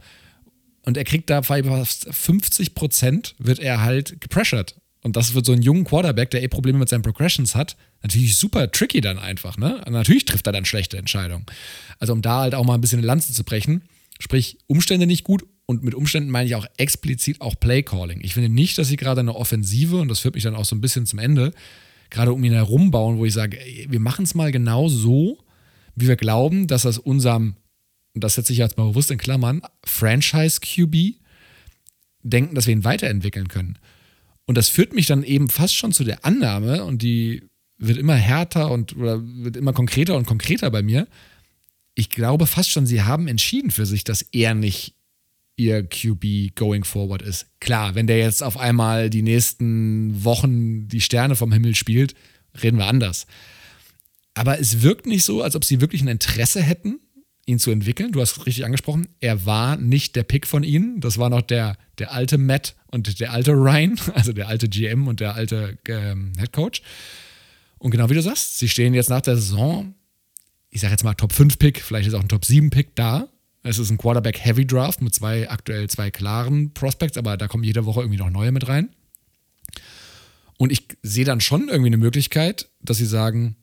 [0.84, 4.76] Und er kriegt da fast 50 Prozent wird er halt gepressured.
[5.01, 8.36] Und das wird so ein junger Quarterback, der eh Probleme mit seinen Progressions hat, natürlich
[8.36, 9.84] super tricky dann einfach, ne?
[9.86, 11.45] Und natürlich trifft er dann schlechte Entscheidungen.
[11.99, 13.84] Also um da halt auch mal ein bisschen eine Lanze zu brechen,
[14.20, 18.22] sprich Umstände nicht gut und mit Umständen meine ich auch explizit auch Playcalling.
[18.22, 20.76] Ich finde nicht, dass sie gerade eine Offensive, und das führt mich dann auch so
[20.76, 21.53] ein bisschen zum Ende,
[22.10, 25.38] gerade um ihn herum bauen, wo ich sage, wir machen es mal genau so,
[25.95, 27.55] wie wir glauben, dass das unserem
[28.18, 31.20] und das setze ich jetzt mal bewusst in Klammern, Franchise-QB
[32.24, 33.78] denken, dass wir ihn weiterentwickeln können.
[34.47, 37.43] Und das führt mich dann eben fast schon zu der Annahme, und die
[37.78, 41.08] wird immer härter und oder wird immer konkreter und konkreter bei mir.
[41.93, 44.95] Ich glaube fast schon, sie haben entschieden für sich, dass er nicht
[45.58, 47.47] ihr QB going forward ist.
[47.60, 52.14] Klar, wenn der jetzt auf einmal die nächsten Wochen die Sterne vom Himmel spielt,
[52.62, 53.28] reden wir anders.
[54.34, 56.99] Aber es wirkt nicht so, als ob sie wirklich ein Interesse hätten,
[57.47, 58.12] ihn zu entwickeln.
[58.12, 60.99] Du hast richtig angesprochen, er war nicht der Pick von ihnen.
[60.99, 65.08] Das war noch der, der alte Matt und der alte Ryan, also der alte GM
[65.08, 66.82] und der alte ähm, Head Coach.
[67.80, 69.95] Und genau wie du sagst, sie stehen jetzt nach der Saison,
[70.70, 73.28] ich sage jetzt mal Top 5 Pick, vielleicht ist auch ein Top 7 Pick da.
[73.64, 77.64] Es ist ein Quarterback Heavy Draft mit zwei aktuell zwei klaren Prospects, aber da kommen
[77.64, 78.89] jede Woche irgendwie noch neue mit rein.
[80.58, 83.55] Und ich sehe dann schon irgendwie eine Möglichkeit, dass sie sagen,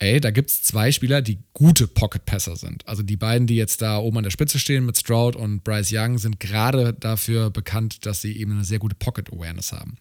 [0.00, 2.88] ey, da gibt es zwei Spieler, die gute Pocket-Passer sind.
[2.88, 5.92] Also die beiden, die jetzt da oben an der Spitze stehen mit Stroud und Bryce
[5.92, 9.98] Young, sind gerade dafür bekannt, dass sie eben eine sehr gute Pocket-Awareness haben.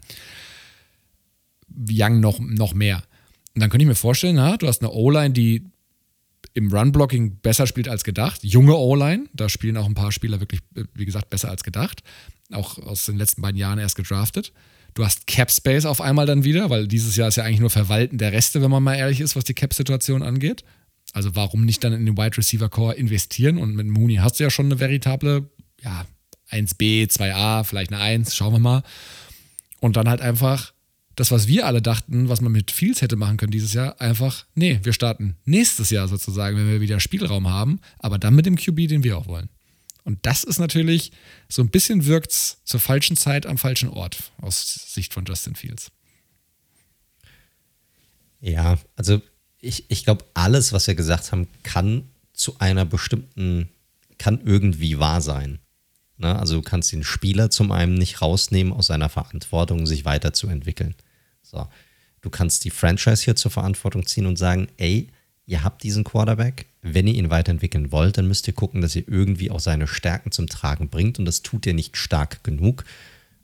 [1.90, 3.04] Young noch, noch mehr.
[3.54, 5.66] Und dann könnte ich mir vorstellen, na, du hast eine O-Line, die
[6.54, 8.44] im Run-Blocking besser spielt als gedacht.
[8.44, 10.62] Junge O-Line, da spielen auch ein paar Spieler wirklich,
[10.94, 12.04] wie gesagt, besser als gedacht.
[12.52, 14.52] Auch aus den letzten beiden Jahren erst gedraftet.
[14.96, 17.70] Du hast Cap Space auf einmal dann wieder, weil dieses Jahr ist ja eigentlich nur
[17.70, 20.64] Verwalten der Reste, wenn man mal ehrlich ist, was die Cap-Situation angeht.
[21.14, 23.58] Also warum nicht dann in den Wide Receiver Core investieren?
[23.58, 25.50] Und mit Mooney hast du ja schon eine veritable,
[25.82, 26.06] ja,
[26.52, 28.84] 1B, 2A, vielleicht eine 1, schauen wir mal.
[29.80, 30.74] Und dann halt einfach
[31.20, 34.46] das, was wir alle dachten, was man mit Fields hätte machen können dieses Jahr, einfach,
[34.56, 38.56] nee, wir starten nächstes Jahr sozusagen, wenn wir wieder Spielraum haben, aber dann mit dem
[38.56, 39.50] QB, den wir auch wollen.
[40.06, 41.12] Und das ist natürlich,
[41.50, 45.56] so ein bisschen wirkt es zur falschen Zeit am falschen Ort aus Sicht von Justin
[45.56, 45.92] Fields.
[48.40, 49.22] Ja, also
[49.60, 53.68] ich, ich glaube, alles, was wir gesagt haben, kann zu einer bestimmten,
[54.18, 55.60] kann irgendwie wahr sein.
[56.18, 56.40] Ne?
[56.40, 60.96] Also du kannst den Spieler zum einen nicht rausnehmen aus seiner Verantwortung, sich weiterzuentwickeln.
[61.50, 61.68] So.
[62.22, 65.10] Du kannst die Franchise hier zur Verantwortung ziehen und sagen, ey,
[65.46, 66.66] ihr habt diesen Quarterback.
[66.82, 70.32] Wenn ihr ihn weiterentwickeln wollt, dann müsst ihr gucken, dass ihr irgendwie auch seine Stärken
[70.32, 71.20] zum Tragen bringt.
[71.20, 72.84] Und das tut ihr nicht stark genug.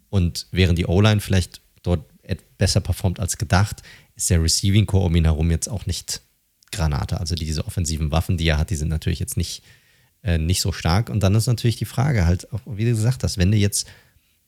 [0.09, 2.03] Und während die O-Line vielleicht dort
[2.57, 3.81] besser performt als gedacht,
[4.15, 6.21] ist der Receiving Core um ihn herum jetzt auch nicht
[6.71, 7.19] Granate.
[7.19, 9.63] Also diese offensiven Waffen, die er hat, die sind natürlich jetzt nicht,
[10.23, 11.09] äh, nicht so stark.
[11.09, 13.87] Und dann ist natürlich die Frage halt, auch, wie du gesagt hast, wenn du jetzt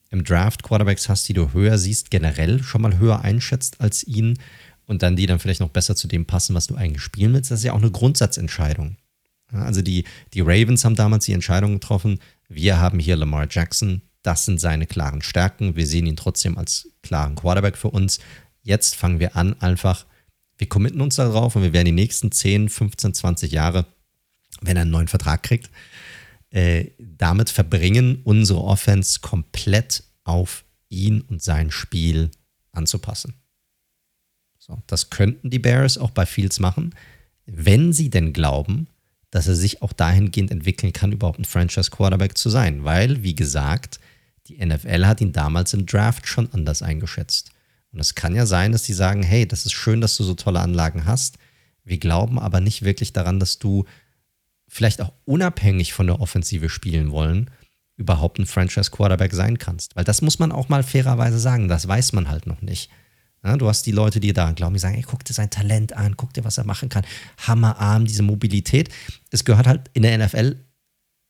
[0.10, 4.40] im Draft Quarterbacks hast, die du höher siehst, generell schon mal höher einschätzt als ihn
[4.86, 7.52] und dann die dann vielleicht noch besser zu dem passen, was du eigentlich spielen willst,
[7.52, 8.98] das ist ja auch eine Grundsatzentscheidung.
[9.52, 10.04] Also die,
[10.34, 12.20] die Ravens haben damals die Entscheidung getroffen,
[12.50, 16.90] wir haben hier Lamar Jackson, das sind seine klaren Stärken, wir sehen ihn trotzdem als
[17.02, 18.20] klaren Quarterback für uns.
[18.62, 20.06] Jetzt fangen wir an, einfach,
[20.58, 23.86] wir committen uns darauf und wir werden die nächsten 10, 15, 20 Jahre,
[24.62, 25.70] wenn er einen neuen Vertrag kriegt,
[26.52, 32.32] äh, damit verbringen, unsere Offense komplett auf ihn und sein Spiel
[32.72, 33.34] anzupassen.
[34.58, 36.94] So, das könnten die Bears auch bei Fields machen,
[37.46, 38.88] wenn sie denn glauben,
[39.30, 42.84] dass er sich auch dahingehend entwickeln kann, überhaupt ein Franchise-Quarterback zu sein.
[42.84, 44.00] Weil, wie gesagt,
[44.48, 47.52] die NFL hat ihn damals im Draft schon anders eingeschätzt.
[47.92, 50.34] Und es kann ja sein, dass sie sagen, hey, das ist schön, dass du so
[50.34, 51.38] tolle Anlagen hast.
[51.84, 53.86] Wir glauben aber nicht wirklich daran, dass du
[54.68, 57.50] vielleicht auch unabhängig von der Offensive spielen wollen,
[57.96, 59.96] überhaupt ein Franchise-Quarterback sein kannst.
[59.96, 62.90] Weil das muss man auch mal fairerweise sagen, das weiß man halt noch nicht.
[63.44, 65.94] Ja, du hast die Leute, die da glauben, die sagen, ey, guck dir sein Talent
[65.94, 67.06] an, guck dir, was er machen kann.
[67.46, 68.90] Hammerarm, diese Mobilität.
[69.32, 70.58] Es gehört halt in der NFL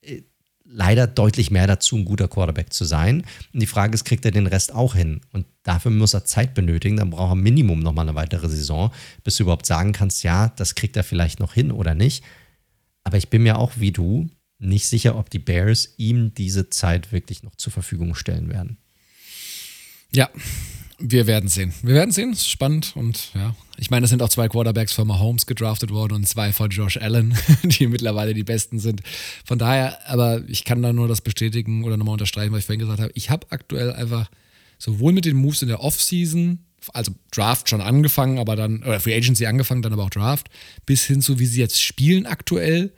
[0.01, 0.22] äh,
[0.64, 3.23] leider deutlich mehr dazu, ein guter Quarterback zu sein.
[3.53, 5.22] Und die Frage ist, kriegt er den Rest auch hin?
[5.31, 6.97] Und dafür muss er Zeit benötigen.
[6.97, 8.91] Dann braucht er Minimum nochmal eine weitere Saison,
[9.23, 12.23] bis du überhaupt sagen kannst, ja, das kriegt er vielleicht noch hin oder nicht.
[13.07, 14.29] Aber ich bin mir auch wie du
[14.59, 18.79] nicht sicher, ob die Bears ihm diese Zeit wirklich noch zur Verfügung stellen werden.
[20.13, 20.29] Ja,
[20.99, 21.73] wir werden sehen.
[21.84, 22.34] Wir werden sehen.
[22.34, 23.55] Es ist spannend und ja.
[23.77, 26.97] Ich meine, es sind auch zwei Quarterbacks von Mahomes gedraftet worden und zwei von Josh
[26.97, 29.01] Allen, die mittlerweile die besten sind.
[29.45, 32.81] Von daher, aber ich kann da nur das bestätigen oder nochmal unterstreichen, was ich vorhin
[32.81, 33.11] gesagt habe.
[33.15, 34.29] Ich habe aktuell einfach
[34.79, 36.59] sowohl mit den Moves in der Offseason,
[36.93, 40.49] also Draft schon angefangen, aber dann, oder Free Agency angefangen, dann aber auch Draft,
[40.85, 42.91] bis hin zu wie sie jetzt spielen aktuell,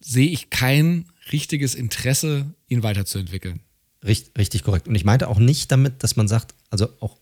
[0.00, 3.60] sehe ich kein richtiges Interesse, ihn weiterzuentwickeln.
[4.04, 4.86] Richtig, richtig korrekt.
[4.88, 7.18] Und ich meinte auch nicht damit, dass man sagt, also auch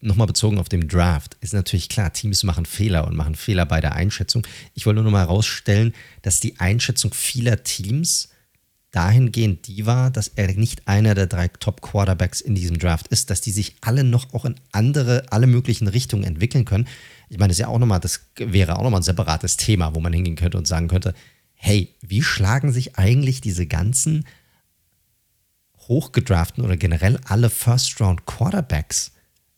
[0.00, 3.80] nochmal bezogen auf den Draft, ist natürlich klar, Teams machen Fehler und machen Fehler bei
[3.80, 4.46] der Einschätzung.
[4.74, 5.92] Ich wollte nur noch mal herausstellen,
[6.22, 8.28] dass die Einschätzung vieler Teams
[8.90, 13.40] dahingehend die war, dass er nicht einer der drei Top-Quarterbacks in diesem Draft ist, dass
[13.40, 16.88] die sich alle noch auch in andere, alle möglichen Richtungen entwickeln können.
[17.28, 20.12] Ich meine, das ja auch nochmal, das wäre auch nochmal ein separates Thema, wo man
[20.12, 21.14] hingehen könnte und sagen könnte,
[21.54, 24.24] hey, wie schlagen sich eigentlich diese ganzen
[25.88, 29.12] hochgedraften oder generell alle First-Round-Quarterbacks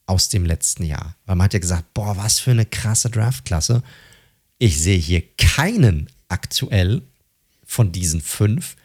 [0.07, 1.15] aus dem letzten Jahr.
[1.27, 3.83] Weil man hat ja gesagt, boah, was für eine krasse Draftklasse.
[4.59, 7.03] Ich sehe hier keinen aktuell
[7.65, 8.77] von diesen fünf,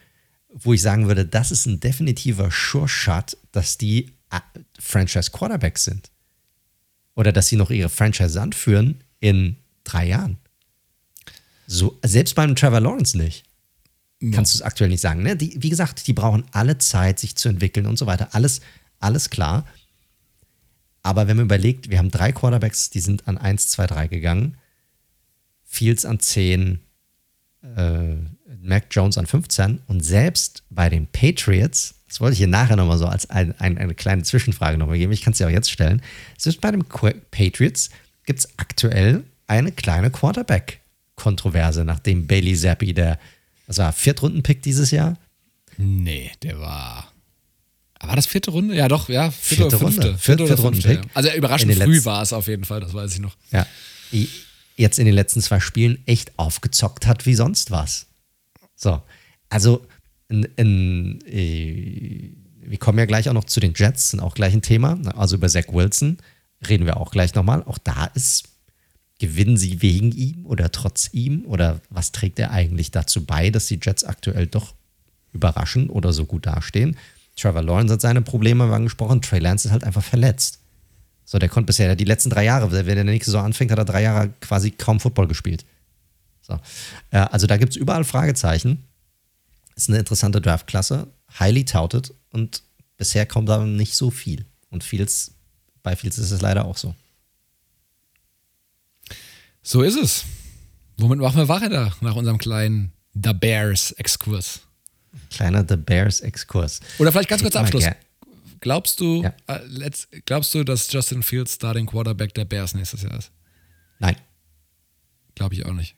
[0.57, 4.39] wo ich sagen würde, das ist ein definitiver Sure-Shot, dass die äh,
[4.79, 6.11] Franchise-Quarterbacks sind.
[7.13, 10.37] Oder dass sie noch ihre Franchise anführen in drei Jahren.
[11.67, 13.43] So, selbst beim Trevor Lawrence nicht.
[14.21, 14.35] No.
[14.35, 15.23] Kannst du es aktuell nicht sagen.
[15.23, 15.35] Ne?
[15.35, 18.33] Die, wie gesagt, die brauchen alle Zeit, sich zu entwickeln und so weiter.
[18.33, 18.61] Alles,
[18.99, 19.65] alles klar.
[21.03, 24.57] Aber wenn man überlegt, wir haben drei Quarterbacks, die sind an 1, 2, 3 gegangen.
[25.65, 26.79] Fields an 10,
[27.61, 28.15] äh,
[28.65, 29.79] Mac Jones an 15.
[29.87, 33.77] Und selbst bei den Patriots, das wollte ich hier nachher nochmal so als ein, ein,
[33.77, 36.01] eine kleine Zwischenfrage nochmal geben, ich kann es dir auch jetzt stellen.
[36.37, 37.89] Selbst bei den Patriots
[38.25, 43.19] gibt es aktuell eine kleine Quarterback-Kontroverse, nachdem Bailey Zappi, der,
[43.67, 45.17] was war, Viertrunden-Pick dieses Jahr?
[45.77, 47.11] Nee, der war
[48.07, 48.75] war das vierte Runde?
[48.75, 49.31] Ja, doch, ja.
[49.31, 50.01] Vierte, vierte Runde.
[50.01, 50.93] Vierte, vierte oder fünfte.
[50.93, 51.01] Ja.
[51.13, 53.35] Also überraschend früh war es auf jeden Fall, das weiß ich noch.
[53.51, 53.65] Ja.
[54.75, 58.07] Jetzt in den letzten zwei Spielen echt aufgezockt hat wie sonst was.
[58.75, 59.01] So.
[59.49, 59.85] Also,
[60.27, 62.31] in, in, äh,
[62.61, 64.99] wir kommen ja gleich auch noch zu den Jets, sind auch gleich ein Thema.
[65.15, 66.17] Also über Zach Wilson
[66.67, 67.63] reden wir auch gleich nochmal.
[67.63, 68.45] Auch da ist,
[69.19, 71.45] gewinnen sie wegen ihm oder trotz ihm?
[71.45, 74.73] Oder was trägt er eigentlich dazu bei, dass die Jets aktuell doch
[75.31, 76.97] überraschen oder so gut dastehen?
[77.35, 79.21] Trevor Lawrence hat seine Probleme angesprochen.
[79.21, 80.59] Trey Lance ist halt einfach verletzt.
[81.25, 83.85] So, der konnte bisher die letzten drei Jahre, wenn der nächste Saison anfängt, hat er
[83.85, 85.65] drei Jahre quasi kaum Football gespielt.
[86.45, 86.59] So.
[87.11, 88.83] Äh, also da gibt es überall Fragezeichen.
[89.75, 91.07] Ist eine interessante Draftklasse,
[91.39, 92.63] highly touted und
[92.97, 94.45] bisher kommt da nicht so viel.
[94.69, 95.33] Und Fields,
[95.83, 96.95] bei Fields ist es leider auch so.
[99.61, 100.23] So ist es.
[100.97, 104.61] Womit machen wir weiter nach unserem kleinen The Bears-Exkurs?
[105.31, 106.79] Kleiner The Bears-Exkurs.
[106.99, 107.85] Oder vielleicht ganz kurz Abschluss.
[108.61, 109.33] Glaubst du, ja.
[109.47, 109.91] äh,
[110.25, 113.31] glaubst du, dass Justin Fields Starting Quarterback der Bears nächstes Jahr ist?
[113.99, 114.15] Nein.
[115.35, 115.95] Glaube ich auch nicht.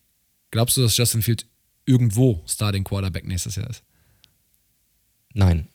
[0.52, 1.46] Glaubst du, dass Justin Fields
[1.86, 3.84] irgendwo Starting Quarterback nächstes Jahr ist?
[5.34, 5.68] Nein.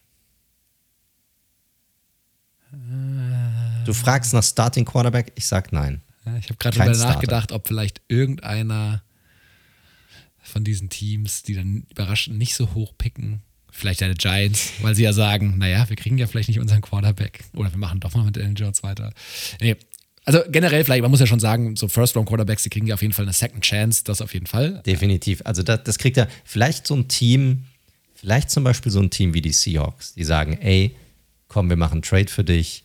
[3.85, 6.03] Du fragst nach Starting Quarterback, ich sag nein.
[6.25, 7.15] Ja, ich habe gerade darüber Starter.
[7.15, 9.03] nachgedacht, ob vielleicht irgendeiner
[10.43, 15.03] von diesen Teams, die dann überraschend nicht so hoch picken, vielleicht deine Giants, weil sie
[15.03, 18.25] ja sagen, naja, wir kriegen ja vielleicht nicht unseren Quarterback oder wir machen doch mal
[18.25, 19.13] mit Daniel Jones weiter.
[19.61, 19.77] Nee.
[20.25, 23.13] Also generell vielleicht, man muss ja schon sagen, so First-Round-Quarterbacks, die kriegen ja auf jeden
[23.13, 24.83] Fall eine Second Chance, das auf jeden Fall.
[24.87, 25.43] Definitiv.
[25.45, 27.65] Also das, das kriegt ja vielleicht so ein Team,
[28.15, 30.95] vielleicht zum Beispiel so ein Team wie die Seahawks, die sagen, ey,
[31.49, 32.85] komm, wir machen einen Trade für dich.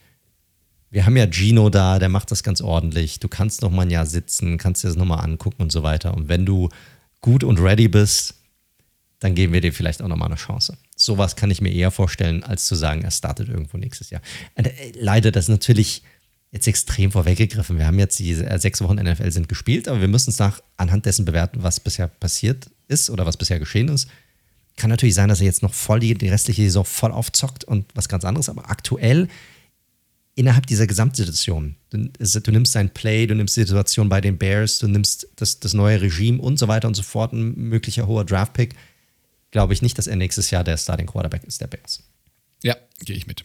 [0.90, 3.20] Wir haben ja Gino da, der macht das ganz ordentlich.
[3.20, 5.84] Du kannst noch mal ein Jahr sitzen, kannst dir das noch mal angucken und so
[5.84, 6.16] weiter.
[6.16, 6.70] Und wenn du
[7.22, 8.34] gut und ready bist,
[9.20, 10.78] dann geben wir dir vielleicht auch noch mal eine Chance.
[10.96, 14.22] Sowas kann ich mir eher vorstellen, als zu sagen, er startet irgendwo nächstes Jahr.
[14.56, 14.70] Äh,
[15.00, 16.04] Leider, das ist natürlich
[16.58, 17.78] jetzt extrem vorweggegriffen.
[17.78, 20.62] Wir haben jetzt die äh, sechs Wochen NFL sind gespielt, aber wir müssen es nach
[20.76, 24.08] anhand dessen bewerten, was bisher passiert ist oder was bisher geschehen ist.
[24.76, 27.86] Kann natürlich sein, dass er jetzt noch voll die, die restliche Saison voll aufzockt und
[27.96, 29.28] was ganz anderes, aber aktuell
[30.36, 34.78] innerhalb dieser Gesamtsituation, du, du nimmst sein Play, du nimmst die Situation bei den Bears,
[34.78, 38.24] du nimmst das, das neue Regime und so weiter und so fort, ein möglicher hoher
[38.24, 38.76] Draftpick,
[39.50, 42.04] glaube ich nicht, dass er nächstes Jahr der Starting Quarterback ist, der Bears.
[42.62, 43.44] Ja, gehe ich mit.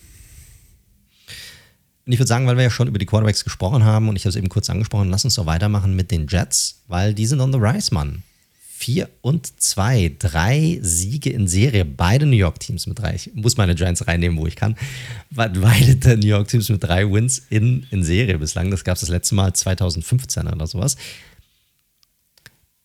[2.04, 4.24] Und ich würde sagen, weil wir ja schon über die Quarterbacks gesprochen haben und ich
[4.24, 7.40] habe es eben kurz angesprochen, lass uns doch weitermachen mit den Jets, weil die sind
[7.40, 8.22] on the rise, Mann.
[8.82, 13.14] 4 und 2, drei Siege in Serie, beide New York Teams mit drei.
[13.14, 14.74] Ich muss meine Giants reinnehmen, wo ich kann.
[15.30, 18.72] Beide der New York Teams mit drei Wins in, in Serie bislang.
[18.72, 20.96] Das gab es das letzte Mal 2015 oder sowas.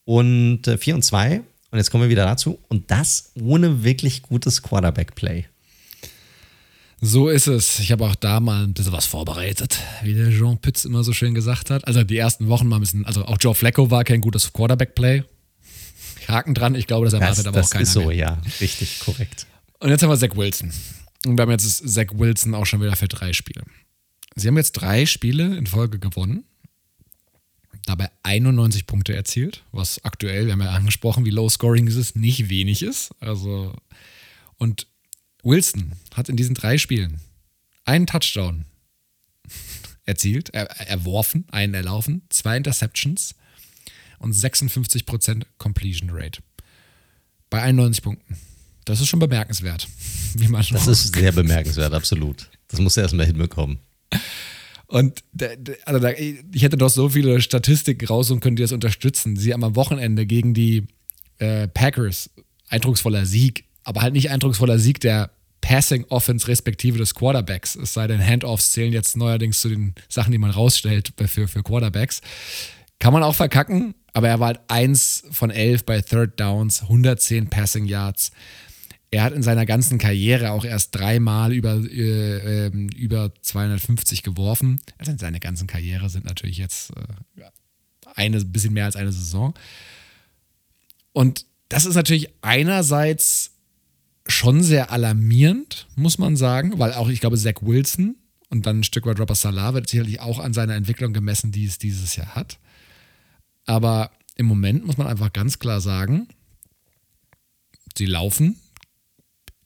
[0.04, 4.22] Und äh, 4 und 2, und jetzt kommen wir wieder dazu, und das ohne wirklich
[4.22, 5.46] gutes Quarterback-Play.
[7.00, 7.78] So ist es.
[7.78, 11.12] Ich habe auch da mal ein bisschen was vorbereitet, wie der Jean Pütz immer so
[11.12, 11.86] schön gesagt hat.
[11.86, 15.22] Also die ersten Wochen mal ein bisschen, also auch Joe Flacco war kein gutes Quarterback-Play.
[16.26, 18.16] Haken dran, ich glaube, das erwartet Das, aber das auch keiner ist so, mehr.
[18.16, 19.46] ja, richtig korrekt.
[19.78, 20.72] Und jetzt haben wir Zach Wilson.
[21.24, 23.62] Und wir haben jetzt Zach Wilson auch schon wieder für drei Spiele.
[24.34, 26.44] Sie haben jetzt drei Spiele in Folge gewonnen,
[27.86, 32.16] dabei 91 Punkte erzielt, was aktuell, wir haben ja angesprochen, wie low scoring es ist,
[32.16, 33.10] nicht wenig ist.
[33.20, 33.74] Also,
[34.58, 34.86] und
[35.42, 37.20] Wilson hat in diesen drei Spielen
[37.84, 38.64] einen Touchdown
[40.04, 43.34] erzielt, er, erworfen, einen erlaufen, zwei Interceptions
[44.18, 46.40] und 56% Completion Rate.
[47.50, 48.36] Bei 91 Punkten.
[48.84, 49.86] Das ist schon bemerkenswert.
[50.34, 52.50] Wie man Das ist sehr bemerkenswert, absolut.
[52.68, 53.78] Das muss er erstmal hinbekommen.
[54.86, 55.22] Und
[55.84, 59.36] also da, ich hätte doch so viele Statistiken raussuchen können, die das unterstützen.
[59.36, 60.86] Sie haben am Wochenende gegen die
[61.38, 62.30] äh, Packers
[62.68, 65.30] eindrucksvoller Sieg, aber halt nicht eindrucksvoller Sieg der
[65.62, 67.74] Passing Offense respektive des Quarterbacks.
[67.74, 71.62] Es sei denn, Handoffs zählen jetzt neuerdings zu den Sachen, die man rausstellt für, für
[71.62, 72.20] Quarterbacks.
[72.98, 77.48] Kann man auch verkacken, aber er war halt eins von elf bei Third Downs, 110
[77.48, 78.30] Passing Yards.
[79.10, 84.82] Er hat in seiner ganzen Karriere auch erst dreimal über, äh, ähm, über 250 geworfen.
[84.98, 87.42] Also in seiner ganzen Karriere sind natürlich jetzt äh,
[88.16, 89.54] eine bisschen mehr als eine Saison.
[91.14, 93.54] Und das ist natürlich einerseits
[94.28, 98.16] schon sehr alarmierend, muss man sagen, weil auch ich glaube, Zach Wilson
[98.50, 101.64] und dann ein Stück weit Robert Salah wird sicherlich auch an seiner Entwicklung gemessen, die
[101.64, 102.58] es dieses Jahr hat.
[103.66, 106.28] Aber im Moment muss man einfach ganz klar sagen,
[107.96, 108.56] sie laufen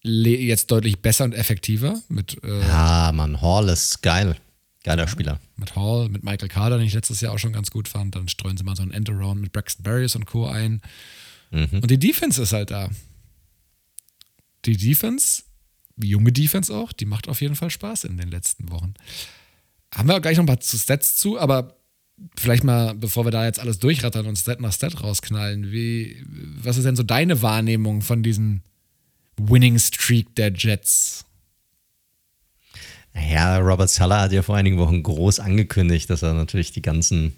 [0.05, 4.37] jetzt deutlich besser und effektiver mit, äh, Ja, Mann, Hall ist geil.
[4.85, 5.39] Geiler Spieler.
[5.57, 8.17] mit Hall, mit Michael Carter, den ich letztes Jahr auch schon ganz gut fand.
[8.17, 10.47] Dann streuen sie mal so ein Endaround mit Braxton Berrios und Co.
[10.47, 10.83] ein.
[11.53, 12.89] Und die Defense ist halt da.
[14.65, 15.43] Die Defense,
[15.97, 18.95] die junge Defense auch, die macht auf jeden Fall Spaß in den letzten Wochen.
[19.93, 21.77] Haben wir gleich noch ein paar Stats zu, aber
[22.39, 26.77] vielleicht mal, bevor wir da jetzt alles durchrattern und Stat nach Stat rausknallen, wie, was
[26.77, 28.63] ist denn so deine Wahrnehmung von diesem
[29.37, 31.25] Winning Streak der Jets?
[33.15, 37.37] Ja, Robert Sala hat ja vor einigen Wochen groß angekündigt, dass er natürlich die ganzen,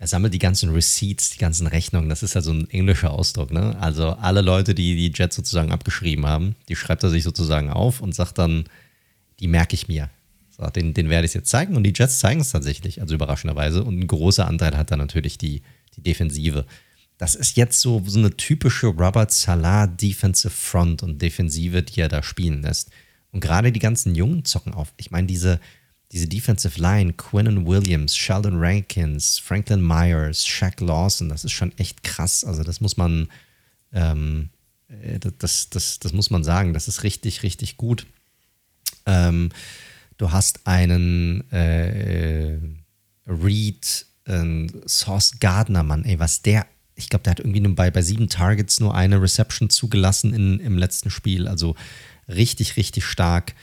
[0.00, 2.08] er sammelt die ganzen Receipts, die ganzen Rechnungen.
[2.08, 3.76] Das ist ja so ein englischer Ausdruck, ne?
[3.80, 8.00] Also alle Leute, die die Jets sozusagen abgeschrieben haben, die schreibt er sich sozusagen auf
[8.00, 8.64] und sagt dann,
[9.40, 10.08] die merke ich mir.
[10.48, 13.84] So, den, den werde ich jetzt zeigen und die Jets zeigen es tatsächlich, also überraschenderweise.
[13.84, 15.60] Und ein großer Anteil hat da natürlich die,
[15.94, 16.64] die Defensive.
[17.18, 22.08] Das ist jetzt so, so eine typische Robert Salah Defensive Front und Defensive, die er
[22.08, 22.90] da spielen lässt.
[23.32, 24.94] Und gerade die ganzen Jungen zocken auf.
[24.96, 25.60] Ich meine, diese,
[26.12, 32.02] diese Defensive Line, Quinnen Williams, Sheldon Rankins, Franklin Myers, Shaq Lawson, das ist schon echt
[32.02, 32.44] krass.
[32.44, 33.28] Also das muss man,
[33.92, 34.50] ähm,
[34.88, 36.74] äh, das, das, das muss man sagen.
[36.74, 38.06] Das ist richtig, richtig gut.
[39.06, 39.50] Ähm,
[40.18, 42.58] du hast einen äh,
[43.26, 46.66] Reed, äh, Sauce Gardner, Mann, ey, was der,
[46.96, 50.58] ich glaube, der hat irgendwie nur bei, bei sieben Targets nur eine Reception zugelassen in,
[50.58, 51.46] im letzten Spiel.
[51.46, 51.76] Also
[52.26, 53.54] richtig, richtig stark.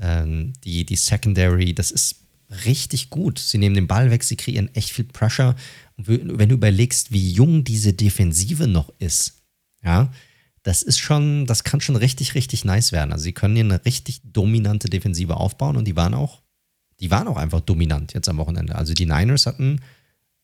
[0.00, 2.16] Ähm, die, die Secondary, das ist
[2.64, 3.38] richtig gut.
[3.38, 5.54] Sie nehmen den Ball weg, sie kreieren echt viel Pressure.
[5.96, 9.42] Und wenn du überlegst, wie jung diese Defensive noch ist,
[9.82, 10.10] ja,
[10.62, 13.12] das ist schon, das kann schon richtig, richtig nice werden.
[13.12, 16.42] Also sie können hier eine richtig dominante Defensive aufbauen und die waren auch,
[17.00, 18.74] die waren auch einfach dominant jetzt am Wochenende.
[18.74, 19.80] Also die Niners hatten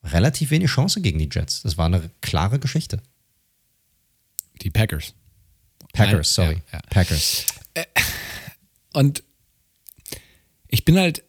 [0.02, 1.62] relativ wenig Chance gegen die Jets.
[1.62, 3.02] Das war eine klare Geschichte.
[4.62, 5.12] Die Packers.
[5.92, 6.62] Packers, sorry.
[6.72, 6.80] Ja, ja.
[6.88, 7.44] Packers.
[7.74, 7.84] Äh,
[8.94, 9.22] und
[10.68, 11.24] ich bin halt,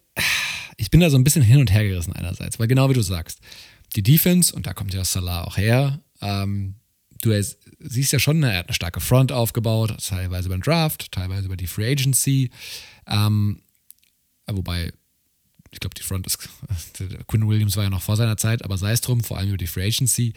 [0.77, 3.01] ich bin da so ein bisschen hin und her gerissen einerseits, weil genau wie du
[3.01, 3.39] sagst,
[3.95, 6.75] die Defense, und da kommt ja Salah auch her, ähm,
[7.21, 7.41] du
[7.79, 11.67] siehst ja schon, er hat eine starke Front aufgebaut, teilweise beim Draft, teilweise über die
[11.67, 12.51] Free Agency.
[13.07, 13.61] Ähm,
[14.47, 14.91] wobei,
[15.71, 16.37] ich glaube, die Front ist,
[17.27, 19.57] Quinn Williams war ja noch vor seiner Zeit, aber sei es drum, vor allem über
[19.57, 20.33] die Free Agency.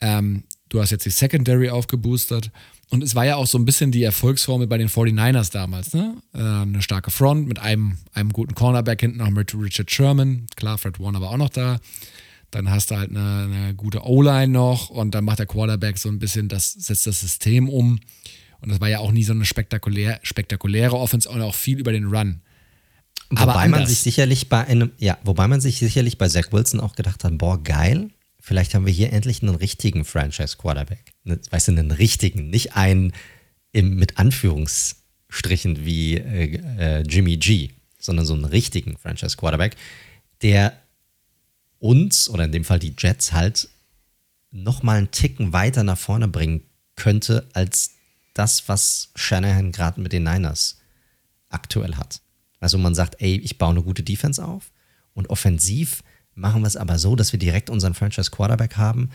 [0.00, 2.50] Ähm, du hast jetzt die Secondary aufgeboostert
[2.90, 5.92] und es war ja auch so ein bisschen die Erfolgsformel bei den 49ers damals.
[5.92, 6.16] Ne?
[6.34, 10.46] Äh, eine starke Front mit einem, einem guten Cornerback hinten noch mit Richard Sherman.
[10.56, 11.80] Klar, Fred Warner war auch noch da.
[12.50, 16.08] Dann hast du halt eine, eine gute O-Line noch und dann macht der Quarterback so
[16.08, 18.00] ein bisschen, das setzt das System um.
[18.60, 21.92] Und das war ja auch nie so eine spektakulär, spektakuläre Offense und auch viel über
[21.92, 22.40] den Run.
[23.30, 26.96] Wobei man sich sicherlich bei einem, ja, wobei man sich sicherlich bei Zach Wilson auch
[26.96, 28.08] gedacht hat, boah, geil,
[28.48, 31.12] vielleicht haben wir hier endlich einen richtigen Franchise-Quarterback.
[31.24, 33.12] Ne, weißt du, einen richtigen, nicht einen
[33.72, 39.76] im, mit Anführungsstrichen wie äh, äh, Jimmy G, sondern so einen richtigen Franchise-Quarterback,
[40.40, 40.80] der
[41.78, 43.68] uns oder in dem Fall die Jets halt
[44.50, 46.62] nochmal einen Ticken weiter nach vorne bringen
[46.96, 47.90] könnte als
[48.32, 50.78] das, was Shanahan gerade mit den Niners
[51.50, 52.22] aktuell hat.
[52.60, 54.72] Also man sagt, ey, ich baue eine gute Defense auf
[55.12, 56.02] und offensiv
[56.38, 59.10] machen wir es aber so, dass wir direkt unseren Franchise Quarterback haben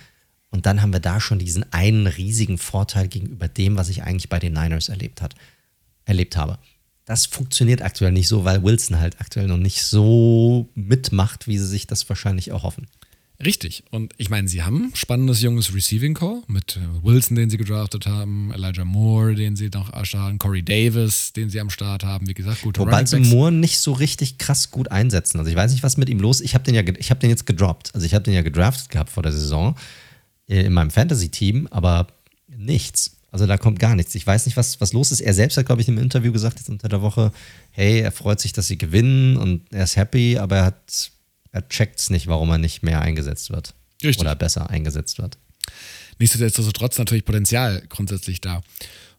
[0.50, 4.30] und dann haben wir da schon diesen einen riesigen Vorteil gegenüber dem, was ich eigentlich
[4.30, 5.36] bei den Niners erlebt, hat,
[6.06, 6.60] erlebt habe
[7.06, 11.68] das funktioniert aktuell nicht so, weil Wilson halt aktuell noch nicht so mitmacht, wie sie
[11.68, 12.88] sich das wahrscheinlich auch hoffen.
[13.44, 13.84] Richtig.
[13.90, 18.06] Und ich meine, sie haben spannendes junges Receiving Core mit äh, Wilson, den sie gedraftet
[18.06, 22.28] haben, Elijah Moore, den sie noch haben, Corey Davis, den sie am Start haben.
[22.28, 25.40] Wie gesagt, gute Wobei sie Moore nicht so richtig krass gut einsetzen.
[25.40, 26.46] Also ich weiß nicht, was mit ihm los ist.
[26.46, 27.94] Ich habe den ja, ich habe den jetzt gedroppt.
[27.94, 29.76] Also ich habe den ja gedraftet gehabt vor der Saison
[30.48, 32.08] äh, in meinem Fantasy-Team, aber
[32.48, 33.18] nichts.
[33.34, 34.14] Also da kommt gar nichts.
[34.14, 35.20] Ich weiß nicht, was, was los ist.
[35.20, 37.32] Er selbst hat, glaube ich, im Interview gesagt, jetzt unter der Woche,
[37.72, 41.12] hey, er freut sich, dass sie gewinnen und er ist happy, aber er hat,
[41.54, 43.74] er checkt es nicht, warum er nicht mehr eingesetzt wird.
[44.04, 44.20] Richtig.
[44.20, 45.38] Oder besser eingesetzt wird.
[46.20, 48.62] Nichtsdestotrotz natürlich Potenzial grundsätzlich da.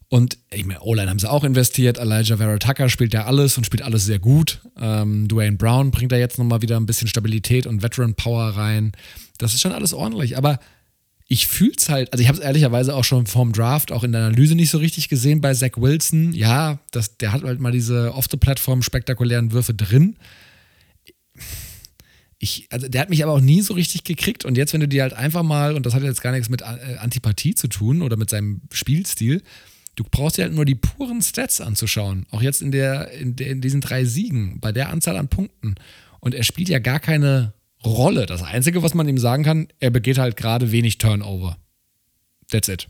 [0.07, 1.97] Und ich meine, O-Line haben sie auch investiert.
[1.97, 4.61] Elijah Vera Tucker spielt ja alles und spielt alles sehr gut.
[4.79, 8.91] Ähm, Dwayne Brown bringt da jetzt nochmal wieder ein bisschen Stabilität und Veteran Power rein.
[9.39, 10.37] Das ist schon alles ordentlich.
[10.37, 10.59] Aber
[11.27, 14.11] ich fühle es halt, also ich habe es ehrlicherweise auch schon vorm Draft, auch in
[14.11, 16.33] der Analyse nicht so richtig gesehen bei Zach Wilson.
[16.33, 20.17] Ja, das, der hat halt mal diese off-the-Platform spektakulären Würfe drin.
[22.45, 24.45] Ich, also der hat mich aber auch nie so richtig gekriegt.
[24.45, 26.61] Und jetzt, wenn du dir halt einfach mal, und das hat jetzt gar nichts mit
[26.61, 29.41] äh, Antipathie zu tun oder mit seinem Spielstil,
[29.95, 32.27] du brauchst dir halt nur die puren Stats anzuschauen.
[32.29, 35.73] Auch jetzt in, der, in, der, in diesen drei Siegen, bei der Anzahl an Punkten.
[36.19, 37.53] Und er spielt ja gar keine
[37.83, 38.27] Rolle.
[38.27, 41.57] Das Einzige, was man ihm sagen kann, er begeht halt gerade wenig Turnover.
[42.51, 42.87] That's it.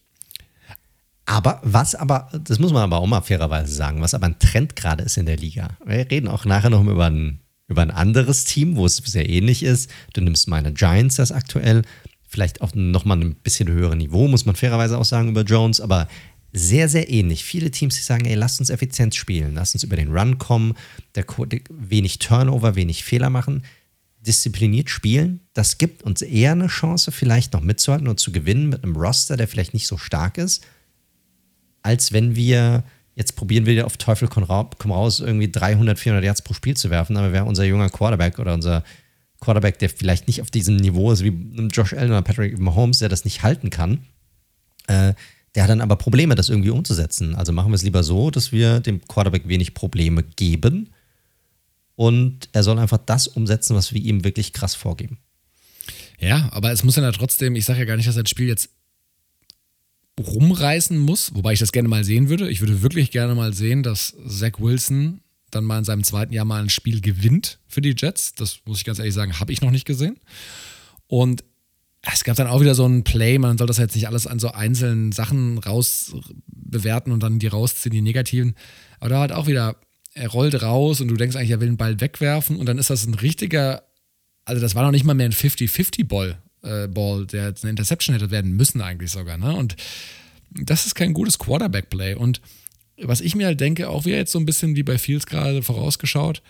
[1.25, 4.75] Aber was aber, das muss man aber auch mal fairerweise sagen, was aber ein Trend
[4.75, 5.69] gerade ist in der Liga.
[5.85, 9.63] Wir reden auch nachher noch über ein, über ein anderes Team, wo es sehr ähnlich
[9.63, 9.89] ist.
[10.13, 11.83] Du nimmst meine Giants das aktuell,
[12.27, 16.07] vielleicht auf nochmal ein bisschen höherem Niveau, muss man fairerweise auch sagen über Jones, aber
[16.51, 17.43] sehr, sehr ähnlich.
[17.43, 20.73] Viele Teams, die sagen, ey, lasst uns effizient spielen, lasst uns über den Run kommen,
[21.15, 21.25] der,
[21.69, 23.63] wenig Turnover, wenig Fehler machen.
[24.21, 28.83] Diszipliniert spielen, das gibt uns eher eine Chance, vielleicht noch mitzuhalten und zu gewinnen mit
[28.83, 30.65] einem Roster, der vielleicht nicht so stark ist,
[31.83, 32.83] als wenn wir
[33.15, 37.17] jetzt probieren wir auf Teufel komm raus, irgendwie 300, 400 Yards pro Spiel zu werfen,
[37.17, 38.83] aber wäre unser junger Quarterback oder unser
[39.39, 43.09] Quarterback, der vielleicht nicht auf diesem Niveau ist wie Josh Allen oder Patrick Mahomes, der
[43.09, 44.05] das nicht halten kann,
[44.87, 45.13] äh,
[45.55, 47.35] der hat dann aber Probleme, das irgendwie umzusetzen.
[47.35, 50.89] Also machen wir es lieber so, dass wir dem Quarterback wenig Probleme geben
[51.95, 55.17] und er soll einfach das umsetzen, was wir ihm wirklich krass vorgeben.
[56.19, 58.69] Ja, aber es muss ja trotzdem, ich sage ja gar nicht, dass das Spiel jetzt
[60.19, 62.49] rumreißen muss, wobei ich das gerne mal sehen würde.
[62.49, 65.21] Ich würde wirklich gerne mal sehen, dass Zach Wilson
[65.51, 68.33] dann mal in seinem zweiten Jahr mal ein Spiel gewinnt für die Jets.
[68.33, 70.17] Das muss ich ganz ehrlich sagen, habe ich noch nicht gesehen.
[71.07, 71.43] Und
[72.01, 74.39] es gab dann auch wieder so ein Play, man soll das jetzt nicht alles an
[74.39, 76.15] so einzelnen Sachen raus
[76.47, 78.55] bewerten und dann die rausziehen, die negativen.
[78.99, 79.75] Aber da hat auch wieder
[80.15, 82.89] er rollt raus und du denkst eigentlich, er will den Ball wegwerfen und dann ist
[82.89, 83.83] das ein richtiger,
[84.45, 86.41] also das war noch nicht mal mehr ein 50-50-Ball.
[86.65, 89.37] Äh, Ball, der eine Interception hätte werden müssen eigentlich sogar.
[89.37, 89.55] Ne?
[89.55, 89.75] Und
[90.51, 92.15] das ist kein gutes Quarterback-Play.
[92.15, 92.41] Und
[92.97, 95.61] was ich mir halt denke, auch wieder jetzt so ein bisschen wie bei Fields gerade
[95.61, 96.41] vorausgeschaut,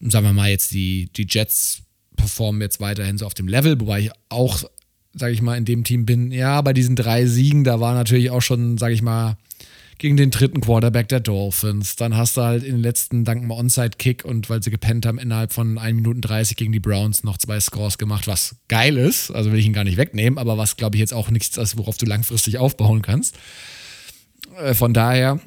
[0.00, 1.82] sagen wir mal jetzt die, die Jets
[2.16, 4.62] performen jetzt weiterhin so auf dem Level, wobei ich auch,
[5.14, 6.30] sage ich mal, in dem Team bin.
[6.32, 9.36] Ja, bei diesen drei Siegen, da war natürlich auch schon, sage ich mal,
[9.98, 11.96] gegen den dritten Quarterback der Dolphins.
[11.96, 15.18] Dann hast du halt in den letzten dank einem Onside-Kick und weil sie gepennt haben,
[15.18, 19.30] innerhalb von 1 Minuten 30 gegen die Browns noch zwei Scores gemacht, was geil ist.
[19.30, 21.76] Also will ich ihn gar nicht wegnehmen, aber was, glaube ich, jetzt auch nichts ist,
[21.76, 23.36] worauf du langfristig aufbauen kannst.
[24.58, 25.40] Äh, von daher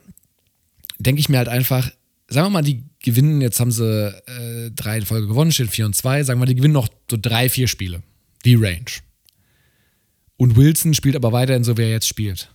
[0.99, 1.91] denke ich mir halt einfach,
[2.27, 5.85] sagen wir mal, die gewinnen, jetzt haben sie äh, drei in Folge gewonnen, steht 4
[5.85, 8.03] und 2, sagen wir mal, die gewinnen noch so drei, vier Spiele.
[8.45, 8.85] Die Range.
[10.37, 12.54] Und Wilson spielt aber weiterhin so, wie er jetzt spielt.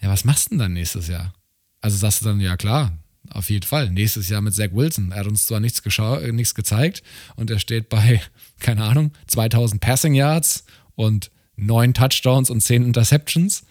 [0.00, 1.34] Ja, was machst du denn dann nächstes Jahr?
[1.80, 2.92] Also sagst du dann, ja klar,
[3.30, 3.90] auf jeden Fall.
[3.90, 5.12] Nächstes Jahr mit Zach Wilson.
[5.12, 7.02] Er hat uns zwar nichts, äh, nichts gezeigt
[7.36, 8.20] und er steht bei,
[8.60, 10.64] keine Ahnung, 2000 Passing Yards
[10.94, 13.64] und neun Touchdowns und zehn Interceptions.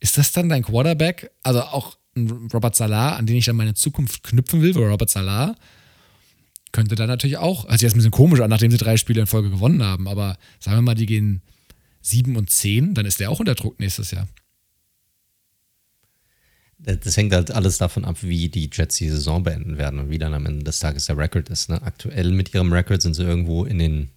[0.00, 1.30] Ist das dann dein Quarterback?
[1.42, 5.56] Also auch Robert Salah, an den ich dann meine Zukunft knüpfen will, weil Robert Salah
[6.72, 9.26] könnte dann natürlich auch, also jetzt ein bisschen komisch an, nachdem sie drei Spiele in
[9.28, 11.40] Folge gewonnen haben, aber sagen wir mal, die gehen
[12.00, 14.26] sieben und zehn, dann ist der auch unter Druck nächstes Jahr.
[16.84, 20.18] Das hängt halt alles davon ab, wie die Jets die Saison beenden werden und wie
[20.18, 21.70] dann am Ende des Tages der Rekord ist.
[21.70, 21.80] Ne?
[21.80, 24.10] Aktuell mit ihrem Rekord sind sie irgendwo in den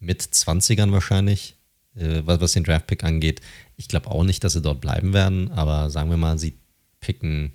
[0.00, 1.54] Mit-20ern wahrscheinlich,
[1.94, 3.40] äh, was, was den Draftpick angeht.
[3.76, 6.54] Ich glaube auch nicht, dass sie dort bleiben werden, aber sagen wir mal, sie
[6.98, 7.52] picken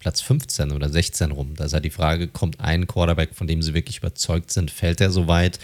[0.00, 1.54] Platz 15 oder 16 rum.
[1.54, 5.00] Da ist halt die Frage, kommt ein Quarterback, von dem sie wirklich überzeugt sind, fällt
[5.00, 5.60] er so weit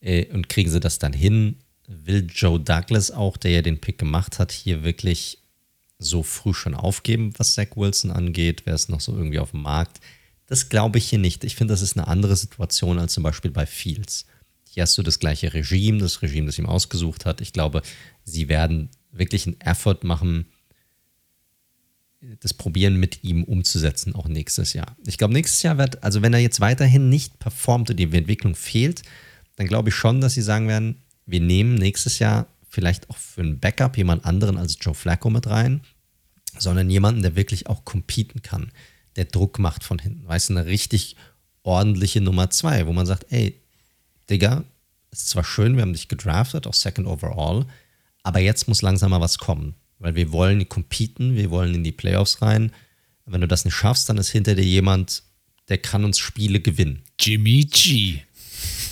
[0.00, 1.56] äh, und kriegen sie das dann hin?
[1.86, 5.38] Will Joe Douglas auch, der ja den Pick gemacht hat, hier wirklich
[6.00, 8.66] so früh schon aufgeben, was Zach Wilson angeht?
[8.66, 10.00] Wäre es noch so irgendwie auf dem Markt?
[10.46, 11.44] Das glaube ich hier nicht.
[11.44, 14.26] Ich finde, das ist eine andere Situation als zum Beispiel bei Fields.
[14.68, 17.40] Hier hast du das gleiche Regime, das Regime, das ihm ausgesucht hat.
[17.40, 17.82] Ich glaube,
[18.24, 20.46] sie werden wirklich einen Effort machen,
[22.40, 24.96] das Probieren mit ihm umzusetzen, auch nächstes Jahr.
[25.06, 28.54] Ich glaube, nächstes Jahr wird, also wenn er jetzt weiterhin nicht performt und die Entwicklung
[28.54, 29.02] fehlt,
[29.56, 30.96] dann glaube ich schon, dass sie sagen werden,
[31.26, 35.46] wir nehmen nächstes Jahr vielleicht auch für ein Backup jemand anderen als Joe Flacco mit
[35.46, 35.82] rein,
[36.58, 38.70] sondern jemanden, der wirklich auch competen kann,
[39.16, 40.26] der Druck macht von hinten.
[40.26, 41.16] Weißt du, eine richtig
[41.62, 43.60] ordentliche Nummer zwei, wo man sagt, ey,
[44.30, 44.64] Digga,
[45.10, 47.66] ist zwar schön, wir haben dich gedraftet, auch Second Overall,
[48.22, 51.92] aber jetzt muss langsam mal was kommen, weil wir wollen competen, wir wollen in die
[51.92, 52.72] Playoffs rein.
[53.26, 55.22] Wenn du das nicht schaffst, dann ist hinter dir jemand,
[55.68, 57.02] der kann uns Spiele gewinnen.
[57.18, 58.20] Jimmy G.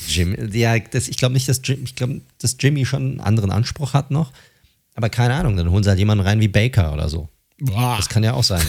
[0.08, 3.50] Jimmy, ja, das, ich glaube nicht, dass, Jim, ich glaub, dass Jimmy schon einen anderen
[3.50, 4.32] Anspruch hat noch.
[4.94, 7.28] Aber keine Ahnung, dann holen sie halt jemanden rein wie Baker oder so.
[7.60, 7.96] Boah.
[7.96, 8.64] Das kann ja auch sein.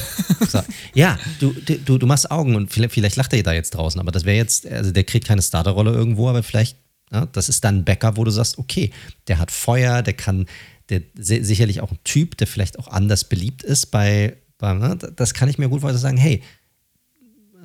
[0.94, 4.12] ja, du, du, du machst Augen und vielleicht, vielleicht lacht er da jetzt draußen, aber
[4.12, 6.78] das wäre jetzt, also der kriegt keine Starterrolle irgendwo, aber vielleicht,
[7.12, 8.92] ja, das ist dann ein Backup, wo du sagst, okay,
[9.28, 10.48] der hat Feuer, der kann,
[10.90, 15.34] der sicherlich auch ein Typ, der vielleicht auch anders beliebt ist bei, bei ne, das
[15.36, 16.42] kann ich mir gut vorstellen, sagen, hey,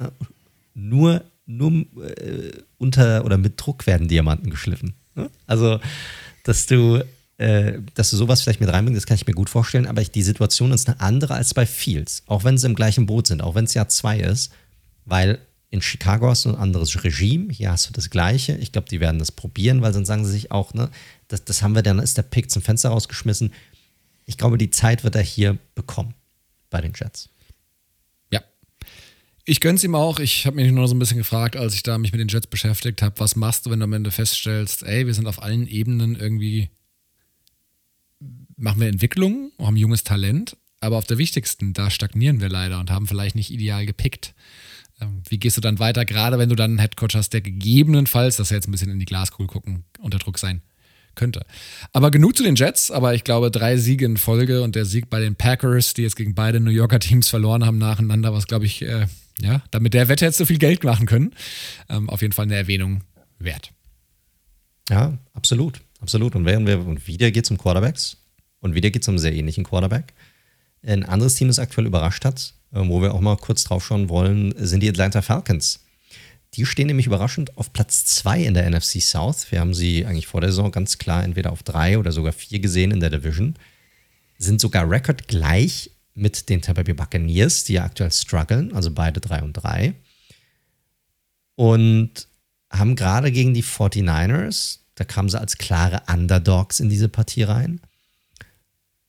[0.00, 0.08] äh,
[0.74, 4.94] nur nur äh, unter oder mit Druck werden Diamanten geschliffen.
[5.14, 5.30] Ne?
[5.46, 5.80] Also,
[6.44, 7.04] dass du,
[7.38, 10.10] äh, dass du sowas vielleicht mit reinbringst, das kann ich mir gut vorstellen, aber ich,
[10.10, 13.42] die Situation ist eine andere als bei Fields, auch wenn sie im gleichen Boot sind,
[13.42, 14.52] auch wenn es Jahr zwei ist,
[15.04, 15.38] weil
[15.70, 18.56] in Chicago hast du ein anderes Regime, hier hast du das gleiche.
[18.58, 20.88] Ich glaube, die werden das probieren, weil sonst sagen sie sich auch, ne,
[21.26, 23.52] das, das haben wir dann, ist der Pick zum Fenster rausgeschmissen.
[24.24, 26.14] Ich glaube, die Zeit wird er hier bekommen
[26.70, 27.28] bei den Jets.
[29.46, 30.20] Ich gönn's ihm auch.
[30.20, 32.46] Ich habe mich nur so ein bisschen gefragt, als ich da mich mit den Jets
[32.46, 35.66] beschäftigt habe, was machst du, wenn du am Ende feststellst, ey, wir sind auf allen
[35.66, 36.70] Ebenen irgendwie,
[38.56, 42.90] machen wir Entwicklung, haben junges Talent, aber auf der wichtigsten, da stagnieren wir leider und
[42.90, 44.34] haben vielleicht nicht ideal gepickt.
[45.00, 48.36] Ähm, wie gehst du dann weiter, gerade wenn du dann einen Headcoach hast, der gegebenenfalls,
[48.36, 50.62] dass er jetzt ein bisschen in die Glaskugel gucken, unter Druck sein
[51.14, 51.44] könnte.
[51.92, 55.10] Aber genug zu den Jets, aber ich glaube, drei Siege in Folge und der Sieg
[55.10, 58.64] bei den Packers, die jetzt gegen beide New Yorker Teams verloren haben nacheinander, was, glaube
[58.64, 59.06] ich, äh,
[59.40, 61.34] ja, damit der Wette jetzt so viel Geld machen können.
[61.88, 63.02] Ähm, auf jeden Fall eine Erwähnung
[63.38, 63.72] wert.
[64.90, 65.80] Ja, absolut.
[66.00, 66.36] Absolut.
[66.36, 68.18] Und während wir, und wieder geht es um Quarterbacks
[68.60, 70.12] und wieder geht es um einen sehr ähnlichen Quarterback.
[70.82, 74.08] Ein anderes Team, das aktuell überrascht hat, äh, wo wir auch mal kurz drauf schauen
[74.08, 75.80] wollen, sind die Atlanta Falcons.
[76.54, 79.50] Die stehen nämlich überraschend auf Platz 2 in der NFC South.
[79.50, 82.60] Wir haben sie eigentlich vor der Saison ganz klar entweder auf 3 oder sogar 4
[82.60, 83.54] gesehen in der Division.
[84.38, 89.42] Sind sogar rekordgleich mit den Tampa Bay Buccaneers, die ja aktuell strugglen, also beide 3
[89.42, 89.94] und 3.
[91.56, 92.28] Und
[92.70, 97.80] haben gerade gegen die 49ers, da kamen sie als klare Underdogs in diese Partie rein,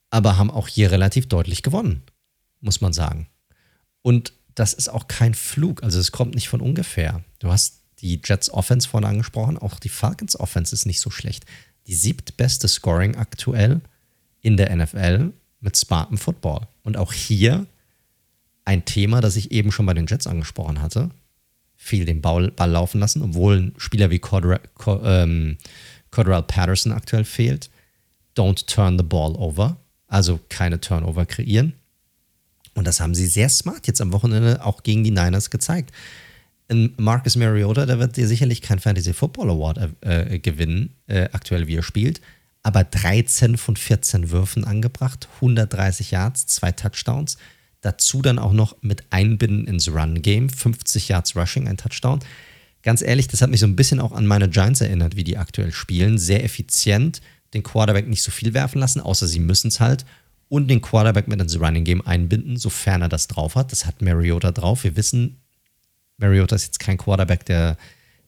[0.09, 2.03] aber haben auch hier relativ deutlich gewonnen,
[2.61, 3.27] muss man sagen.
[4.01, 7.23] Und das ist auch kein Flug, also es kommt nicht von ungefähr.
[7.39, 11.45] Du hast die Jets Offense vorhin angesprochen, auch die Falcons Offense ist nicht so schlecht.
[11.87, 13.81] Die siebtbeste Scoring aktuell
[14.41, 16.67] in der NFL mit Spartan Football.
[16.85, 17.65] Und auch hier
[18.63, 21.09] ein Thema, das ich eben schon bei den Jets angesprochen hatte.
[21.75, 24.59] Viel den Ball, Ball laufen lassen, obwohl ein Spieler wie Cordell,
[25.03, 25.57] ähm,
[26.11, 27.69] Patterson aktuell fehlt.
[28.37, 29.77] Don't turn the ball over.
[30.07, 31.73] Also keine Turnover kreieren.
[32.75, 35.91] Und das haben sie sehr smart jetzt am Wochenende auch gegen die Niners gezeigt.
[36.97, 41.75] Marcus Mariota, der wird dir sicherlich keinen Fantasy Football Award äh, gewinnen, äh, aktuell wie
[41.75, 42.21] er spielt,
[42.65, 47.37] aber 13 von 14 Würfen angebracht, 130 Yards, zwei Touchdowns.
[47.81, 52.21] Dazu dann auch noch mit Einbinden ins Run-Game, 50 Yards Rushing, ein Touchdown.
[52.81, 55.37] Ganz ehrlich, das hat mich so ein bisschen auch an meine Giants erinnert, wie die
[55.37, 56.17] aktuell spielen.
[56.17, 57.21] Sehr effizient,
[57.53, 60.03] den Quarterback nicht so viel werfen lassen, außer sie müssen es halt.
[60.49, 63.73] Und den Quarterback mit ins Running Game einbinden, sofern er das drauf hat.
[63.73, 64.83] Das hat Mariota drauf.
[64.83, 65.39] Wir wissen,
[66.17, 67.77] Mariota ist jetzt kein Quarterback, der,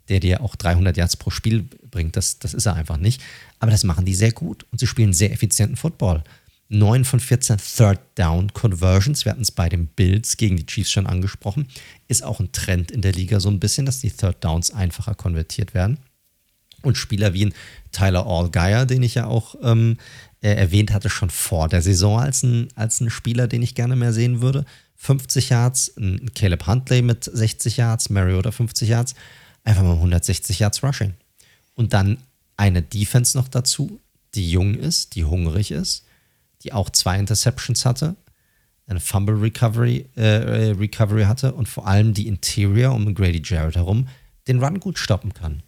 [0.09, 2.15] der dir auch 300 Yards pro Spiel bringt.
[2.15, 3.21] Das, das ist er einfach nicht.
[3.59, 6.23] Aber das machen die sehr gut und sie spielen sehr effizienten Football.
[6.69, 10.91] 9 von 14 Third Down Conversions, wir hatten es bei den Bills gegen die Chiefs
[10.91, 11.67] schon angesprochen,
[12.07, 15.15] ist auch ein Trend in der Liga so ein bisschen, dass die Third Downs einfacher
[15.15, 15.99] konvertiert werden.
[16.83, 17.53] Und Spieler wie ein
[17.91, 19.97] Tyler Allgeier, den ich ja auch ähm,
[20.41, 23.95] äh, erwähnt hatte, schon vor der Saison als ein, als ein Spieler, den ich gerne
[23.95, 24.65] mehr sehen würde.
[24.97, 29.15] 50 Yards, ein Caleb Huntley mit 60 Yards, Mariota 50 Yards,
[29.67, 31.13] einfach mal 160 Yards Rushing.
[31.75, 32.17] Und dann
[32.55, 33.99] eine Defense noch dazu,
[34.33, 36.05] die jung ist, die hungrig ist,
[36.63, 38.15] die auch zwei Interceptions hatte,
[38.87, 44.07] eine Fumble Recovery, äh, Recovery hatte und vor allem die Interior um Grady Jarrett herum
[44.47, 45.61] den Run gut stoppen kann.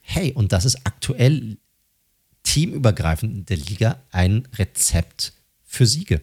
[0.00, 1.58] Hey, und das ist aktuell
[2.44, 6.22] teamübergreifend in der Liga ein Rezept für Siege.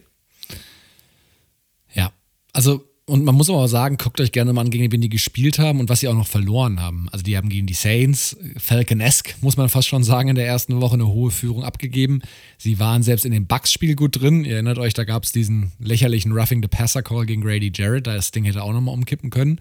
[1.94, 2.12] Ja,
[2.52, 5.08] also und man muss aber auch sagen, guckt euch gerne mal an, gegen wen die
[5.08, 7.08] gespielt haben und was sie auch noch verloren haben.
[7.10, 10.80] Also die haben gegen die Saints, Falconesque, muss man fast schon sagen, in der ersten
[10.80, 12.22] Woche eine hohe Führung abgegeben.
[12.56, 14.44] Sie waren selbst in dem Bucks-Spiel gut drin.
[14.44, 18.06] Ihr erinnert euch, da gab es diesen lächerlichen Roughing the Passer Call gegen Grady Jarrett.
[18.06, 19.60] Das Ding hätte auch nochmal umkippen können.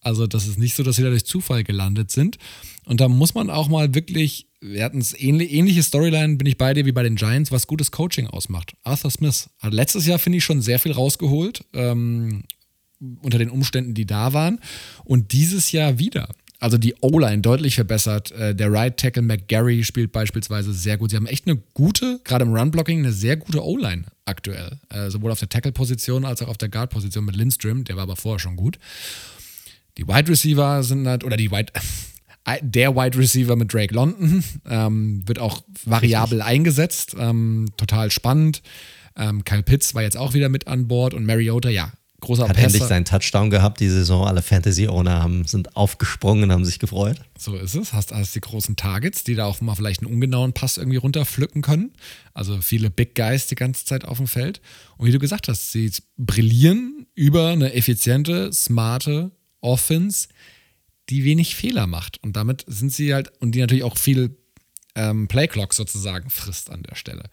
[0.00, 2.38] Also das ist nicht so, dass sie da durch Zufall gelandet sind.
[2.86, 6.56] Und da muss man auch mal wirklich, wir hatten es ähnlich, ähnliche Storyline, bin ich
[6.56, 8.74] bei dir wie bei den Giants, was gutes Coaching ausmacht.
[8.84, 11.64] Arthur Smith hat letztes Jahr, finde ich, schon sehr viel rausgeholt.
[11.74, 12.44] Ähm,
[13.22, 14.60] unter den Umständen, die da waren.
[15.04, 16.28] Und dieses Jahr wieder.
[16.58, 18.32] Also die O-Line deutlich verbessert.
[18.32, 21.10] Äh, der Right Tackle McGarry spielt beispielsweise sehr gut.
[21.10, 24.78] Sie haben echt eine gute, gerade im Run-Blocking, eine sehr gute O-Line aktuell.
[24.88, 27.84] Äh, sowohl auf der Tackle-Position als auch auf der Guard-Position mit Lindstrom.
[27.84, 28.78] Der war aber vorher schon gut.
[29.98, 31.72] Die Wide Receiver sind halt, oder die Wide,
[32.62, 36.54] der Wide Receiver mit Drake London ähm, wird auch variabel Richtig.
[36.54, 37.16] eingesetzt.
[37.18, 38.62] Ähm, total spannend.
[39.14, 41.92] Ähm, Kyle Pitts war jetzt auch wieder mit an Bord und Mariota, ja,
[42.26, 42.66] großer Hat Pässer.
[42.66, 44.26] endlich seinen Touchdown gehabt die Saison.
[44.26, 47.20] Alle Fantasy-Owner sind aufgesprungen und haben sich gefreut.
[47.38, 47.92] So ist es.
[47.92, 51.62] Hast also die großen Targets, die da auch mal vielleicht einen ungenauen Pass irgendwie runterpflücken
[51.62, 51.92] können.
[52.34, 54.60] Also viele Big Guys die ganze Zeit auf dem Feld.
[54.96, 59.30] Und wie du gesagt hast, sie brillieren über eine effiziente, smarte
[59.60, 60.28] Offense,
[61.08, 62.22] die wenig Fehler macht.
[62.22, 64.36] Und damit sind sie halt, und die natürlich auch viel
[64.96, 67.30] ähm, Playclock sozusagen frisst an der Stelle.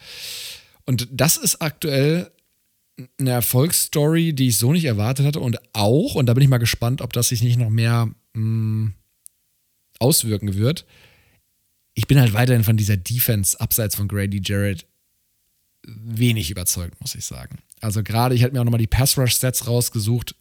[0.86, 2.30] Und das ist aktuell
[3.20, 6.58] eine Erfolgsstory, die ich so nicht erwartet hatte und auch, und da bin ich mal
[6.58, 8.94] gespannt, ob das sich nicht noch mehr mh, mm,
[10.00, 10.86] auswirken wird.
[11.96, 14.86] Ich bin halt weiterhin von dieser Defense abseits von Grady Jarrett
[15.86, 17.60] wenig überzeugt, muss ich sagen.
[17.82, 20.36] Also gerade, ich hätte mir auch nochmal die Pass-Rush-Sets rausgesucht.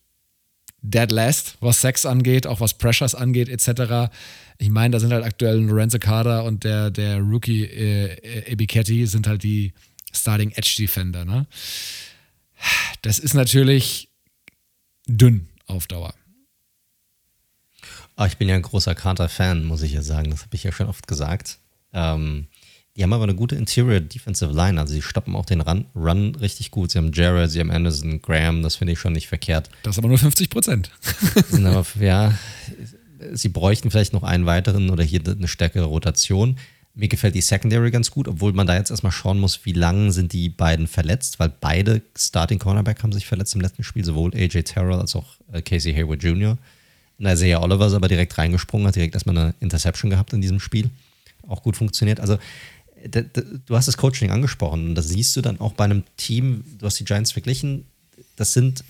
[0.82, 4.12] Dead last, was Sex angeht, auch was Pressures angeht, etc.
[4.58, 9.28] Ich meine, da sind halt aktuell Lorenzo Carter und der, der Rookie äh, Ebiketti sind
[9.28, 9.72] halt die
[10.12, 11.46] Starting Edge Defender, ne?
[13.02, 14.08] Das ist natürlich
[15.06, 16.14] dünn auf Dauer.
[18.16, 20.30] Oh, ich bin ja ein großer Carter-Fan, muss ich ja sagen.
[20.30, 21.58] Das habe ich ja schon oft gesagt.
[21.92, 22.46] Ähm,
[22.96, 24.78] die haben aber eine gute Interior Defensive Line.
[24.78, 26.90] Also, sie stoppen auch den Run, Run richtig gut.
[26.90, 28.62] Sie haben Jared, sie haben Anderson, Graham.
[28.62, 29.70] Das finde ich schon nicht verkehrt.
[29.82, 30.90] Das ist aber nur 50 Prozent.
[32.00, 32.38] ja,
[33.32, 36.58] sie bräuchten vielleicht noch einen weiteren oder hier eine stärkere Rotation.
[36.94, 40.12] Mir gefällt die Secondary ganz gut, obwohl man da jetzt erstmal schauen muss, wie lange
[40.12, 44.34] sind die beiden verletzt, weil beide Starting Cornerback haben sich verletzt im letzten Spiel, sowohl
[44.34, 46.58] AJ Terrell als auch äh, Casey Hayward Jr.
[47.18, 50.60] Und Isaiah Oliver ist aber direkt reingesprungen, hat direkt erstmal eine Interception gehabt in diesem
[50.60, 50.90] Spiel.
[51.48, 52.20] Auch gut funktioniert.
[52.20, 52.38] Also,
[53.04, 56.86] du hast das Coaching angesprochen und das siehst du dann auch bei einem Team, du
[56.86, 57.86] hast die Giants verglichen,
[58.36, 58.84] das sind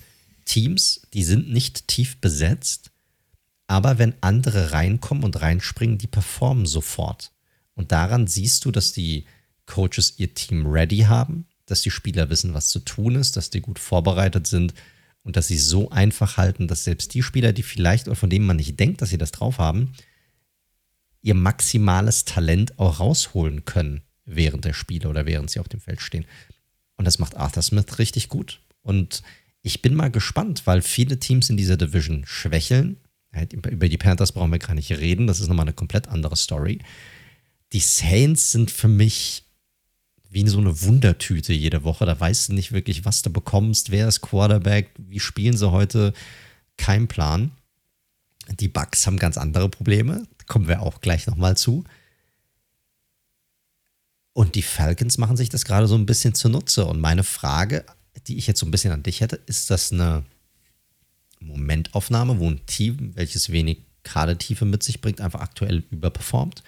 [0.45, 2.91] Teams, die sind nicht tief besetzt,
[3.67, 7.31] aber wenn andere reinkommen und reinspringen, die performen sofort.
[7.75, 9.25] Und daran siehst du, dass die
[9.65, 13.61] Coaches ihr Team ready haben, dass die Spieler wissen, was zu tun ist, dass die
[13.61, 14.73] gut vorbereitet sind
[15.23, 18.45] und dass sie so einfach halten, dass selbst die Spieler, die vielleicht oder von denen
[18.45, 19.93] man nicht denkt, dass sie das drauf haben,
[21.21, 26.01] ihr maximales Talent auch rausholen können während der Spiele oder während sie auf dem Feld
[26.01, 26.25] stehen.
[26.97, 28.59] Und das macht Arthur Smith richtig gut.
[28.81, 29.23] Und
[29.61, 32.97] ich bin mal gespannt, weil viele Teams in dieser Division schwächeln.
[33.51, 35.25] Über die Panthers brauchen wir gar nicht reden.
[35.25, 36.79] Das ist nochmal eine komplett andere Story.
[37.73, 39.43] Die Saints sind für mich
[40.29, 42.05] wie so eine Wundertüte jede Woche.
[42.05, 46.13] Da weißt du nicht wirklich, was du bekommst, wer ist Quarterback, wie spielen sie heute.
[46.77, 47.51] Kein Plan.
[48.59, 50.27] Die Bucks haben ganz andere Probleme.
[50.47, 51.83] kommen wir auch gleich nochmal zu.
[54.33, 56.85] Und die Falcons machen sich das gerade so ein bisschen zunutze.
[56.85, 57.85] Und meine Frage,
[58.27, 60.25] die ich jetzt so ein bisschen an dich hätte, ist das eine
[61.39, 66.63] Momentaufnahme, wo ein Team, welches wenig Kadetiefe mit sich bringt, einfach aktuell überperformt?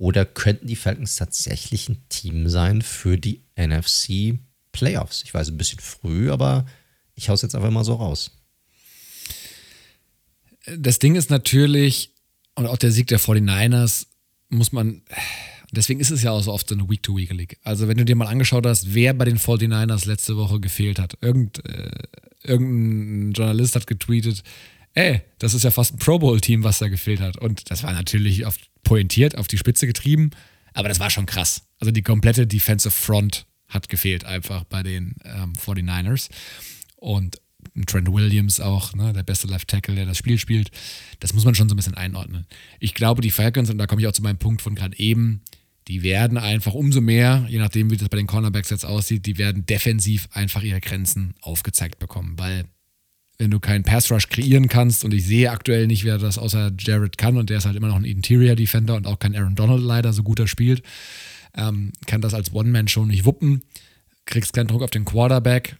[0.00, 4.38] Oder könnten die Falcons tatsächlich ein Team sein für die NFC
[4.72, 5.22] Playoffs?
[5.24, 6.64] Ich weiß ein bisschen früh, aber
[7.14, 8.30] ich hau's jetzt einfach mal so raus.
[10.74, 12.14] Das Ding ist natürlich,
[12.54, 14.06] und auch der Sieg der 49ers
[14.48, 15.02] muss man,
[15.70, 17.58] Deswegen ist es ja auch so oft so eine Week-to-Week-League.
[17.62, 21.16] Also, wenn du dir mal angeschaut hast, wer bei den 49ers letzte Woche gefehlt hat.
[21.20, 21.90] Irgend, äh,
[22.42, 24.42] irgendein Journalist hat getweetet,
[24.94, 27.36] ey, das ist ja fast ein Pro Bowl-Team, was da gefehlt hat.
[27.36, 30.30] Und das war natürlich auf, pointiert, auf die Spitze getrieben,
[30.72, 31.62] aber das war schon krass.
[31.78, 36.28] Also die komplette Defensive Front hat gefehlt einfach bei den ähm, 49ers.
[36.96, 37.40] Und
[37.86, 40.70] Trent Williams auch, ne, der beste Left Tackle, der das Spiel spielt.
[41.20, 42.46] Das muss man schon so ein bisschen einordnen.
[42.78, 45.42] Ich glaube, die Falcons, und da komme ich auch zu meinem Punkt von gerade eben,
[45.88, 49.38] die werden einfach umso mehr, je nachdem, wie das bei den Cornerbacks jetzt aussieht, die
[49.38, 52.38] werden defensiv einfach ihre Grenzen aufgezeigt bekommen.
[52.38, 52.66] Weil,
[53.40, 56.72] wenn du keinen Pass Rush kreieren kannst, und ich sehe aktuell nicht, wer das außer
[56.78, 59.54] Jared kann, und der ist halt immer noch ein Interior Defender und auch kein Aaron
[59.54, 60.82] Donald leider so guter spielt,
[61.56, 63.62] ähm, kann das als One-Man schon nicht wuppen.
[64.26, 65.78] Kriegst keinen Druck auf den Quarterback,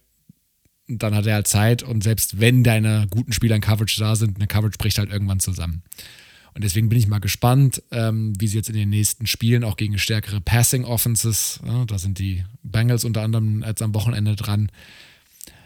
[0.89, 4.37] dann hat er halt Zeit und selbst wenn deine guten Spieler in Coverage da sind,
[4.37, 5.83] eine Coverage bricht halt irgendwann zusammen.
[6.55, 9.77] Und deswegen bin ich mal gespannt, ähm, wie sie jetzt in den nächsten Spielen auch
[9.77, 14.73] gegen stärkere Passing Offenses, ja, da sind die Bengals unter anderem jetzt am Wochenende dran.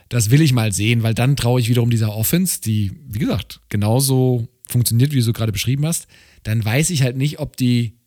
[0.09, 3.61] Das will ich mal sehen, weil dann traue ich wiederum dieser Offense, die, wie gesagt,
[3.69, 6.07] genauso funktioniert, wie du so gerade beschrieben hast,
[6.43, 7.99] dann weiß ich halt nicht, ob die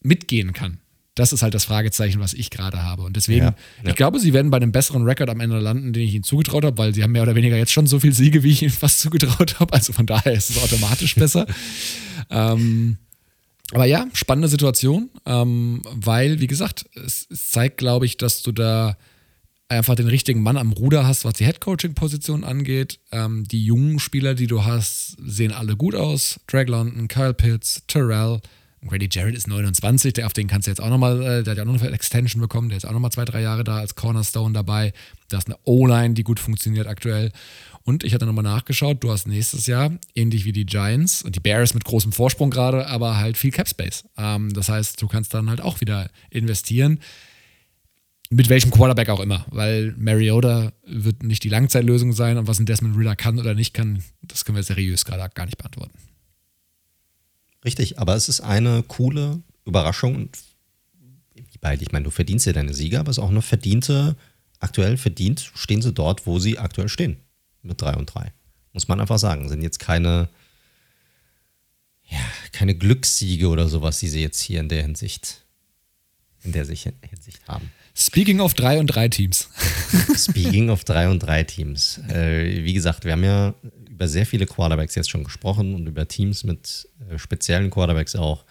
[0.00, 0.78] mitgehen kann.
[1.14, 3.02] Das ist halt das Fragezeichen, was ich gerade habe.
[3.02, 3.54] Und deswegen, ja,
[3.84, 3.90] ja.
[3.90, 6.64] ich glaube, sie werden bei einem besseren Rekord am Ende landen, den ich ihnen zugetraut
[6.64, 8.70] habe, weil sie haben mehr oder weniger jetzt schon so viele Siege, wie ich ihnen
[8.70, 9.74] fast zugetraut habe.
[9.74, 11.46] Also von daher ist es automatisch besser.
[12.30, 12.96] ähm,
[13.72, 18.52] aber ja, spannende Situation, ähm, weil, wie gesagt, es, es zeigt, glaube ich, dass du
[18.52, 18.96] da
[19.72, 22.98] einfach den richtigen Mann am Ruder hast, was die Headcoaching-Position angeht.
[23.10, 26.40] Ähm, die jungen Spieler, die du hast, sehen alle gut aus.
[26.46, 28.40] Drag London, Kyle Pitts, Terrell,
[28.86, 31.58] Grady Jarrett ist 29, der, auf den kannst du jetzt auch nochmal, äh, der hat
[31.58, 33.94] ja auch noch eine Extension bekommen, der ist auch nochmal zwei, drei Jahre da als
[33.94, 34.92] Cornerstone dabei.
[35.28, 37.30] Da ist eine O-Line, die gut funktioniert aktuell.
[37.84, 41.40] Und ich hatte nochmal nachgeschaut, du hast nächstes Jahr, ähnlich wie die Giants und die
[41.40, 44.04] Bears mit großem Vorsprung gerade, aber halt viel Cap Space.
[44.16, 46.98] Ähm, das heißt, du kannst dann halt auch wieder investieren.
[48.34, 52.64] Mit welchem Quarterback auch immer, weil Mariota wird nicht die Langzeitlösung sein und was ein
[52.64, 55.92] Desmond Ritter kann oder nicht kann, das können wir seriös gerade gar nicht beantworten.
[57.62, 60.38] Richtig, aber es ist eine coole Überraschung und
[61.34, 64.16] ich meine, du verdienst ja deine Sieger, aber es ist auch eine verdiente,
[64.60, 67.18] aktuell verdient stehen sie dort, wo sie aktuell stehen.
[67.60, 68.32] Mit 3 und 3.
[68.72, 69.50] Muss man einfach sagen.
[69.50, 70.30] Sind jetzt keine,
[72.08, 72.18] ja,
[72.52, 75.44] keine Glückssiege oder sowas, die sie jetzt hier in der Hinsicht,
[76.42, 77.70] in der Hinsicht haben.
[77.94, 79.48] Speaking of 3 und 3 Teams.
[80.16, 81.98] Speaking of 3 und 3 Teams.
[82.08, 83.54] Äh, wie gesagt, wir haben ja
[83.90, 88.44] über sehr viele Quarterbacks jetzt schon gesprochen und über Teams mit äh, speziellen Quarterbacks auch.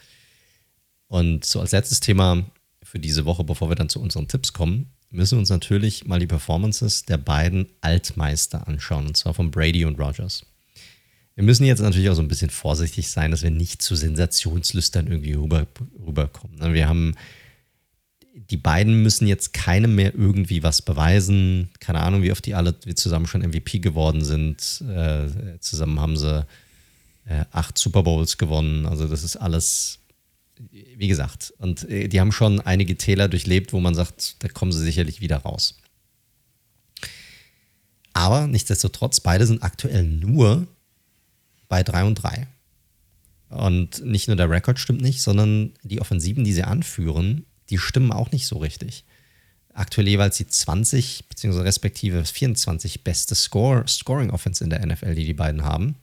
[1.08, 2.46] Und so als letztes Thema
[2.84, 6.20] für diese Woche, bevor wir dann zu unseren Tipps kommen, müssen wir uns natürlich mal
[6.20, 10.46] die Performances der beiden Altmeister anschauen, und zwar von Brady und Rogers.
[11.36, 15.08] Wir müssen jetzt natürlich auch so ein bisschen vorsichtig sein, dass wir nicht zu Sensationslüstern
[15.08, 15.66] irgendwie rüber,
[16.06, 16.60] rüberkommen.
[16.60, 16.74] Ne?
[16.74, 17.16] Wir haben
[18.34, 21.70] die beiden müssen jetzt keinem mehr irgendwie was beweisen.
[21.80, 24.84] Keine Ahnung, wie oft die alle zusammen schon MVP geworden sind.
[24.88, 26.46] Äh, zusammen haben sie
[27.26, 28.86] äh, acht Super Bowls gewonnen.
[28.86, 30.00] Also das ist alles,
[30.96, 31.54] wie gesagt.
[31.58, 35.20] Und äh, die haben schon einige Täler durchlebt, wo man sagt, da kommen sie sicherlich
[35.20, 35.78] wieder raus.
[38.14, 40.68] Aber nichtsdestotrotz, beide sind aktuell nur
[41.68, 42.48] bei 3 und 3.
[43.50, 48.12] Und nicht nur der Rekord stimmt nicht, sondern die Offensiven, die sie anführen, die stimmen
[48.12, 49.06] auch nicht so richtig.
[49.74, 51.62] Aktuell jeweils die 20 bzw.
[51.62, 55.96] respektive 24 beste Score, Scoring Offense in der NFL, die die beiden haben.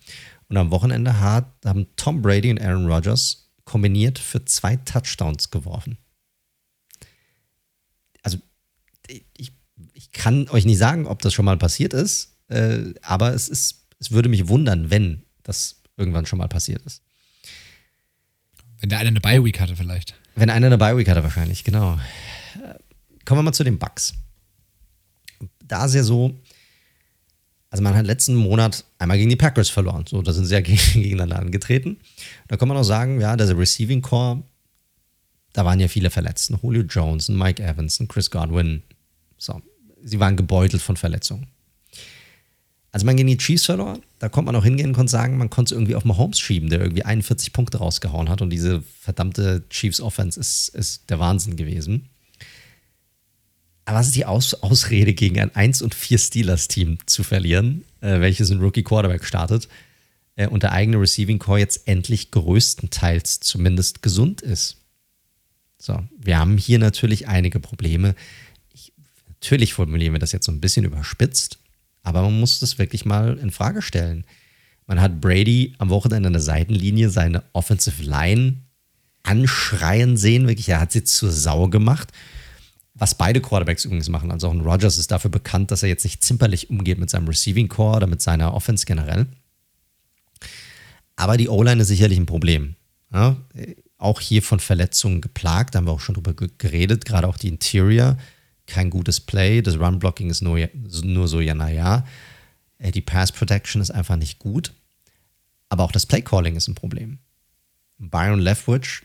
[0.48, 5.98] Und am Wochenende hat, haben Tom Brady und Aaron Rodgers kombiniert für zwei Touchdowns geworfen.
[8.22, 8.38] Also
[9.36, 9.52] ich,
[9.92, 13.84] ich kann euch nicht sagen, ob das schon mal passiert ist, äh, aber es, ist,
[13.98, 17.02] es würde mich wundern, wenn das irgendwann schon mal passiert ist.
[18.80, 20.14] Wenn der eine eine Bye-Week hatte, vielleicht.
[20.38, 21.98] Wenn einer eine Bye-Week hatte, wahrscheinlich, genau.
[23.24, 24.14] Kommen wir mal zu den Bugs.
[25.66, 26.40] Da ist ja so,
[27.70, 30.04] also man hat letzten Monat einmal gegen die Packers verloren.
[30.08, 31.98] So, da sind sie ja gegeneinander angetreten.
[32.46, 34.42] Da kann man auch sagen, ja, der Receiving Core,
[35.52, 36.52] da waren ja viele verletzt.
[36.62, 38.82] Julio Jones, Mike Evans, Chris Godwin.
[39.36, 39.60] So,
[40.02, 41.48] sie waren gebeutelt von Verletzungen.
[42.90, 45.74] Als man gegen die Chiefs verlor, da konnte man auch hingehen und sagen, man konnte
[45.74, 48.40] es irgendwie auf Mahomes schieben, der irgendwie 41 Punkte rausgehauen hat.
[48.40, 52.08] Und diese verdammte Chiefs Offense ist, ist der Wahnsinn gewesen.
[53.84, 58.20] Aber was ist die Aus Ausrede, gegen ein 1 und 4 Steelers-Team zu verlieren, äh,
[58.20, 59.68] welches ein Rookie Quarterback startet
[60.36, 64.76] äh, und der eigene Receiving Core jetzt endlich größtenteils zumindest gesund ist?
[65.78, 68.14] So, wir haben hier natürlich einige Probleme.
[68.74, 68.92] Ich,
[69.28, 71.57] natürlich formulieren wir das jetzt so ein bisschen überspitzt,
[72.08, 74.24] aber man muss das wirklich mal in Frage stellen.
[74.86, 78.56] Man hat Brady am Wochenende an der Seitenlinie seine Offensive Line
[79.22, 82.12] anschreien sehen, wirklich, er hat sie zur Sau gemacht
[82.98, 84.30] was beide Quarterbacks übrigens machen.
[84.30, 87.28] Also auch ein Rodgers ist dafür bekannt, dass er jetzt nicht zimperlich umgeht mit seinem
[87.28, 89.26] Receiving Core oder mit seiner Offense generell.
[91.16, 92.74] Aber die O-Line ist sicherlich ein Problem.
[93.12, 93.36] Ja,
[93.96, 97.48] auch hier von Verletzungen geplagt, da haben wir auch schon drüber geredet, gerade auch die
[97.48, 98.18] Interior.
[98.68, 100.68] Kein gutes Play, das Run-Blocking ist nur,
[101.02, 102.06] nur so, ja, naja.
[102.78, 104.72] Äh, die Pass-Protection ist einfach nicht gut.
[105.68, 107.18] Aber auch das Play-Calling ist ein Problem.
[107.98, 109.02] Byron Leftwich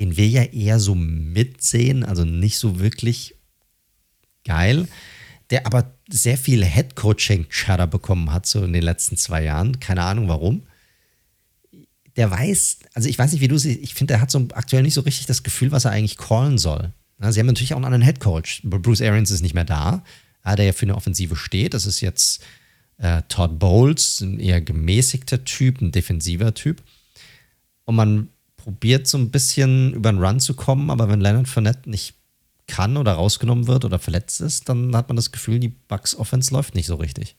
[0.00, 3.34] den wir ja eher so mitsehen, also nicht so wirklich
[4.44, 4.88] geil,
[5.50, 9.78] der aber sehr viel Head-Coaching-Chatter bekommen hat, so in den letzten zwei Jahren.
[9.80, 10.62] Keine Ahnung warum.
[12.16, 14.82] Der weiß, also ich weiß nicht, wie du siehst, ich finde, der hat so aktuell
[14.82, 16.92] nicht so richtig das Gefühl, was er eigentlich callen soll.
[17.28, 18.62] Sie haben natürlich auch einen anderen Head-Coach.
[18.64, 20.02] Bruce Arians ist nicht mehr da,
[20.44, 21.74] der ja für eine Offensive steht.
[21.74, 22.42] Das ist jetzt
[22.98, 26.82] äh, Todd Bowles, ein eher gemäßigter Typ, ein defensiver Typ.
[27.84, 31.88] Und man probiert so ein bisschen über den Run zu kommen, aber wenn Leonard Fournette
[31.90, 32.14] nicht
[32.66, 36.54] kann oder rausgenommen wird oder verletzt ist, dann hat man das Gefühl, die Bucks Offense
[36.54, 37.36] läuft nicht so richtig.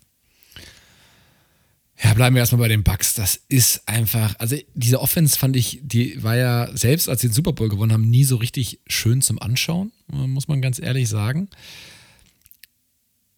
[2.03, 3.13] Ja, bleiben wir erstmal bei den Bucks.
[3.13, 7.33] Das ist einfach, also diese Offense fand ich, die war ja selbst, als sie den
[7.33, 11.49] Super Bowl gewonnen haben, nie so richtig schön zum Anschauen, muss man ganz ehrlich sagen.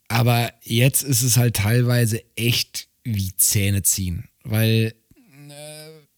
[0.08, 4.94] Aber jetzt ist es halt teilweise echt wie Zähne ziehen, weil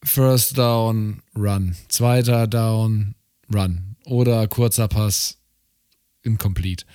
[0.03, 1.75] First Down, Run.
[1.89, 3.15] Zweiter Down,
[3.53, 3.95] Run.
[4.05, 5.37] Oder kurzer Pass,
[6.23, 6.85] incomplete.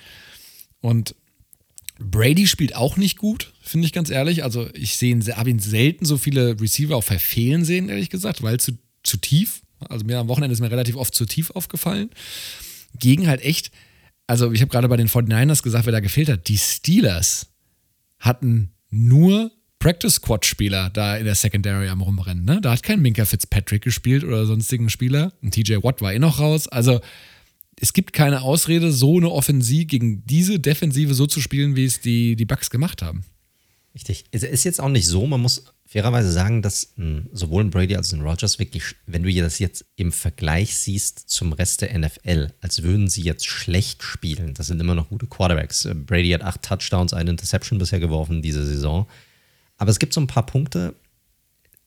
[0.81, 1.15] Und
[2.03, 4.43] Brady spielt auch nicht gut, finde ich ganz ehrlich.
[4.43, 8.73] Also ich habe ihn selten so viele Receiver auch verfehlen sehen, ehrlich gesagt, weil zu,
[9.03, 9.61] zu tief.
[9.89, 12.09] Also mir am Wochenende ist mir relativ oft zu tief aufgefallen.
[12.99, 13.71] Gegen halt echt,
[14.27, 16.47] also ich habe gerade bei den 49ers gesagt, wer da gefehlt hat.
[16.47, 17.47] Die Steelers
[18.19, 22.45] hatten nur Practice Squad Spieler da in der Secondary am rumrennen.
[22.45, 22.61] Ne?
[22.61, 25.33] Da hat kein Minka Fitzpatrick gespielt oder sonstigen Spieler.
[25.41, 26.67] Und TJ Watt war eh noch raus.
[26.69, 27.01] Also
[27.83, 31.99] es gibt keine Ausrede, so eine Offensive gegen diese Defensive so zu spielen, wie es
[31.99, 33.25] die, die Bucks gemacht haben.
[33.93, 34.23] Richtig.
[34.31, 37.97] Es ist jetzt auch nicht so, man muss fairerweise sagen, dass hm, sowohl in Brady
[37.97, 41.99] als auch in Rogers wirklich, wenn du das jetzt im Vergleich siehst zum Rest der
[41.99, 44.53] NFL, als würden sie jetzt schlecht spielen.
[44.53, 45.83] Das sind immer noch gute Quarterbacks.
[45.83, 49.07] Äh, Brady hat acht Touchdowns, eine Interception bisher geworfen diese Saison.
[49.75, 50.95] Aber es gibt so ein paar Punkte.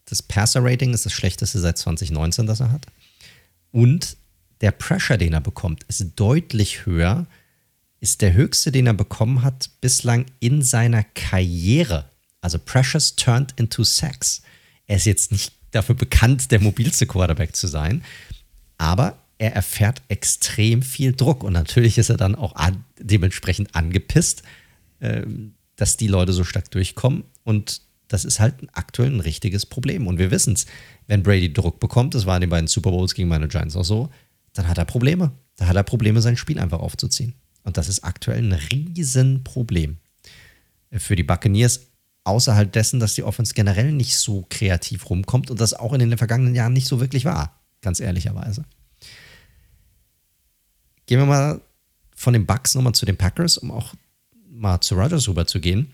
[0.04, 2.84] Das Passer-Rating ist das schlechteste seit 2019, das er hat.
[3.72, 4.18] Und
[4.60, 7.26] der Pressure, den er bekommt, ist deutlich höher,
[8.00, 12.10] ist der höchste, den er bekommen hat bislang in seiner Karriere.
[12.40, 14.42] Also Pressures turned into Sacks.
[14.86, 18.04] Er ist jetzt nicht dafür bekannt, der mobilste Quarterback zu sein,
[18.78, 24.42] aber er erfährt extrem viel Druck und natürlich ist er dann auch an, dementsprechend angepisst,
[25.00, 25.22] äh,
[25.76, 30.06] dass die Leute so stark durchkommen und das ist halt aktuell ein richtiges Problem.
[30.06, 30.66] Und wir wissen es,
[31.06, 33.84] wenn Brady Druck bekommt, das war in den beiden Super Bowls gegen meine Giants auch
[33.84, 34.10] so,
[34.56, 35.32] dann hat er Probleme.
[35.56, 37.34] Da hat er Probleme, sein Spiel einfach aufzuziehen.
[37.62, 39.98] Und das ist aktuell ein Riesenproblem
[40.92, 41.80] für die Buccaneers,
[42.24, 46.18] außerhalb dessen, dass die Offense generell nicht so kreativ rumkommt und das auch in den
[46.18, 48.64] vergangenen Jahren nicht so wirklich war, ganz ehrlicherweise.
[51.06, 51.60] Gehen wir mal
[52.14, 53.94] von den Bucks nochmal zu den Packers, um auch
[54.50, 55.92] mal zu Rodgers rüber zu gehen.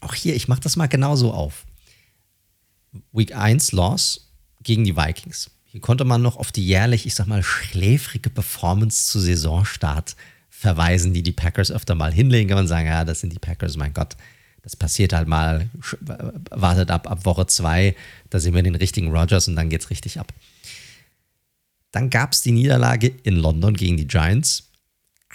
[0.00, 1.64] Auch hier, ich mache das mal genauso auf.
[3.12, 4.32] Week 1 Loss
[4.62, 5.50] gegen die Vikings.
[5.76, 10.16] Hier konnte man noch auf die jährlich, ich sag mal, schläfrige Performance zu Saisonstart
[10.48, 12.48] verweisen, die die Packers öfter mal hinlegen.
[12.48, 14.16] Kann man sagen, ja, das sind die Packers, mein Gott.
[14.62, 15.68] Das passiert halt mal,
[16.48, 17.94] wartet ab, ab Woche 2,
[18.30, 20.32] da sehen wir den richtigen Rogers und dann geht's richtig ab.
[21.90, 24.70] Dann gab es die Niederlage in London gegen die Giants.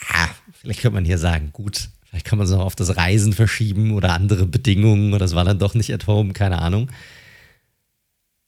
[0.10, 3.34] Ah, vielleicht könnte man hier sagen, gut, Vielleicht kann man es noch auf das Reisen
[3.34, 6.90] verschieben oder andere Bedingungen oder es war dann doch nicht at home, keine Ahnung.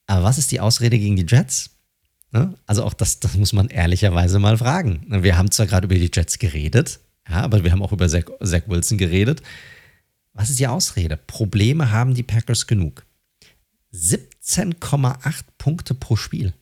[0.07, 1.72] Aber was ist die Ausrede gegen die Jets?
[2.33, 2.55] Ne?
[2.65, 5.05] Also auch das, das muss man ehrlicherweise mal fragen.
[5.07, 6.99] Wir haben zwar gerade über die Jets geredet,
[7.29, 9.43] ja, aber wir haben auch über Zach, Zach Wilson geredet.
[10.33, 11.15] Was ist die Ausrede?
[11.15, 13.05] Probleme haben die Packers genug.
[13.93, 16.53] 17,8 Punkte pro Spiel.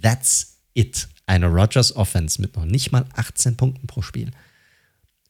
[0.00, 1.06] That's it.
[1.26, 4.30] Eine Rogers Offense mit noch nicht mal 18 Punkten pro Spiel.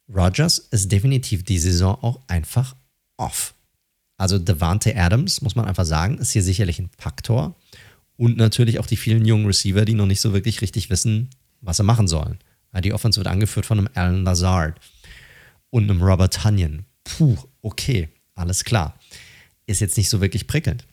[0.09, 2.77] Rogers ist definitiv die Saison auch einfach
[3.17, 3.55] off.
[4.19, 7.57] Also Devante Adams, muss man einfach sagen, ist hier sicherlich ein Faktor.
[8.17, 11.31] Und natürlich auch die vielen jungen Receiver, die noch nicht so wirklich richtig wissen,
[11.61, 12.39] was sie machen sollen.
[12.83, 14.79] Die Offense wird angeführt von einem Alan Lazard
[15.71, 16.85] und einem Robert Tunyon.
[17.05, 18.99] Puh, okay, alles klar.
[19.67, 20.85] Ist jetzt nicht so wirklich prickelnd.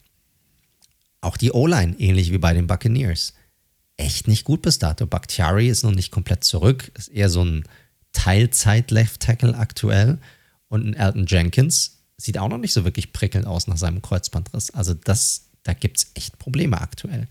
[1.20, 3.34] Auch die O-Line, ähnlich wie bei den Buccaneers.
[3.96, 5.06] Echt nicht gut bis dato.
[5.06, 7.64] Bakhtiari ist noch nicht komplett zurück, ist eher so ein
[8.12, 10.18] Teilzeit-Left-Tackle aktuell.
[10.68, 14.70] Und ein Elton Jenkins sieht auch noch nicht so wirklich prickelnd aus nach seinem Kreuzbandriss.
[14.70, 17.26] Also das, da gibt es echt Probleme aktuell.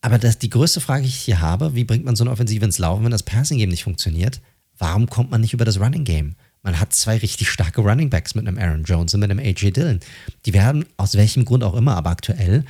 [0.00, 2.64] Aber das, die größte Frage, die ich hier habe, wie bringt man so eine Offensive
[2.64, 4.40] ins Laufen, wenn das Passing-Game nicht funktioniert?
[4.78, 6.36] Warum kommt man nicht über das Running-Game?
[6.62, 9.72] Man hat zwei richtig starke Running Backs mit einem Aaron Jones und mit einem AJ
[9.72, 10.00] Dillon.
[10.46, 12.64] Die werden aus welchem Grund auch immer, aber aktuell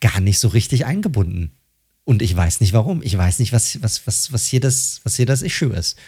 [0.00, 1.52] gar nicht so richtig eingebunden.
[2.04, 3.02] Und ich weiß nicht warum.
[3.02, 5.98] Ich weiß nicht, was, was, was, was, hier, das, was hier das Issue ist.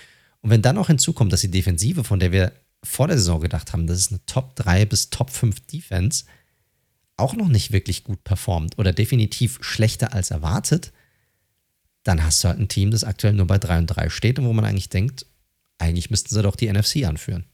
[0.40, 2.52] Und wenn dann noch hinzukommt, dass die Defensive, von der wir
[2.82, 6.24] vor der Saison gedacht haben, das ist eine Top 3 bis Top 5 Defense,
[7.22, 10.92] auch noch nicht wirklich gut performt oder definitiv schlechter als erwartet,
[12.02, 14.46] dann hast du halt ein Team, das aktuell nur bei 3 und 3 steht und
[14.46, 15.26] wo man eigentlich denkt,
[15.78, 17.44] eigentlich müssten sie doch die NFC anführen.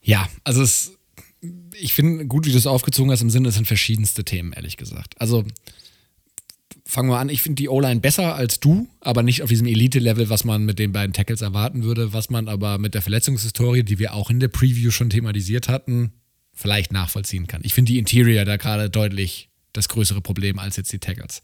[0.00, 0.92] Ja, also es,
[1.74, 4.76] ich finde gut, wie du es aufgezogen hast, im Sinne, es sind verschiedenste Themen, ehrlich
[4.76, 5.20] gesagt.
[5.20, 5.44] Also
[6.88, 10.30] fangen wir an, ich finde die O-Line besser als du, aber nicht auf diesem Elite-Level,
[10.30, 13.98] was man mit den beiden Tackles erwarten würde, was man aber mit der Verletzungshistorie, die
[13.98, 16.12] wir auch in der Preview schon thematisiert hatten,
[16.54, 17.60] vielleicht nachvollziehen kann.
[17.62, 21.42] Ich finde die Interior da gerade deutlich das größere Problem als jetzt die Tackles.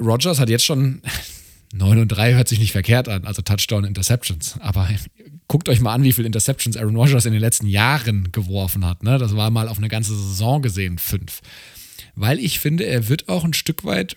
[0.00, 1.00] Rogers hat jetzt schon
[1.72, 4.56] 9 und 3 hört sich nicht verkehrt an, also Touchdown Interceptions.
[4.58, 4.88] Aber
[5.46, 9.04] guckt euch mal an, wie viele Interceptions Aaron Rodgers in den letzten Jahren geworfen hat.
[9.04, 9.16] Ne?
[9.18, 11.40] Das war mal auf eine ganze Saison gesehen, fünf.
[12.14, 14.16] Weil ich finde, er wird auch ein Stück weit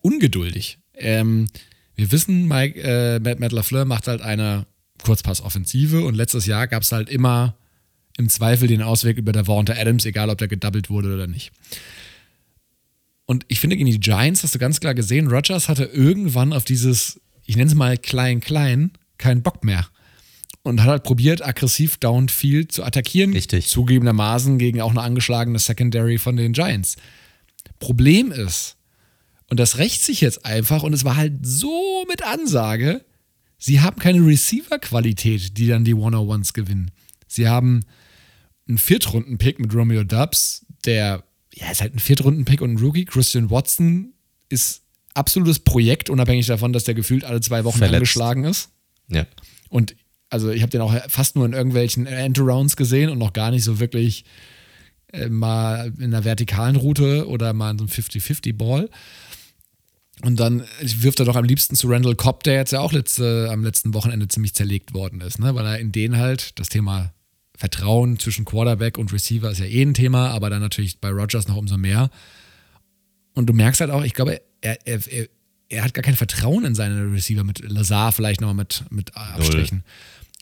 [0.00, 0.78] ungeduldig.
[0.94, 1.48] Ähm,
[1.94, 4.66] wir wissen, Mike, äh, Matt, Matt LaFleur macht halt eine
[5.02, 7.56] Kurzpassoffensive und letztes Jahr gab es halt immer
[8.18, 11.52] im Zweifel den Ausweg über der Warner Adams, egal ob der gedoubled wurde oder nicht.
[13.26, 16.64] Und ich finde, gegen die Giants hast du ganz klar gesehen, Rogers hatte irgendwann auf
[16.64, 19.86] dieses, ich nenne es mal klein-klein, keinen Bock mehr.
[20.64, 23.32] Und hat halt probiert, aggressiv downfield zu attackieren.
[23.32, 23.66] Richtig.
[23.66, 26.96] Zugegebenermaßen gegen auch eine angeschlagene Secondary von den Giants.
[27.80, 28.76] Problem ist,
[29.48, 33.04] und das rächt sich jetzt einfach, und es war halt so mit Ansage,
[33.58, 36.92] sie haben keine Receiver-Qualität, die dann die 101s gewinnen.
[37.26, 37.80] Sie haben
[38.68, 41.24] einen Viertrunden-Pick mit Romeo Dubs, der
[41.54, 43.04] ja, ist halt ein Viertrunden-Pick und ein Rookie.
[43.04, 44.14] Christian Watson
[44.48, 44.82] ist
[45.14, 47.96] absolutes Projekt, unabhängig davon, dass der gefühlt alle zwei Wochen Verletzt.
[47.96, 48.70] angeschlagen ist.
[49.08, 49.26] Ja.
[49.68, 49.94] Und
[50.32, 53.64] also ich habe den auch fast nur in irgendwelchen End-Rounds gesehen und noch gar nicht
[53.64, 54.24] so wirklich
[55.12, 58.88] äh, mal in einer vertikalen Route oder mal in so einem 50-50-Ball.
[60.22, 63.50] Und dann wirft er doch am liebsten zu Randall Cobb, der jetzt ja auch letzte,
[63.50, 65.54] am letzten Wochenende ziemlich zerlegt worden ist, ne?
[65.54, 67.12] weil er in denen halt das Thema
[67.54, 71.46] Vertrauen zwischen Quarterback und Receiver ist ja eh ein Thema, aber dann natürlich bei Rogers
[71.46, 72.10] noch umso mehr.
[73.34, 75.26] Und du merkst halt auch, ich glaube, er, er, er,
[75.68, 79.84] er hat gar kein Vertrauen in seine Receiver mit Lazar vielleicht nochmal mit, mit Abstrichen.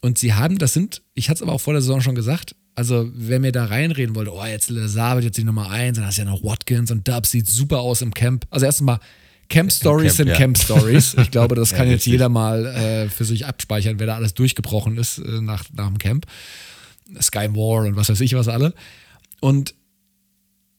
[0.01, 2.55] Und sie haben, das sind, ich hatte es aber auch vor der Saison schon gesagt,
[2.75, 6.17] also wer mir da reinreden wollte, oh, jetzt wird jetzt die Nummer eins, dann hast
[6.19, 8.47] du ja noch Watkins und Dubs sieht super aus im Camp.
[8.51, 8.99] Also erstmal,
[9.51, 10.37] Camp Stories Camp, sind ja.
[10.37, 11.15] Camp Stories.
[11.21, 12.13] Ich glaube, das Ja, kann jetzt richtig.
[12.13, 15.99] jeder mal äh, für sich abspeichern, wer da alles durchgebrochen ist äh, nach, nach dem
[15.99, 16.27] Camp.
[17.21, 18.73] Sky War und was weiß ich was alle.
[19.41, 19.75] Und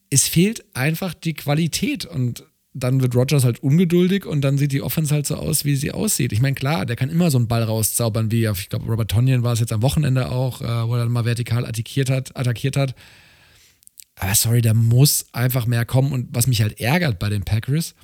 [0.09, 4.81] es fehlt einfach die Qualität und dann wird Rogers halt ungeduldig und dann sieht die
[4.81, 6.31] Offense halt so aus, wie sie aussieht.
[6.31, 9.11] Ich meine, klar, der kann immer so einen Ball rauszaubern, wie auf, ich glaube, Robert
[9.11, 12.35] Tonyan war es jetzt am Wochenende auch, äh, wo er dann mal vertikal attackiert hat,
[12.37, 12.95] attackiert hat.
[14.15, 16.13] Aber sorry, da muss einfach mehr kommen.
[16.13, 17.95] Und was mich halt ärgert bei den Packers,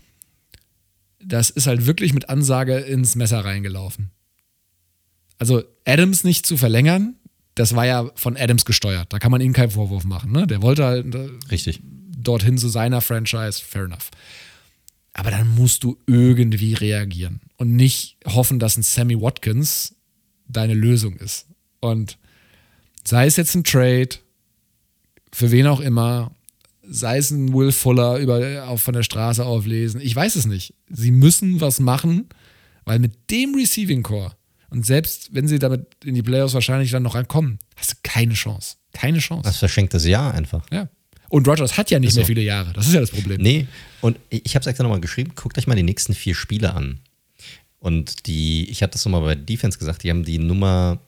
[1.23, 4.11] das ist halt wirklich mit Ansage ins Messer reingelaufen.
[5.37, 7.15] Also Adams nicht zu verlängern,
[7.55, 9.13] das war ja von Adams gesteuert.
[9.13, 10.31] Da kann man ihm keinen Vorwurf machen.
[10.31, 10.45] Ne?
[10.45, 11.79] Der wollte halt äh, Richtig.
[11.83, 14.09] dorthin zu seiner Franchise, fair enough.
[15.17, 19.95] Aber dann musst du irgendwie reagieren und nicht hoffen, dass ein Sammy Watkins
[20.47, 21.47] deine Lösung ist.
[21.79, 22.17] Und
[23.03, 24.09] sei es jetzt ein Trade,
[25.33, 26.31] für wen auch immer,
[26.83, 30.75] sei es ein Will Fuller über, auf, von der Straße auflesen, ich weiß es nicht.
[30.87, 32.29] Sie müssen was machen,
[32.85, 34.37] weil mit dem Receiving Core
[34.69, 38.33] und selbst wenn sie damit in die Playoffs wahrscheinlich dann noch rankommen, hast du keine
[38.33, 38.75] Chance.
[38.93, 39.43] Keine Chance.
[39.43, 40.65] Das verschenktes Jahr einfach.
[40.71, 40.89] Ja.
[41.29, 42.73] Und Rogers hat ja nicht mehr viele Jahre.
[42.73, 43.41] Das ist ja das Problem.
[43.41, 43.67] Nee,
[44.01, 46.99] und ich habe es extra nochmal geschrieben, guckt euch mal die nächsten vier Spiele an.
[47.79, 50.99] Und die, ich hatte das nochmal bei Defense gesagt, die haben die Nummer,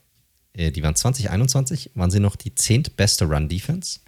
[0.53, 3.99] äh, die waren 2021, waren sie noch die zehntbeste Run-Defense.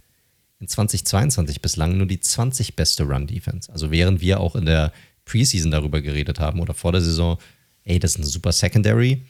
[0.60, 3.72] In 2022 bislang nur die 20 beste Run-Defense.
[3.72, 4.94] Also während wir auch in der
[5.26, 7.38] Preseason darüber geredet haben oder vor der Saison,
[7.84, 9.24] ey, das ist eine super Secondary,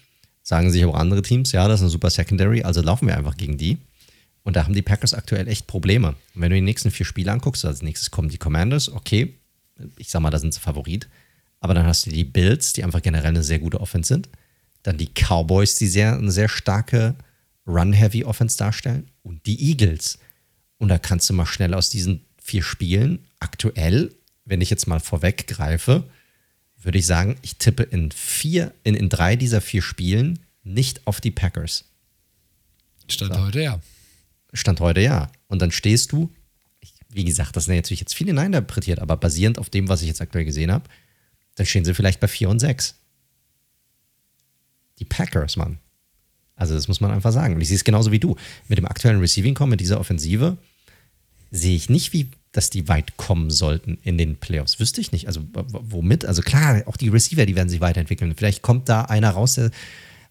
[0.44, 3.38] sagen sich auch andere Teams, ja, das ist eine super Secondary, also laufen wir einfach
[3.38, 3.78] gegen die.
[4.44, 6.10] Und da haben die Packers aktuell echt Probleme.
[6.10, 9.36] Und wenn du die nächsten vier Spiele anguckst, als nächstes kommen die Commanders, okay,
[9.98, 11.08] ich sag mal, da sind sie Favorit.
[11.60, 14.30] Aber dann hast du die Bills, die einfach generell eine sehr gute Offense sind.
[14.84, 17.16] Dann die Cowboys, die sehr, eine sehr starke
[17.68, 19.10] Run-Heavy-Offense darstellen.
[19.22, 20.18] Und die Eagles.
[20.80, 24.12] Und da kannst du mal schnell aus diesen vier Spielen aktuell,
[24.46, 26.04] wenn ich jetzt mal vorweggreife,
[26.82, 31.22] würde ich sagen, ich tippe in vier, in, in drei dieser vier Spielen nicht auf
[31.22, 31.86] die Packers.
[33.08, 33.42] Stand so.
[33.42, 33.80] heute ja.
[34.54, 35.32] Stand heute ja.
[35.48, 36.30] Und dann stehst du,
[37.10, 40.22] wie gesagt, das sind natürlich jetzt viele hineininterpretiert, aber basierend auf dem, was ich jetzt
[40.22, 40.86] aktuell gesehen habe,
[41.56, 42.96] dann stehen sie vielleicht bei 4 und 6.
[45.00, 45.80] Die Packers, Mann.
[46.56, 47.56] Also, das muss man einfach sagen.
[47.56, 48.36] Und ich sehe es genauso wie du.
[48.68, 50.58] Mit dem aktuellen Receiving Core, mit dieser Offensive,
[51.50, 54.80] sehe ich nicht, wie dass die weit kommen sollten in den Playoffs.
[54.80, 55.28] Wüsste ich nicht.
[55.28, 56.26] Also, womit?
[56.26, 58.36] Also, klar, auch die Receiver, die werden sich weiterentwickeln.
[58.36, 59.72] Vielleicht kommt da einer raus, der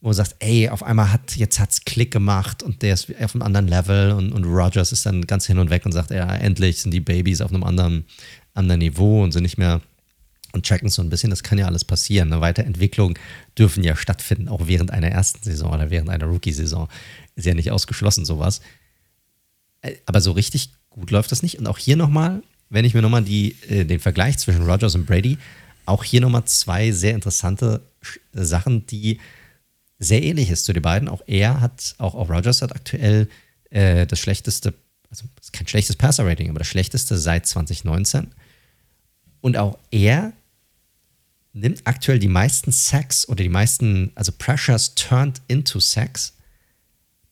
[0.00, 3.34] wo du sagst, ey, auf einmal hat, jetzt hat's Klick gemacht und der ist auf
[3.34, 6.34] einem anderen Level und, und Rogers ist dann ganz hin und weg und sagt, ja,
[6.34, 8.06] endlich sind die Babys auf einem anderen,
[8.54, 9.80] anderen Niveau und sind nicht mehr
[10.52, 12.32] und checken so ein bisschen, das kann ja alles passieren.
[12.32, 13.18] Eine Weiterentwicklung
[13.56, 16.88] dürfen ja stattfinden, auch während einer ersten Saison oder während einer Rookie-Saison.
[17.36, 18.60] Ist ja nicht ausgeschlossen, sowas.
[19.82, 21.58] Äh, aber so richtig gut läuft das nicht.
[21.58, 25.38] Und auch hier nochmal, wenn ich mir nochmal äh, den Vergleich zwischen Rogers und Brady,
[25.86, 27.82] auch hier nochmal zwei sehr interessante
[28.32, 29.20] Sachen, die
[30.00, 31.08] sehr ähnlich ist zu den beiden.
[31.08, 33.28] Auch er hat, auch, auch Rogers hat aktuell
[33.68, 34.74] äh, das schlechteste,
[35.10, 38.28] also kein schlechtes Passer-Rating, aber das schlechteste seit 2019.
[39.42, 40.32] Und auch er
[41.52, 46.34] nimmt aktuell die meisten Sacks oder die meisten, also Pressures turned into Sacks,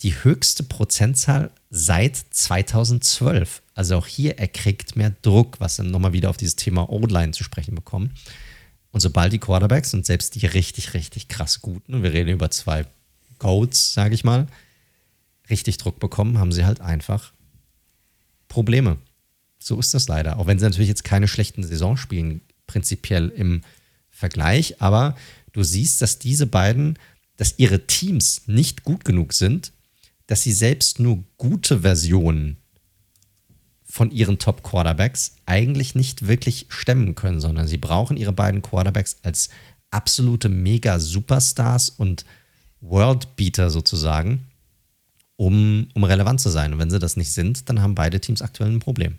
[0.03, 3.63] die höchste Prozentzahl seit 2012.
[3.75, 7.33] Also auch hier, er kriegt mehr Druck, was dann nochmal wieder auf dieses Thema O-Line
[7.33, 8.13] zu sprechen bekommen.
[8.99, 12.85] Und sobald die Quarterbacks und selbst die richtig, richtig krass guten, wir reden über zwei
[13.39, 14.49] Goats, sage ich mal,
[15.49, 17.33] richtig Druck bekommen, haben sie halt einfach
[18.49, 18.99] Probleme.
[19.61, 20.37] So ist das leider.
[20.37, 23.61] Auch wenn sie natürlich jetzt keine schlechten Saison spielen, prinzipiell im
[24.11, 25.17] Vergleich, aber
[25.53, 26.99] du siehst, dass diese beiden,
[27.37, 29.71] dass ihre Teams nicht gut genug sind,
[30.27, 32.57] dass sie selbst nur gute Versionen
[33.91, 39.49] von ihren Top-Quarterbacks eigentlich nicht wirklich stemmen können, sondern sie brauchen ihre beiden Quarterbacks als
[39.91, 42.27] absolute Mega-Superstars und
[42.81, 44.47] Worldbeater sozusagen,
[45.37, 46.73] um, um relevant zu sein.
[46.73, 49.19] Und wenn sie das nicht sind, dann haben beide Teams aktuell ein Problem.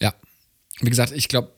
[0.00, 0.14] Ja,
[0.80, 1.52] wie gesagt, ich glaube,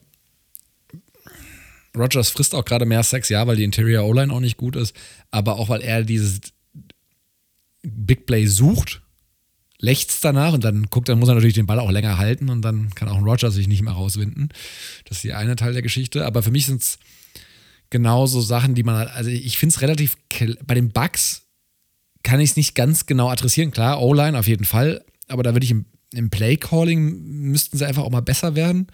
[1.97, 4.95] Rogers frisst auch gerade mehr Sex, ja, weil die Interior O-Line auch nicht gut ist,
[5.31, 6.41] aber auch weil er dieses
[7.81, 9.01] Big Play sucht
[9.79, 12.61] lechzt danach und dann guckt, dann muss er natürlich den Ball auch länger halten und
[12.61, 14.49] dann kann auch ein Roger sich nicht mehr rauswinden.
[15.05, 16.25] Das ist die eine Teil der Geschichte.
[16.25, 16.97] Aber für mich sind es
[17.89, 20.17] genauso Sachen, die man, also ich finde es relativ,
[20.65, 21.43] bei den Bugs
[22.23, 23.71] kann ich es nicht ganz genau adressieren.
[23.71, 28.03] Klar, O-Line auf jeden Fall, aber da würde ich im, im Play-Calling müssten sie einfach
[28.03, 28.87] auch mal besser werden.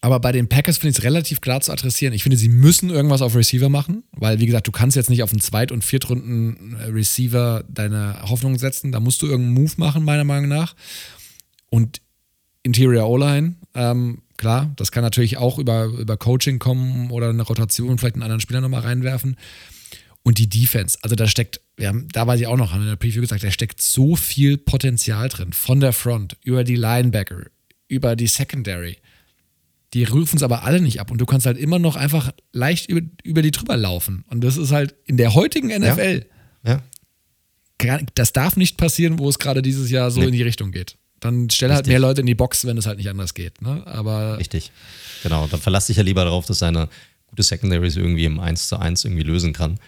[0.00, 2.14] Aber bei den Packers finde ich es relativ klar zu adressieren.
[2.14, 5.24] Ich finde, sie müssen irgendwas auf Receiver machen, weil, wie gesagt, du kannst jetzt nicht
[5.24, 8.92] auf einen Zweit- und Viertrunden-Receiver deine Hoffnung setzen.
[8.92, 10.76] Da musst du irgendeinen Move machen, meiner Meinung nach.
[11.68, 12.00] Und
[12.62, 17.98] Interior O-Line, ähm, klar, das kann natürlich auch über, über Coaching kommen oder eine Rotation,
[17.98, 19.36] vielleicht einen anderen Spieler nochmal reinwerfen.
[20.22, 22.88] Und die Defense, also da steckt, wir haben, da weiß ich auch noch, haben in
[22.88, 25.52] der Preview gesagt, da steckt so viel Potenzial drin.
[25.52, 27.46] Von der Front, über die Linebacker,
[27.88, 28.98] über die Secondary
[29.94, 32.90] die rufen es aber alle nicht ab und du kannst halt immer noch einfach leicht
[32.90, 34.24] über, über die drüber laufen.
[34.28, 36.26] Und das ist halt in der heutigen NFL.
[36.64, 36.82] Ja.
[37.82, 38.00] ja.
[38.14, 40.26] Das darf nicht passieren, wo es gerade dieses Jahr so nee.
[40.26, 40.96] in die Richtung geht.
[41.20, 43.62] Dann stell halt mehr Leute in die Box, wenn es halt nicht anders geht.
[43.62, 43.84] Ne?
[43.86, 44.70] Aber Richtig.
[45.22, 45.46] Genau.
[45.46, 46.88] Dann verlass dich ja lieber darauf, dass seine
[47.26, 49.80] gute Secondaries irgendwie im 1 zu 1 irgendwie lösen kann.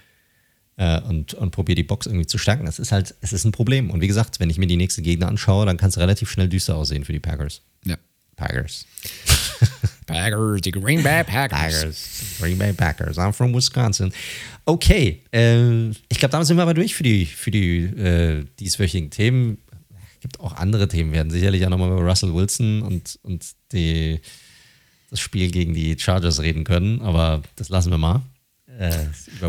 [0.77, 2.65] Äh, und, und probier die Box irgendwie zu stärken.
[2.65, 3.91] Das ist halt, es ist ein Problem.
[3.91, 6.49] Und wie gesagt, wenn ich mir die nächsten Gegner anschaue, dann kann es relativ schnell
[6.49, 7.63] düster aussehen für die Packers.
[7.85, 7.97] Ja.
[8.37, 8.87] Packers.
[10.13, 11.81] Packers, die Green Bay Packers.
[11.81, 12.21] Packers.
[12.41, 13.19] Green Bay Packers.
[13.19, 14.13] I'm from Wisconsin.
[14.65, 19.11] Okay, äh, ich glaube, damit sind wir aber durch für die, für die äh, dieswöchigen
[19.11, 19.59] Themen.
[20.15, 21.13] Es gibt auch andere Themen.
[21.13, 24.21] Wir werden sicherlich auch nochmal über Russell Wilson und, und die,
[25.11, 28.23] das Spiel gegen die Chargers reden können, aber das lassen wir mal.
[28.79, 28.93] Äh,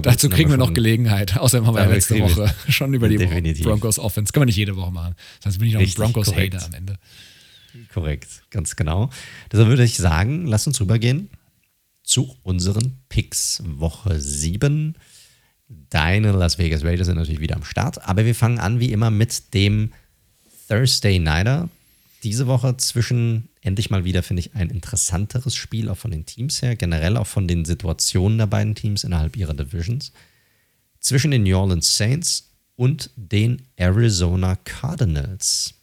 [0.02, 1.38] Dazu kriegen wir noch Gelegenheit.
[1.38, 3.66] Außerdem haben wir ja letzte Woche schon über die Definitiv.
[3.66, 4.34] Broncos Offense.
[4.34, 5.16] Können wir nicht jede Woche machen.
[5.42, 6.64] Sonst bin ich noch ein Richtig, Broncos-Hater korrekt.
[6.66, 6.98] am Ende.
[7.94, 9.10] Korrekt, ganz genau.
[9.52, 11.30] Deshalb würde ich sagen, lass uns rübergehen
[12.04, 13.62] zu unseren Picks.
[13.66, 14.96] Woche 7.
[15.90, 19.10] Deine Las Vegas Raiders sind natürlich wieder am Start, aber wir fangen an wie immer
[19.10, 19.94] mit dem
[20.68, 21.70] Thursday Nighter.
[22.24, 26.62] Diese Woche zwischen endlich mal wieder, finde ich, ein interessanteres Spiel, auch von den Teams
[26.62, 30.12] her, generell auch von den Situationen der beiden Teams innerhalb ihrer Divisions.
[31.00, 35.81] Zwischen den New Orleans Saints und den Arizona Cardinals.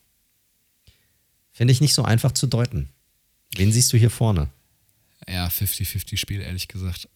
[1.59, 2.89] Finde ich nicht so einfach zu deuten.
[3.56, 4.48] Wen siehst du hier vorne?
[5.28, 7.09] Ja, 50-50-Spiel, ehrlich gesagt.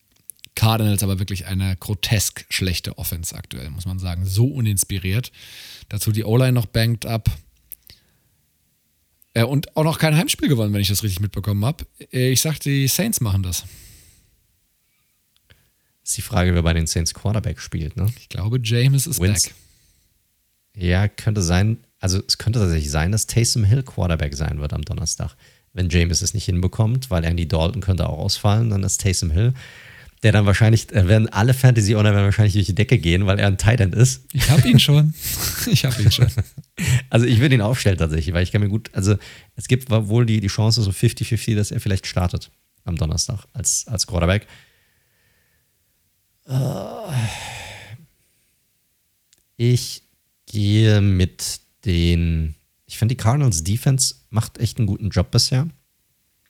[0.56, 4.26] Cardinals aber wirklich eine grotesk schlechte Offense aktuell, muss man sagen.
[4.26, 5.30] So uninspiriert.
[5.90, 7.30] Dazu die O-Line noch banked up.
[9.34, 11.86] Äh, und auch noch kein Heimspiel gewonnen, wenn ich das richtig mitbekommen habe.
[12.10, 13.64] Ich sag, die Saints machen das.
[16.02, 18.12] Ist die Frage, wer bei den Saints Quarterback spielt, ne?
[18.18, 19.44] Ich glaube, James ist Wins.
[19.44, 19.54] back.
[20.74, 21.78] Ja, könnte sein.
[22.02, 25.36] Also es könnte tatsächlich sein, dass Taysom Hill Quarterback sein wird am Donnerstag.
[25.72, 29.54] Wenn James es nicht hinbekommt, weil Andy Dalton könnte auch ausfallen, dann ist Taysom Hill,
[30.24, 33.46] der dann wahrscheinlich, äh, werden alle Fantasy-Owner werden wahrscheinlich durch die Decke gehen, weil er
[33.46, 34.24] ein Tight End ist.
[34.32, 35.14] Ich habe ihn schon.
[35.66, 36.26] Ich habe ihn schon.
[37.08, 39.16] Also ich würde ihn aufstellen tatsächlich, weil ich kann mir gut, also
[39.54, 42.50] es gibt wohl die, die Chance so 50-50, dass er vielleicht startet
[42.84, 44.48] am Donnerstag als, als Quarterback.
[46.48, 46.54] Äh,
[49.56, 50.02] Ich
[50.46, 52.54] gehe mit den,
[52.86, 55.68] ich finde die Cardinals Defense macht echt einen guten Job bisher.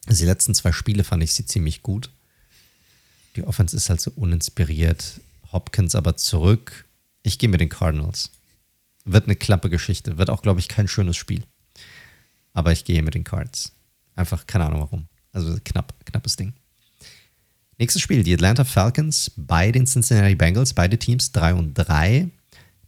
[0.05, 2.09] Also die letzten zwei Spiele fand ich sie ziemlich gut.
[3.35, 5.21] Die Offense ist halt so uninspiriert.
[5.51, 6.85] Hopkins aber zurück.
[7.23, 8.31] Ich gehe mit den Cardinals.
[9.05, 10.17] Wird eine klappe Geschichte.
[10.17, 11.43] Wird auch, glaube ich, kein schönes Spiel.
[12.53, 13.71] Aber ich gehe mit den Cards.
[14.15, 15.07] Einfach, keine Ahnung warum.
[15.31, 16.53] Also knapp, knappes Ding.
[17.79, 20.73] Nächstes Spiel, die Atlanta Falcons bei den Cincinnati Bengals.
[20.73, 22.29] Beide Teams 3 und 3.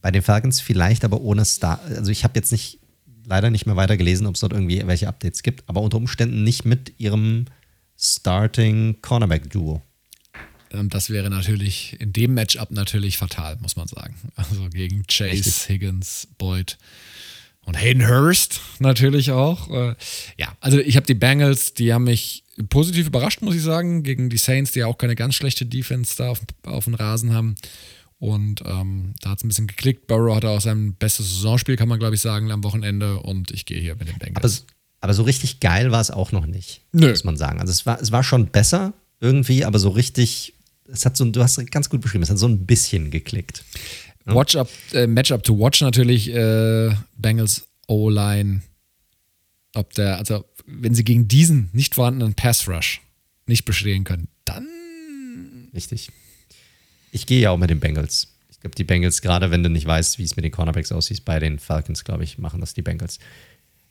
[0.05, 1.81] Bei den Falcons vielleicht aber ohne Star.
[1.83, 2.77] Also ich habe jetzt nicht,
[3.25, 5.67] leider nicht mehr weiter gelesen, ob es dort irgendwie welche Updates gibt.
[5.67, 7.45] Aber unter Umständen nicht mit ihrem
[7.97, 9.81] Starting Cornerback-Duo.
[10.69, 14.13] Ähm, Das wäre natürlich in dem Matchup natürlich fatal, muss man sagen.
[14.35, 15.69] Also gegen Chase, Richtig.
[15.69, 16.77] Higgins, Boyd
[17.63, 19.71] und Hayden Hurst natürlich auch.
[19.71, 19.95] Äh,
[20.37, 24.29] Ja, also ich habe die Bengals, die haben mich positiv überrascht, muss ich sagen, gegen
[24.29, 27.55] die Saints, die ja auch keine ganz schlechte Defense da auf, auf dem Rasen haben.
[28.19, 30.07] Und ähm, da hat es ein bisschen geklickt.
[30.07, 33.19] Burrow hatte auch sein bestes Saisonspiel, kann man glaube ich sagen, am Wochenende.
[33.19, 34.65] Und ich gehe hier mit den Aber, Bengals.
[35.01, 37.09] aber so richtig geil war es auch noch nicht, Nö.
[37.09, 37.59] muss man sagen.
[37.59, 40.53] Also es war, es war schon besser irgendwie, aber so richtig,
[40.87, 43.63] es hat so, du hast ganz gut beschrieben, es hat so ein bisschen geklickt.
[44.25, 48.61] Watch up, äh, Matchup to watch natürlich, äh, Bengals O-Line.
[49.75, 53.01] Ob der, also wenn sie gegen diesen nicht vorhandenen Pass Rush
[53.45, 54.67] nicht bestehen können, dann
[55.75, 56.09] Richtig.
[57.15, 58.27] Ich gehe ja auch mit den Bengals.
[58.49, 61.23] Ich glaube, die Bengals, gerade wenn du nicht weißt, wie es mit den Cornerbacks aussieht,
[61.23, 63.19] bei den Falcons, glaube ich, machen das die Bengals.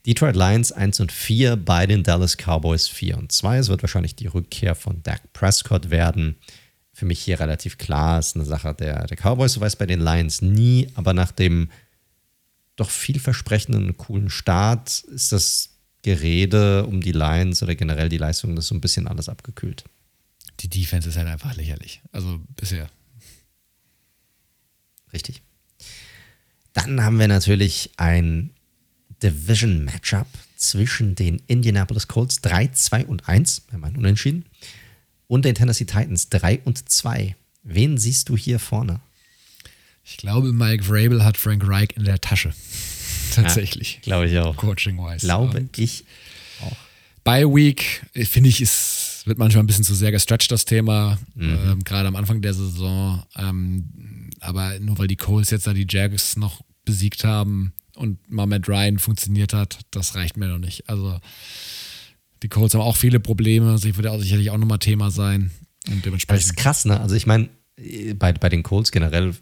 [0.04, 3.56] Detroit Lions 1 und 4, bei den Dallas Cowboys 4 und 2.
[3.56, 6.36] Es wird wahrscheinlich die Rückkehr von Dak Prescott werden.
[6.92, 9.54] Für mich hier relativ klar, ist eine Sache der, der Cowboys.
[9.54, 11.70] Du weißt bei den Lions nie, aber nach dem
[12.76, 15.70] doch vielversprechenden, coolen Start ist das
[16.02, 19.84] Gerede um die Lions oder generell die Leistung, das so ein bisschen alles abgekühlt.
[20.60, 22.02] die Defense ist halt einfach lächerlich.
[22.12, 22.90] Also bisher.
[25.14, 25.42] Richtig.
[26.74, 28.50] Dann haben wir natürlich ein
[29.22, 30.26] Division-Matchup
[30.56, 34.44] zwischen den Indianapolis Colts 3, 2 und 1, wir meinen Unentschieden,
[35.28, 37.36] und den Tennessee Titans 3 und 2.
[37.62, 39.00] Wen siehst du hier vorne?
[40.04, 42.52] Ich glaube, Mike Vrabel hat Frank Reich in der Tasche.
[43.34, 44.00] Tatsächlich.
[44.02, 44.56] Glaube ich auch.
[44.56, 45.24] Coaching-wise.
[45.24, 46.04] Glaube Und ich
[46.60, 46.76] auch.
[47.24, 51.18] Bye Week, finde ich, ist, wird manchmal ein bisschen zu sehr gestretched, das Thema.
[51.40, 53.24] Ähm, Gerade am Anfang der Saison.
[53.36, 58.68] Ähm, aber nur weil die Coles jetzt da die Jags noch besiegt haben und Matt
[58.68, 60.88] Ryan funktioniert hat, das reicht mir noch nicht.
[60.88, 61.18] Also
[62.42, 63.72] die Coles haben auch viele Probleme.
[63.72, 65.50] Das wird auch sicherlich auch nochmal Thema sein.
[65.86, 66.44] Und Das dementsprechend.
[66.46, 67.00] ist krass, ne?
[67.00, 67.48] Also ich meine,
[68.16, 69.34] bei, bei den Colts generell,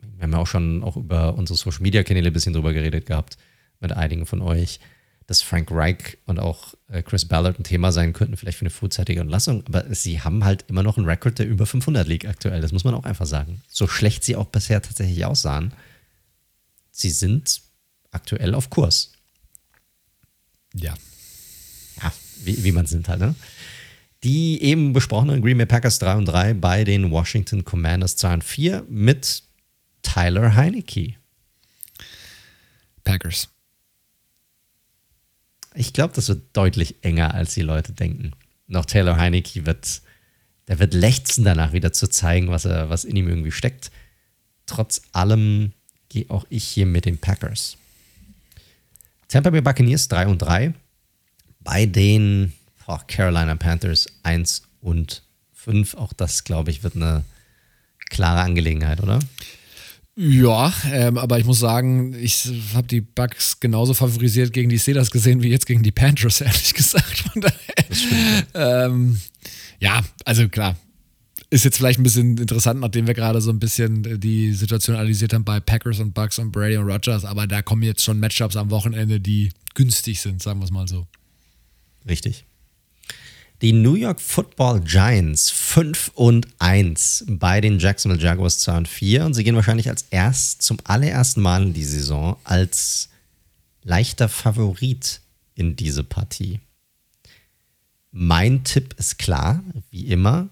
[0.00, 3.06] wir haben ja auch schon auch über unsere Social Media Kanäle ein bisschen drüber geredet
[3.06, 3.36] gehabt,
[3.80, 4.80] mit einigen von euch,
[5.26, 8.70] dass Frank Reich und auch äh, Chris Ballard ein Thema sein könnten, vielleicht für eine
[8.70, 12.60] frühzeitige Entlassung, aber sie haben halt immer noch einen Rekord, der über 500 liegt aktuell,
[12.60, 13.62] das muss man auch einfach sagen.
[13.68, 15.72] So schlecht sie auch bisher tatsächlich aussahen,
[16.92, 17.60] sie sind
[18.12, 19.12] aktuell auf Kurs.
[20.74, 20.94] ja.
[22.02, 22.12] ja,
[22.44, 23.34] wie, wie man sind halt, ne?
[24.22, 28.44] Die eben besprochenen Green Bay Packers 3 und 3 bei den Washington Commanders 2 und
[28.44, 29.42] 4 mit
[30.02, 31.14] Tyler Heinecke.
[33.04, 33.48] Packers.
[35.76, 38.32] Ich glaube, das wird deutlich enger, als die Leute denken.
[38.66, 40.00] Noch Taylor Heinecke wird
[40.68, 43.90] der wird lechzen danach wieder zu zeigen, was, er, was in ihm irgendwie steckt.
[44.66, 45.72] Trotz allem
[46.08, 47.76] gehe auch ich hier mit den Packers.
[49.28, 50.74] Tampa Bay Buccaneers 3 und 3.
[51.60, 52.52] Bei den
[52.86, 55.22] oh, Carolina Panthers 1 und
[55.54, 55.94] 5.
[55.94, 57.24] Auch das, glaube ich, wird eine
[58.10, 59.18] klare Angelegenheit, oder?
[60.18, 65.10] Ja, ähm, aber ich muss sagen, ich habe die Bucks genauso favorisiert gegen die Steelers
[65.10, 67.18] gesehen wie jetzt gegen die Panthers, ehrlich gesagt.
[67.18, 69.20] Von daher, ähm,
[69.78, 70.76] ja, also klar.
[71.48, 75.32] Ist jetzt vielleicht ein bisschen interessant, nachdem wir gerade so ein bisschen die Situation analysiert
[75.32, 78.56] haben bei Packers und Bucks und Brady und Rogers, aber da kommen jetzt schon Matchups
[78.56, 81.06] am Wochenende, die günstig sind, sagen wir es mal so.
[82.08, 82.46] Richtig.
[83.62, 89.24] Die New York Football Giants 5 und 1 bei den Jacksonville Jaguars 2 und 4
[89.24, 93.08] und sie gehen wahrscheinlich als erst zum allerersten Mal in die Saison als
[93.82, 95.22] leichter Favorit
[95.54, 96.60] in diese Partie.
[98.12, 100.48] Mein Tipp ist klar, wie immer.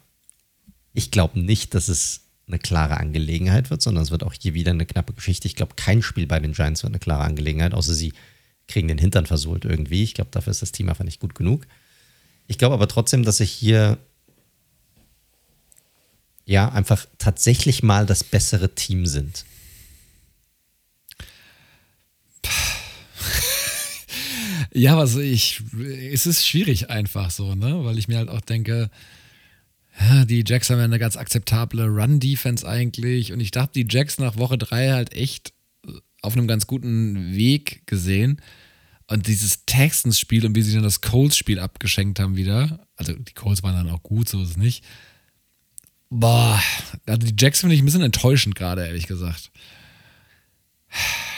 [0.95, 4.71] Ich glaube nicht, dass es eine klare Angelegenheit wird, sondern es wird auch hier wieder
[4.71, 5.47] eine knappe Geschichte.
[5.47, 8.15] Ich glaube, kein Spiel bei den Giants wird eine klare Angelegenheit, außer sie
[8.67, 10.03] kriegen den Hintern versohlt irgendwie.
[10.03, 11.67] Ich glaube, dafür ist das Team einfach nicht gut genug.
[12.47, 13.99] Ich glaube aber trotzdem, dass ich hier
[16.45, 19.45] ja einfach tatsächlich mal das bessere Team sind.
[24.77, 25.63] Ja, also ich,
[26.11, 27.85] es ist schwierig einfach so, ne?
[27.85, 28.91] Weil ich mir halt auch denke,
[30.27, 33.33] die Jacks haben ja eine ganz akzeptable Run-Defense eigentlich.
[33.33, 35.53] Und ich dachte, die Jacks nach Woche 3 halt echt
[36.23, 38.41] auf einem ganz guten Weg gesehen.
[39.07, 43.63] Und dieses Texans-Spiel und wie sie dann das Colts-Spiel abgeschenkt haben wieder, also die Colts
[43.63, 44.85] waren dann auch gut, so ist es nicht.
[46.09, 46.63] Boah,
[47.07, 49.51] also die Jacks finde ich ein bisschen enttäuschend gerade, ehrlich gesagt.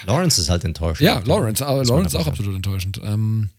[0.04, 1.06] Lawrence ist halt enttäuschend.
[1.06, 3.00] Ja, Lawrence, aber Lawrence auch absolut enttäuschend.
[3.02, 3.50] Ähm,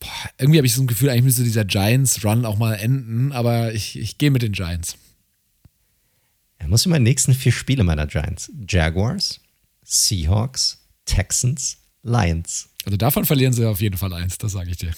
[0.00, 3.74] boah, irgendwie habe ich so ein Gefühl, eigentlich müsste dieser Giants-Run auch mal enden, aber
[3.74, 4.96] ich, ich gehe mit den Giants.
[6.58, 8.50] Er muss in meinen nächsten vier Spiele meiner Giants.
[8.68, 9.40] Jaguars,
[9.84, 12.68] Seahawks, Texans, Lions.
[12.84, 14.92] Also davon verlieren sie auf jeden Fall eins, das sage ich dir.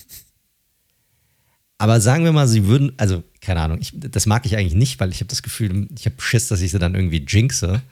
[1.79, 5.01] Aber sagen wir mal, sie würden, also keine Ahnung, ich, das mag ich eigentlich nicht,
[5.01, 7.83] weil ich habe das Gefühl, ich habe Schiss, dass ich sie dann irgendwie jinxe.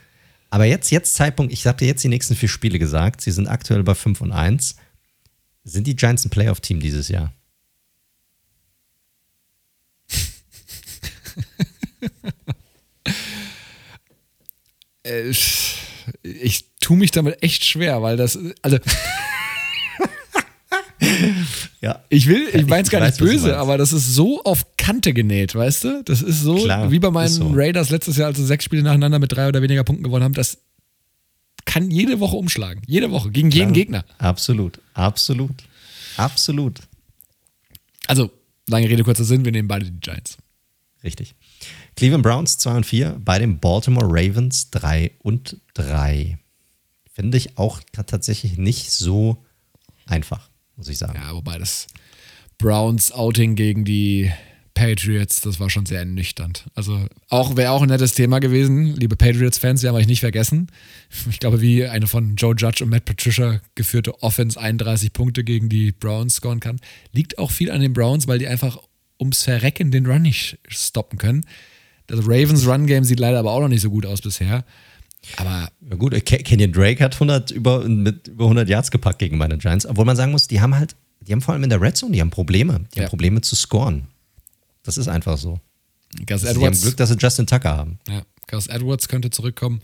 [0.50, 3.48] Aber jetzt, jetzt Zeitpunkt, ich habe dir jetzt die nächsten vier Spiele gesagt, sie sind
[3.48, 4.76] aktuell bei 5 und 1.
[5.64, 7.32] Sind die Giants ein Playoff-Team dieses Jahr?
[15.04, 15.32] Äh,
[16.22, 18.78] ich tue mich damit echt schwer, weil das, also
[21.80, 22.02] ja.
[22.08, 25.54] Ich will, ich meine es gar nicht böse, aber das ist so auf Kante genäht,
[25.54, 26.02] weißt du?
[26.04, 27.50] Das ist so Klar, wie bei meinen so.
[27.52, 30.34] Raiders letztes Jahr, als sie sechs Spiele nacheinander mit drei oder weniger Punkten gewonnen haben.
[30.34, 30.58] Das
[31.64, 32.82] kann jede Woche umschlagen.
[32.86, 33.30] Jede Woche.
[33.30, 33.60] Gegen Klar.
[33.60, 34.04] jeden Gegner.
[34.18, 34.80] Absolut.
[34.94, 35.54] Absolut.
[36.16, 36.80] Absolut.
[38.06, 38.30] Also,
[38.68, 40.38] lange Rede, kurzer Sinn, wir nehmen beide die Giants.
[41.04, 41.34] Richtig.
[41.96, 46.38] Cleveland Browns 2 und 4, bei den Baltimore Ravens 3 und 3.
[47.12, 49.44] Finde ich auch tatsächlich nicht so
[50.06, 51.18] einfach muss ich sagen.
[51.20, 51.86] Ja, wobei das
[52.58, 54.30] Browns Outing gegen die
[54.74, 56.64] Patriots, das war schon sehr ernüchternd.
[56.74, 60.68] Also auch wäre auch ein nettes Thema gewesen, liebe Patriots-Fans, wir haben euch nicht vergessen.
[61.30, 65.68] Ich glaube, wie eine von Joe Judge und Matt Patricia geführte Offense 31 Punkte gegen
[65.68, 66.80] die Browns scoren kann.
[67.12, 68.78] Liegt auch viel an den Browns, weil die einfach
[69.20, 71.44] ums Verrecken den Run nicht stoppen können.
[72.06, 74.64] Das Ravens Run Game sieht leider aber auch noch nicht so gut aus bisher.
[75.36, 79.58] Aber ja gut, Kenyon Drake hat 100 über, mit über 100 Yards gepackt gegen meine
[79.58, 79.86] Giants.
[79.86, 82.12] Obwohl man sagen muss, die haben halt, die haben vor allem in der Red Zone,
[82.12, 82.84] die haben Probleme.
[82.92, 83.04] Die ja.
[83.04, 84.08] haben Probleme zu scoren.
[84.82, 85.60] Das ist einfach so.
[86.26, 86.58] Gus also, Edwards.
[86.58, 87.98] Die haben Glück, dass sie Justin Tucker haben.
[88.08, 89.80] Ja, Gus Edwards könnte zurückkommen.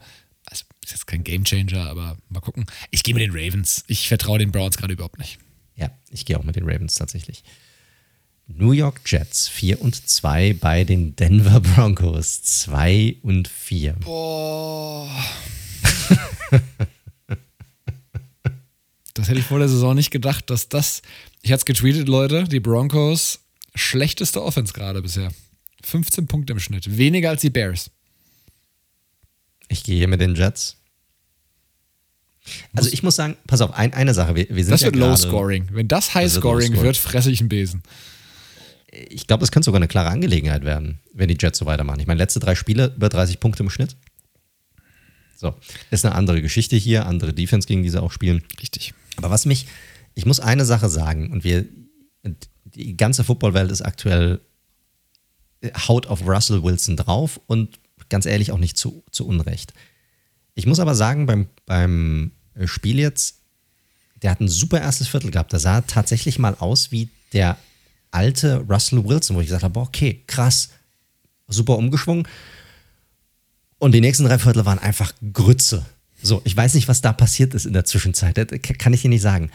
[0.47, 2.67] Also, ist jetzt kein Gamechanger, aber mal gucken.
[2.91, 3.85] Ich gehe mit den Ravens.
[3.87, 5.39] Ich vertraue den Browns gerade überhaupt nicht.
[5.77, 7.45] Ja, ich gehe auch mit den Ravens tatsächlich.
[8.49, 13.93] New York Jets 4 und 2 bei den Denver Broncos 2 und 4.
[13.93, 15.09] Boah.
[19.15, 21.03] das hätte ich vor der Saison nicht gedacht, dass das.
[21.43, 23.41] Ich hatte es getweetet, Leute, die Broncos
[23.75, 25.31] schlechteste Offense gerade bisher.
[25.85, 26.97] 15 Punkte im Schnitt.
[26.97, 27.91] Weniger als die Bears.
[29.69, 30.77] Ich gehe hier mit den Jets.
[32.75, 34.35] Also ich muss sagen, pass auf, ein, eine Sache.
[34.35, 35.69] Wir, wir sind das ja wird Low Scoring.
[35.73, 37.83] Wenn das High Scoring wird, fresse ich einen Besen
[39.09, 42.01] ich glaube, das könnte sogar eine klare Angelegenheit werden, wenn die Jets so weitermachen.
[42.01, 43.97] Ich meine, letzte drei Spiele über 30 Punkte im Schnitt.
[45.37, 45.55] So,
[45.91, 48.43] ist eine andere Geschichte hier, andere Defense, gegen die sie auch spielen.
[48.61, 48.95] Richtig.
[49.17, 49.67] Aber was mich,
[50.15, 51.65] ich muss eine Sache sagen, und wir,
[52.65, 54.41] die ganze Footballwelt ist aktuell
[55.89, 59.75] haut auf Russell Wilson drauf und ganz ehrlich auch nicht zu, zu Unrecht.
[60.55, 62.33] Ich muss aber sagen, beim, beim
[62.65, 63.43] Spiel jetzt,
[64.23, 65.53] der hat ein super erstes Viertel gehabt.
[65.53, 67.57] Der sah tatsächlich mal aus wie der
[68.11, 70.71] alte Russell Wilson, wo ich gesagt habe, okay, krass,
[71.47, 72.27] super umgeschwungen.
[73.79, 75.87] Und die nächsten drei Viertel waren einfach Grütze.
[76.21, 78.37] So, ich weiß nicht, was da passiert ist in der Zwischenzeit.
[78.37, 78.47] Das
[78.79, 79.51] kann ich dir nicht sagen.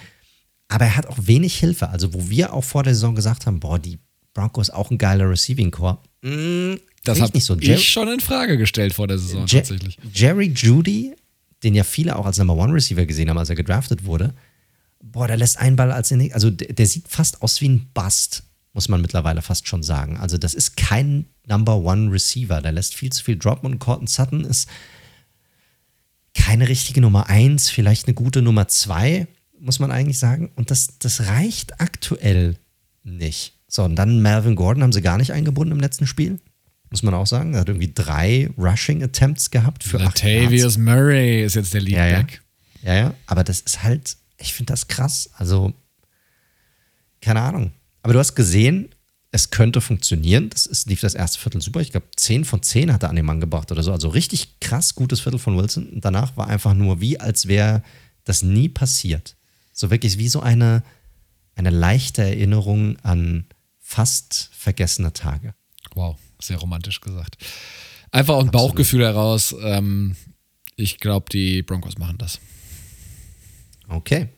[0.69, 1.89] Aber er hat auch wenig Hilfe.
[1.89, 3.99] Also, wo wir auch vor der Saison gesagt haben, boah, die
[4.33, 5.97] Broncos auch ein geiler Receiving Core.
[6.21, 7.57] Mm, das habe so.
[7.59, 9.97] ich schon in Frage gestellt vor der Saison Je tatsächlich.
[10.13, 11.13] Jerry Judy,
[11.63, 14.33] den ja viele auch als Number One Receiver gesehen haben, als er gedraftet wurde,
[15.03, 17.89] boah, der lässt einen Ball als den, also der, der sieht fast aus wie ein
[17.93, 18.43] Bust,
[18.73, 20.17] muss man mittlerweile fast schon sagen.
[20.17, 24.07] Also das ist kein Number One Receiver, der lässt viel zu viel droppen und Corton
[24.07, 24.67] Sutton ist
[26.33, 29.27] keine richtige Nummer eins, vielleicht eine gute Nummer zwei,
[29.59, 30.51] muss man eigentlich sagen.
[30.55, 32.57] Und das, das reicht aktuell
[33.03, 33.53] nicht.
[33.67, 36.39] So, und dann Melvin Gordon haben sie gar nicht eingebunden im letzten Spiel.
[36.89, 37.53] Muss man auch sagen.
[37.53, 42.41] Er hat irgendwie drei Rushing Attempts gehabt für Latavius Murray ist jetzt der Leadback.
[42.81, 42.95] Ja, ja.
[42.95, 43.13] ja, ja.
[43.25, 45.29] Aber das ist halt, ich finde das krass.
[45.33, 45.73] Also,
[47.21, 47.71] keine Ahnung.
[48.01, 48.93] Aber du hast gesehen,
[49.31, 50.49] es könnte funktionieren.
[50.49, 51.79] Das ist, lief das erste Viertel super.
[51.79, 53.91] Ich glaube, 10 von 10 hat er an den Mann gebracht oder so.
[53.91, 55.89] Also richtig krass gutes Viertel von Wilson.
[55.89, 57.81] Und danach war einfach nur wie, als wäre
[58.25, 59.35] das nie passiert.
[59.71, 60.83] So wirklich wie so eine,
[61.55, 63.45] eine leichte Erinnerung an
[63.79, 65.55] fast vergessene Tage.
[65.95, 67.37] Wow, sehr romantisch gesagt.
[68.11, 69.55] Einfach aus dem Bauchgefühl heraus.
[69.61, 70.15] Ähm,
[70.75, 72.39] ich glaube, die Broncos machen das.
[73.93, 74.29] Okay.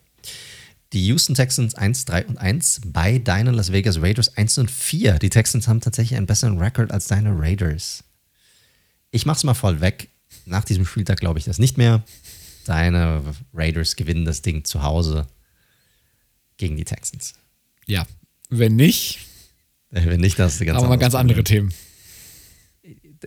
[0.93, 5.19] Die Houston Texans 1, 3 und 1 bei deinen Las Vegas Raiders 1 und 4.
[5.19, 8.03] Die Texans haben tatsächlich einen besseren Rekord als deine Raiders.
[9.11, 10.09] Ich mach's mal voll weg.
[10.45, 12.03] Nach diesem Spieltag glaube ich das nicht mehr.
[12.65, 13.21] Deine
[13.53, 15.27] Raiders gewinnen das Ding zu Hause
[16.57, 17.33] gegen die Texans.
[17.87, 18.05] Ja,
[18.49, 19.19] wenn nicht.
[19.91, 21.73] Äh, wenn nicht, dann hast du ganz, Aber ganz andere Themen.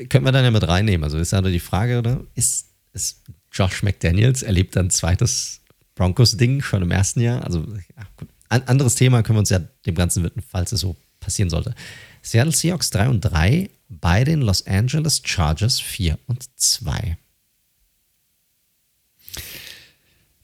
[0.09, 1.05] Können wir dann ja mit reinnehmen.
[1.05, 2.25] Also ist ja die Frage, oder?
[2.35, 3.23] Ist, ist
[3.53, 5.61] Josh McDaniels erlebt ein zweites
[5.99, 7.45] Broncos-Ding schon im ersten Jahr.
[7.45, 8.29] Also, ja, gut.
[8.49, 11.75] Ein anderes Thema können wir uns ja dem Ganzen widmen, falls es so passieren sollte.
[12.23, 17.19] Seattle Seahawks 3 und 3 bei den Los Angeles Chargers 4 und 2.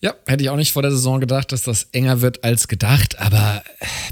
[0.00, 3.18] Ja, hätte ich auch nicht vor der Saison gedacht, dass das enger wird als gedacht,
[3.18, 3.62] aber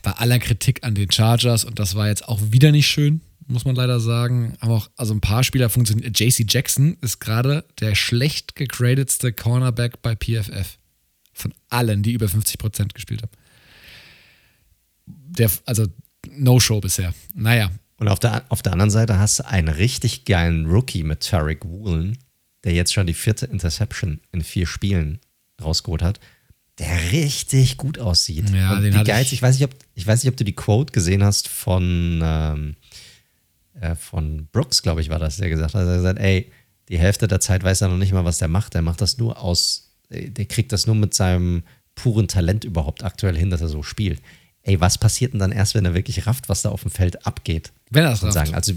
[0.03, 3.67] bei aller Kritik an den Chargers, und das war jetzt auch wieder nicht schön, muss
[3.67, 6.19] man leider sagen, haben auch also ein paar Spieler funktioniert.
[6.19, 10.79] JC Jackson ist gerade der schlecht gegradetste Cornerback bei PFF
[11.33, 13.33] von allen, die über 50 Prozent gespielt haben.
[15.07, 15.87] Der, also
[16.31, 17.15] No-Show bisher.
[17.35, 17.71] Naja.
[17.97, 21.65] Und auf der, auf der anderen Seite hast du einen richtig geilen Rookie mit Tarek
[21.65, 22.19] Woolen,
[22.65, 25.21] der jetzt schon die vierte Interception in vier Spielen
[25.63, 26.21] rausgeholt hat,
[26.79, 28.51] der richtig gut aussieht.
[28.51, 30.45] Ja, Und den die Geiz, ich, ich, weiß nicht, ob, ich weiß nicht, ob du
[30.45, 32.77] die Quote gesehen hast von, ähm,
[33.81, 35.83] äh, von Brooks, glaube ich, war das, der gesagt hat.
[35.83, 36.51] Er hat gesagt, ey,
[36.89, 38.75] die Hälfte der Zeit weiß er noch nicht mal, was der macht.
[38.75, 41.63] Der macht das nur aus der kriegt das nur mit seinem
[41.95, 44.21] puren Talent überhaupt aktuell hin, dass er so spielt.
[44.63, 47.27] Ey, was passiert denn dann erst, wenn er wirklich rafft, was da auf dem Feld
[47.27, 47.73] abgeht?
[47.91, 48.33] Wenn er es rafft.
[48.33, 48.55] Sagen.
[48.55, 48.75] Also,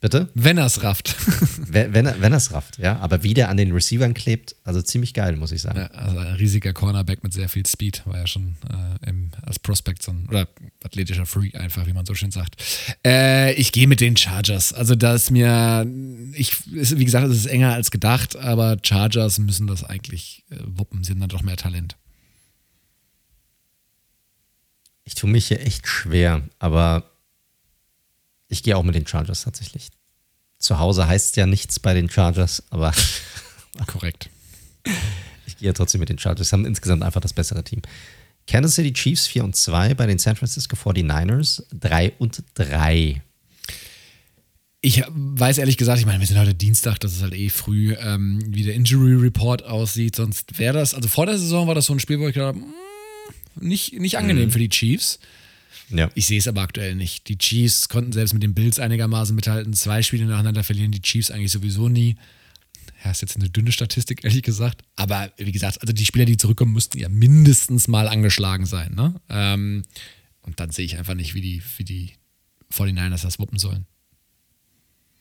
[0.00, 0.28] bitte?
[0.34, 1.16] Wenn er es rafft.
[1.58, 2.98] wenn, wenn, er, es rafft, ja.
[2.98, 5.78] Aber wie der an den Receivern klebt, also ziemlich geil, muss ich sagen.
[5.78, 9.58] Ja, also ein riesiger Cornerback mit sehr viel Speed, war ja schon äh, im, als
[9.58, 10.48] Prospect so ein, oder
[10.84, 12.56] athletischer Freak einfach, wie man so schön sagt.
[13.04, 14.72] Äh, ich gehe mit den Chargers.
[14.72, 15.86] Also da ist mir,
[16.34, 20.56] ich, ist, wie gesagt, es ist enger als gedacht, aber Chargers müssen das eigentlich äh,
[20.64, 21.04] wuppen.
[21.04, 21.96] Sie haben dann doch mehr Talent.
[25.04, 27.10] Ich tue mich hier echt schwer, aber
[28.48, 29.88] ich gehe auch mit den Chargers tatsächlich.
[30.58, 32.92] Zu Hause heißt ja nichts bei den Chargers, aber.
[33.86, 34.30] Korrekt.
[35.46, 36.52] Ich gehe ja trotzdem mit den Chargers.
[36.52, 37.82] Haben insgesamt einfach das bessere Team.
[38.46, 43.22] Kansas City Chiefs 4 und 2 bei den San Francisco 49ers 3 und 3.
[44.80, 47.94] Ich weiß ehrlich gesagt, ich meine, wir sind heute Dienstag, das ist halt eh früh,
[47.98, 50.16] ähm, wie der Injury Report aussieht.
[50.16, 52.54] Sonst wäre das, also vor der Saison war das so ein Spiel, wo ich gedacht
[52.54, 54.50] habe, mm, nicht, nicht angenehm mhm.
[54.52, 55.18] für die Chiefs.
[55.90, 56.10] Ja.
[56.14, 57.28] Ich sehe es aber aktuell nicht.
[57.28, 59.72] Die Chiefs konnten selbst mit den Bills einigermaßen mithalten.
[59.72, 62.16] Zwei Spiele nacheinander verlieren die Chiefs eigentlich sowieso nie.
[63.04, 64.82] Ja, ist jetzt eine dünne Statistik, ehrlich gesagt.
[64.96, 68.94] Aber wie gesagt, also die Spieler, die zurückkommen, müssten ja mindestens mal angeschlagen sein.
[68.94, 69.14] Ne?
[69.28, 69.84] Ähm,
[70.42, 72.12] und dann sehe ich einfach nicht, wie die, wie die
[72.72, 73.86] 49ers das wuppen sollen.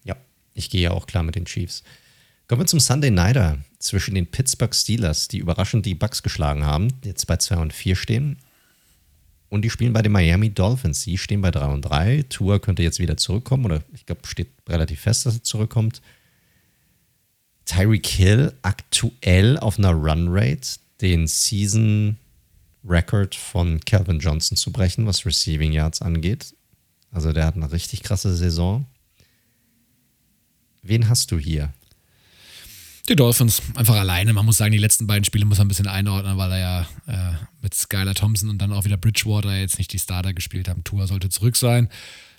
[0.04, 0.16] Ja,
[0.54, 1.84] ich gehe ja auch klar mit den Chiefs.
[2.48, 6.88] Kommen wir zum Sunday Nighter zwischen den Pittsburgh Steelers, die überraschend die Bucks geschlagen haben,
[7.04, 8.38] jetzt bei 2 und 4 stehen.
[9.50, 11.02] Und die spielen bei den Miami Dolphins.
[11.02, 12.26] Sie stehen bei 3 und 3.
[12.30, 16.02] Tour könnte jetzt wieder zurückkommen, oder ich glaube, steht relativ fest, dass er zurückkommt.
[17.66, 22.18] Tyreek Hill aktuell auf einer Runrate den Season
[22.88, 26.56] Record von Calvin Johnson zu brechen, was Receiving Yards angeht.
[27.12, 28.86] Also der hat eine richtig krasse Saison.
[30.82, 31.74] Wen hast du hier?
[33.10, 34.34] Die Dolphins, einfach alleine.
[34.34, 36.82] Man muss sagen, die letzten beiden Spiele muss man ein bisschen einordnen, weil er ja
[37.08, 40.84] äh, mit Skylar Thompson und dann auch wieder Bridgewater jetzt nicht die Starter gespielt haben.
[40.84, 41.88] Tour sollte zurück sein.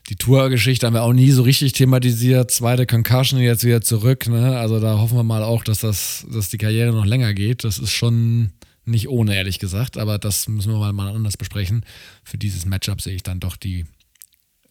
[0.09, 2.51] Die Tour-Geschichte haben wir auch nie so richtig thematisiert.
[2.51, 4.27] Zweite Concussion jetzt wieder zurück.
[4.27, 4.59] Ne?
[4.59, 7.65] Also da hoffen wir mal auch, dass, das, dass die Karriere noch länger geht.
[7.65, 8.53] Das ist schon
[8.85, 9.99] nicht ohne, ehrlich gesagt.
[9.99, 11.85] Aber das müssen wir mal, anders besprechen.
[12.24, 13.85] Für dieses Matchup sehe ich dann doch die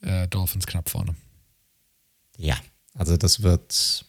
[0.01, 1.15] äh, Dolphins knapp vorne.
[2.37, 2.57] Ja,
[2.95, 4.05] also das wird,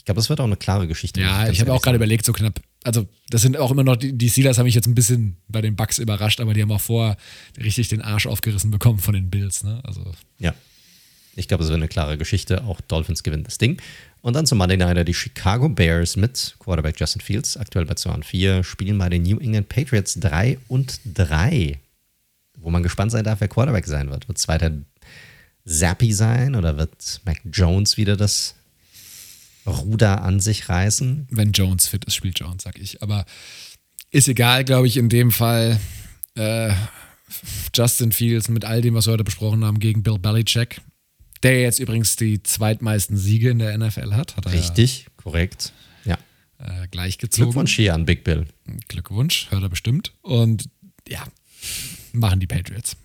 [0.00, 1.20] ich glaube, das wird auch eine klare Geschichte.
[1.20, 2.62] Ja, ich habe auch gerade überlegt, so knapp.
[2.84, 5.60] Also, das sind auch immer noch, die, die Steelers haben mich jetzt ein bisschen bei
[5.60, 7.18] den Bucks überrascht, aber die haben auch vorher
[7.62, 9.78] richtig den Arsch aufgerissen bekommen von den Bills, ne?
[9.84, 10.10] Also.
[10.38, 10.54] Ja.
[11.36, 12.64] Ich glaube, es wird eine klare Geschichte.
[12.64, 13.78] Auch Dolphins gewinnen das Ding.
[14.22, 18.10] Und dann zum Monday Nighter die Chicago Bears mit Quarterback Justin Fields, aktuell bei 2
[18.10, 21.78] und 4, spielen bei den New England Patriots 3 und 3.
[22.56, 24.28] Wo man gespannt sein darf, wer Quarterback sein wird.
[24.28, 24.72] Wird es weiter
[25.66, 28.54] Zappy sein oder wird Mac Jones wieder das
[29.66, 31.28] Ruder an sich reißen?
[31.30, 33.02] Wenn Jones fit ist, spielt Jones, sag ich.
[33.02, 33.24] Aber
[34.10, 35.78] ist egal, glaube ich, in dem Fall.
[36.34, 36.72] Äh,
[37.74, 40.80] Justin Fields mit all dem, was wir heute besprochen haben, gegen Bill Belichick,
[41.42, 44.36] der jetzt übrigens die zweitmeisten Siege in der NFL hat.
[44.36, 45.72] hat Richtig, ja, korrekt.
[46.04, 46.18] Ja.
[46.58, 47.46] Äh, gleichgezogen.
[47.50, 48.46] Glückwunsch hier an Big Bill.
[48.88, 50.12] Glückwunsch, hört er bestimmt.
[50.22, 50.68] Und
[51.08, 51.24] ja,
[52.12, 52.96] machen die Patriots.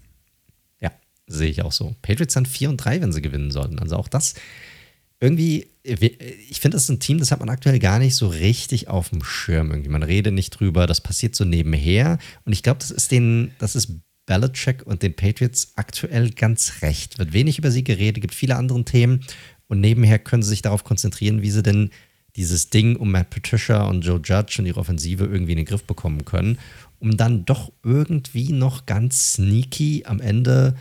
[0.82, 0.91] Ja,
[1.27, 1.95] sehe ich auch so.
[2.02, 3.80] Patriots sind 4 und 3, wenn sie gewinnen sollten.
[3.80, 4.34] Also auch das
[5.20, 8.88] irgendwie, ich finde, das ist ein Team, das hat man aktuell gar nicht so richtig
[8.88, 9.72] auf dem Schirm.
[9.72, 9.90] Irgendwie.
[9.90, 12.18] Man redet nicht drüber, das passiert so nebenher.
[12.44, 13.94] Und ich glaube, das ist den, das ist
[14.26, 17.18] Belichick und den Patriots aktuell ganz recht.
[17.20, 19.24] Wird wenig über sie geredet, gibt viele andere Themen.
[19.68, 21.92] Und nebenher können sie sich darauf konzentrieren, wie sie denn
[22.36, 25.84] dieses Ding um Matt Patricia und Joe Judge und ihre Offensive irgendwie in den Griff
[25.86, 26.60] bekommen können,
[27.00, 30.76] um dann doch irgendwie noch ganz sneaky am Ende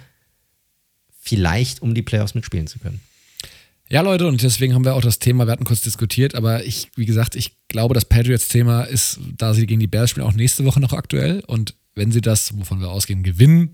[1.21, 3.01] vielleicht um die Playoffs mitspielen zu können.
[3.91, 6.91] Ja, Leute, und deswegen haben wir auch das Thema, wir hatten kurz diskutiert, aber ich,
[6.97, 10.65] wie gesagt, ich glaube, das Patriots-Thema ist, da sie gegen die Bears spielen, auch nächste
[10.65, 11.43] Woche noch aktuell.
[11.47, 13.73] Und wenn sie das, wovon wir ausgehen, gewinnen,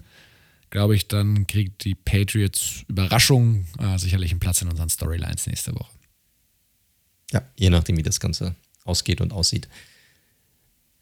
[0.70, 5.74] glaube ich, dann kriegt die Patriots Überraschung äh, sicherlich einen Platz in unseren Storylines nächste
[5.74, 5.92] Woche.
[7.32, 9.68] Ja, je nachdem, wie das Ganze ausgeht und aussieht,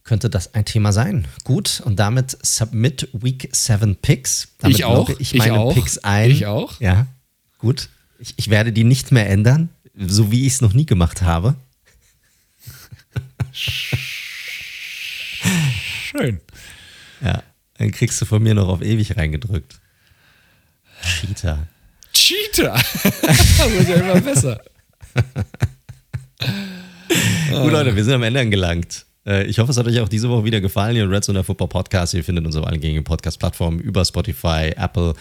[0.05, 1.27] könnte das ein Thema sein.
[1.45, 4.49] Gut, und damit Submit Week 7 Picks.
[4.59, 5.09] Damit ich auch.
[5.19, 5.75] Ich meine ich auch.
[5.75, 6.31] Picks ein.
[6.31, 6.81] Ich auch.
[6.81, 7.07] Ja,
[7.59, 7.89] gut.
[8.19, 11.55] Ich, ich werde die nicht mehr ändern, so wie ich es noch nie gemacht habe.
[16.11, 16.41] Schön.
[17.21, 17.43] Ja,
[17.79, 19.81] dann kriegst du von mir noch auf ewig reingedrückt.
[21.03, 21.69] Cheater.
[22.13, 22.75] Cheater!
[23.03, 24.61] das wird ja immer besser.
[27.51, 29.07] Gut, Leute, wir sind am Ende angelangt.
[29.27, 30.95] Äh, ich hoffe, es hat euch auch diese Woche wieder gefallen.
[30.95, 32.15] Hier im Red Zone Football Podcast.
[32.15, 35.15] Ihr findet uns auf allen gängigen Podcast-Plattformen über Spotify, Apple,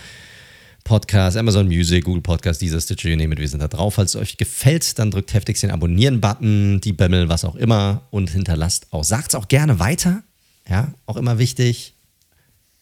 [0.87, 3.95] Podcast, Amazon Music, Google Podcast, dieser Stitcher, ihr nehmt, wir sind da drauf.
[3.95, 8.29] Falls es euch gefällt, dann drückt heftigst den Abonnieren-Button, die Bämmel, was auch immer und
[8.29, 10.23] hinterlasst auch, sagt es auch gerne weiter.
[10.69, 11.93] Ja, auch immer wichtig.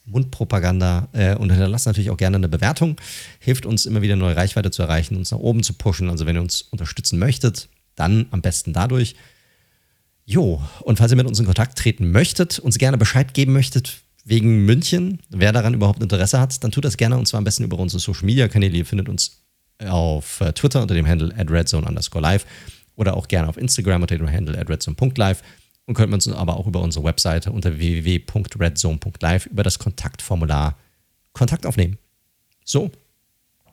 [0.06, 2.96] Mundpropaganda äh, und hinterlasst natürlich auch gerne eine Bewertung.
[3.40, 6.08] Hilft uns immer wieder neue Reichweite zu erreichen, uns nach oben zu pushen.
[6.12, 9.16] Also wenn ihr uns unterstützen möchtet, dann am besten dadurch.
[10.26, 14.04] Jo, und falls ihr mit uns in Kontakt treten möchtet, uns gerne Bescheid geben möchtet,
[14.26, 15.20] wegen München.
[15.30, 18.00] Wer daran überhaupt Interesse hat, dann tut das gerne und zwar am besten über unsere
[18.00, 18.76] Social Media Kanäle.
[18.76, 19.44] Ihr findet uns
[19.80, 22.46] auf äh, Twitter unter dem Handle at redzone underscore live
[22.96, 25.44] oder auch gerne auf Instagram unter dem Handle at redzone.live
[25.86, 30.78] und könnt uns aber auch über unsere Webseite unter www.redzone.live über das Kontaktformular
[31.34, 31.98] Kontakt aufnehmen.
[32.64, 32.92] So,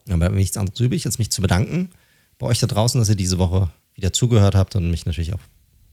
[0.07, 1.91] dann bleibt mir nichts anderes übrig, als mich zu bedanken
[2.39, 5.41] bei euch da draußen, dass ihr diese Woche wieder zugehört habt und mich natürlich auch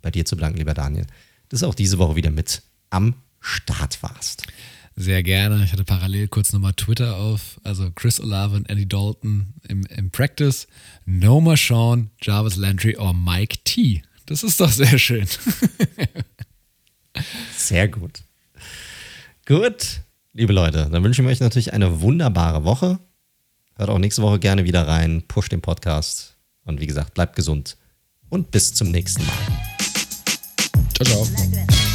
[0.02, 1.06] bei dir zu bedanken, lieber Daniel,
[1.50, 4.44] dass du auch diese Woche wieder mit am Start warst.
[4.96, 5.64] Sehr gerne.
[5.64, 7.60] Ich hatte parallel kurz nochmal Twitter auf.
[7.64, 10.68] Also Chris Olave und Andy Dalton im, im Practice.
[11.06, 14.04] Noma Sean, Jarvis Landry oder Mike T.
[14.26, 15.26] Das ist doch sehr schön.
[17.58, 18.24] sehr gut.
[19.46, 20.02] Gut,
[20.34, 23.00] liebe Leute, dann wünschen wir euch natürlich eine wunderbare Woche.
[23.76, 26.36] Hört auch nächste Woche gerne wieder rein, pusht den Podcast
[26.66, 27.78] und wie gesagt, bleibt gesund
[28.30, 29.34] und bis zum nächsten Mal.
[30.94, 31.89] Ciao, ciao.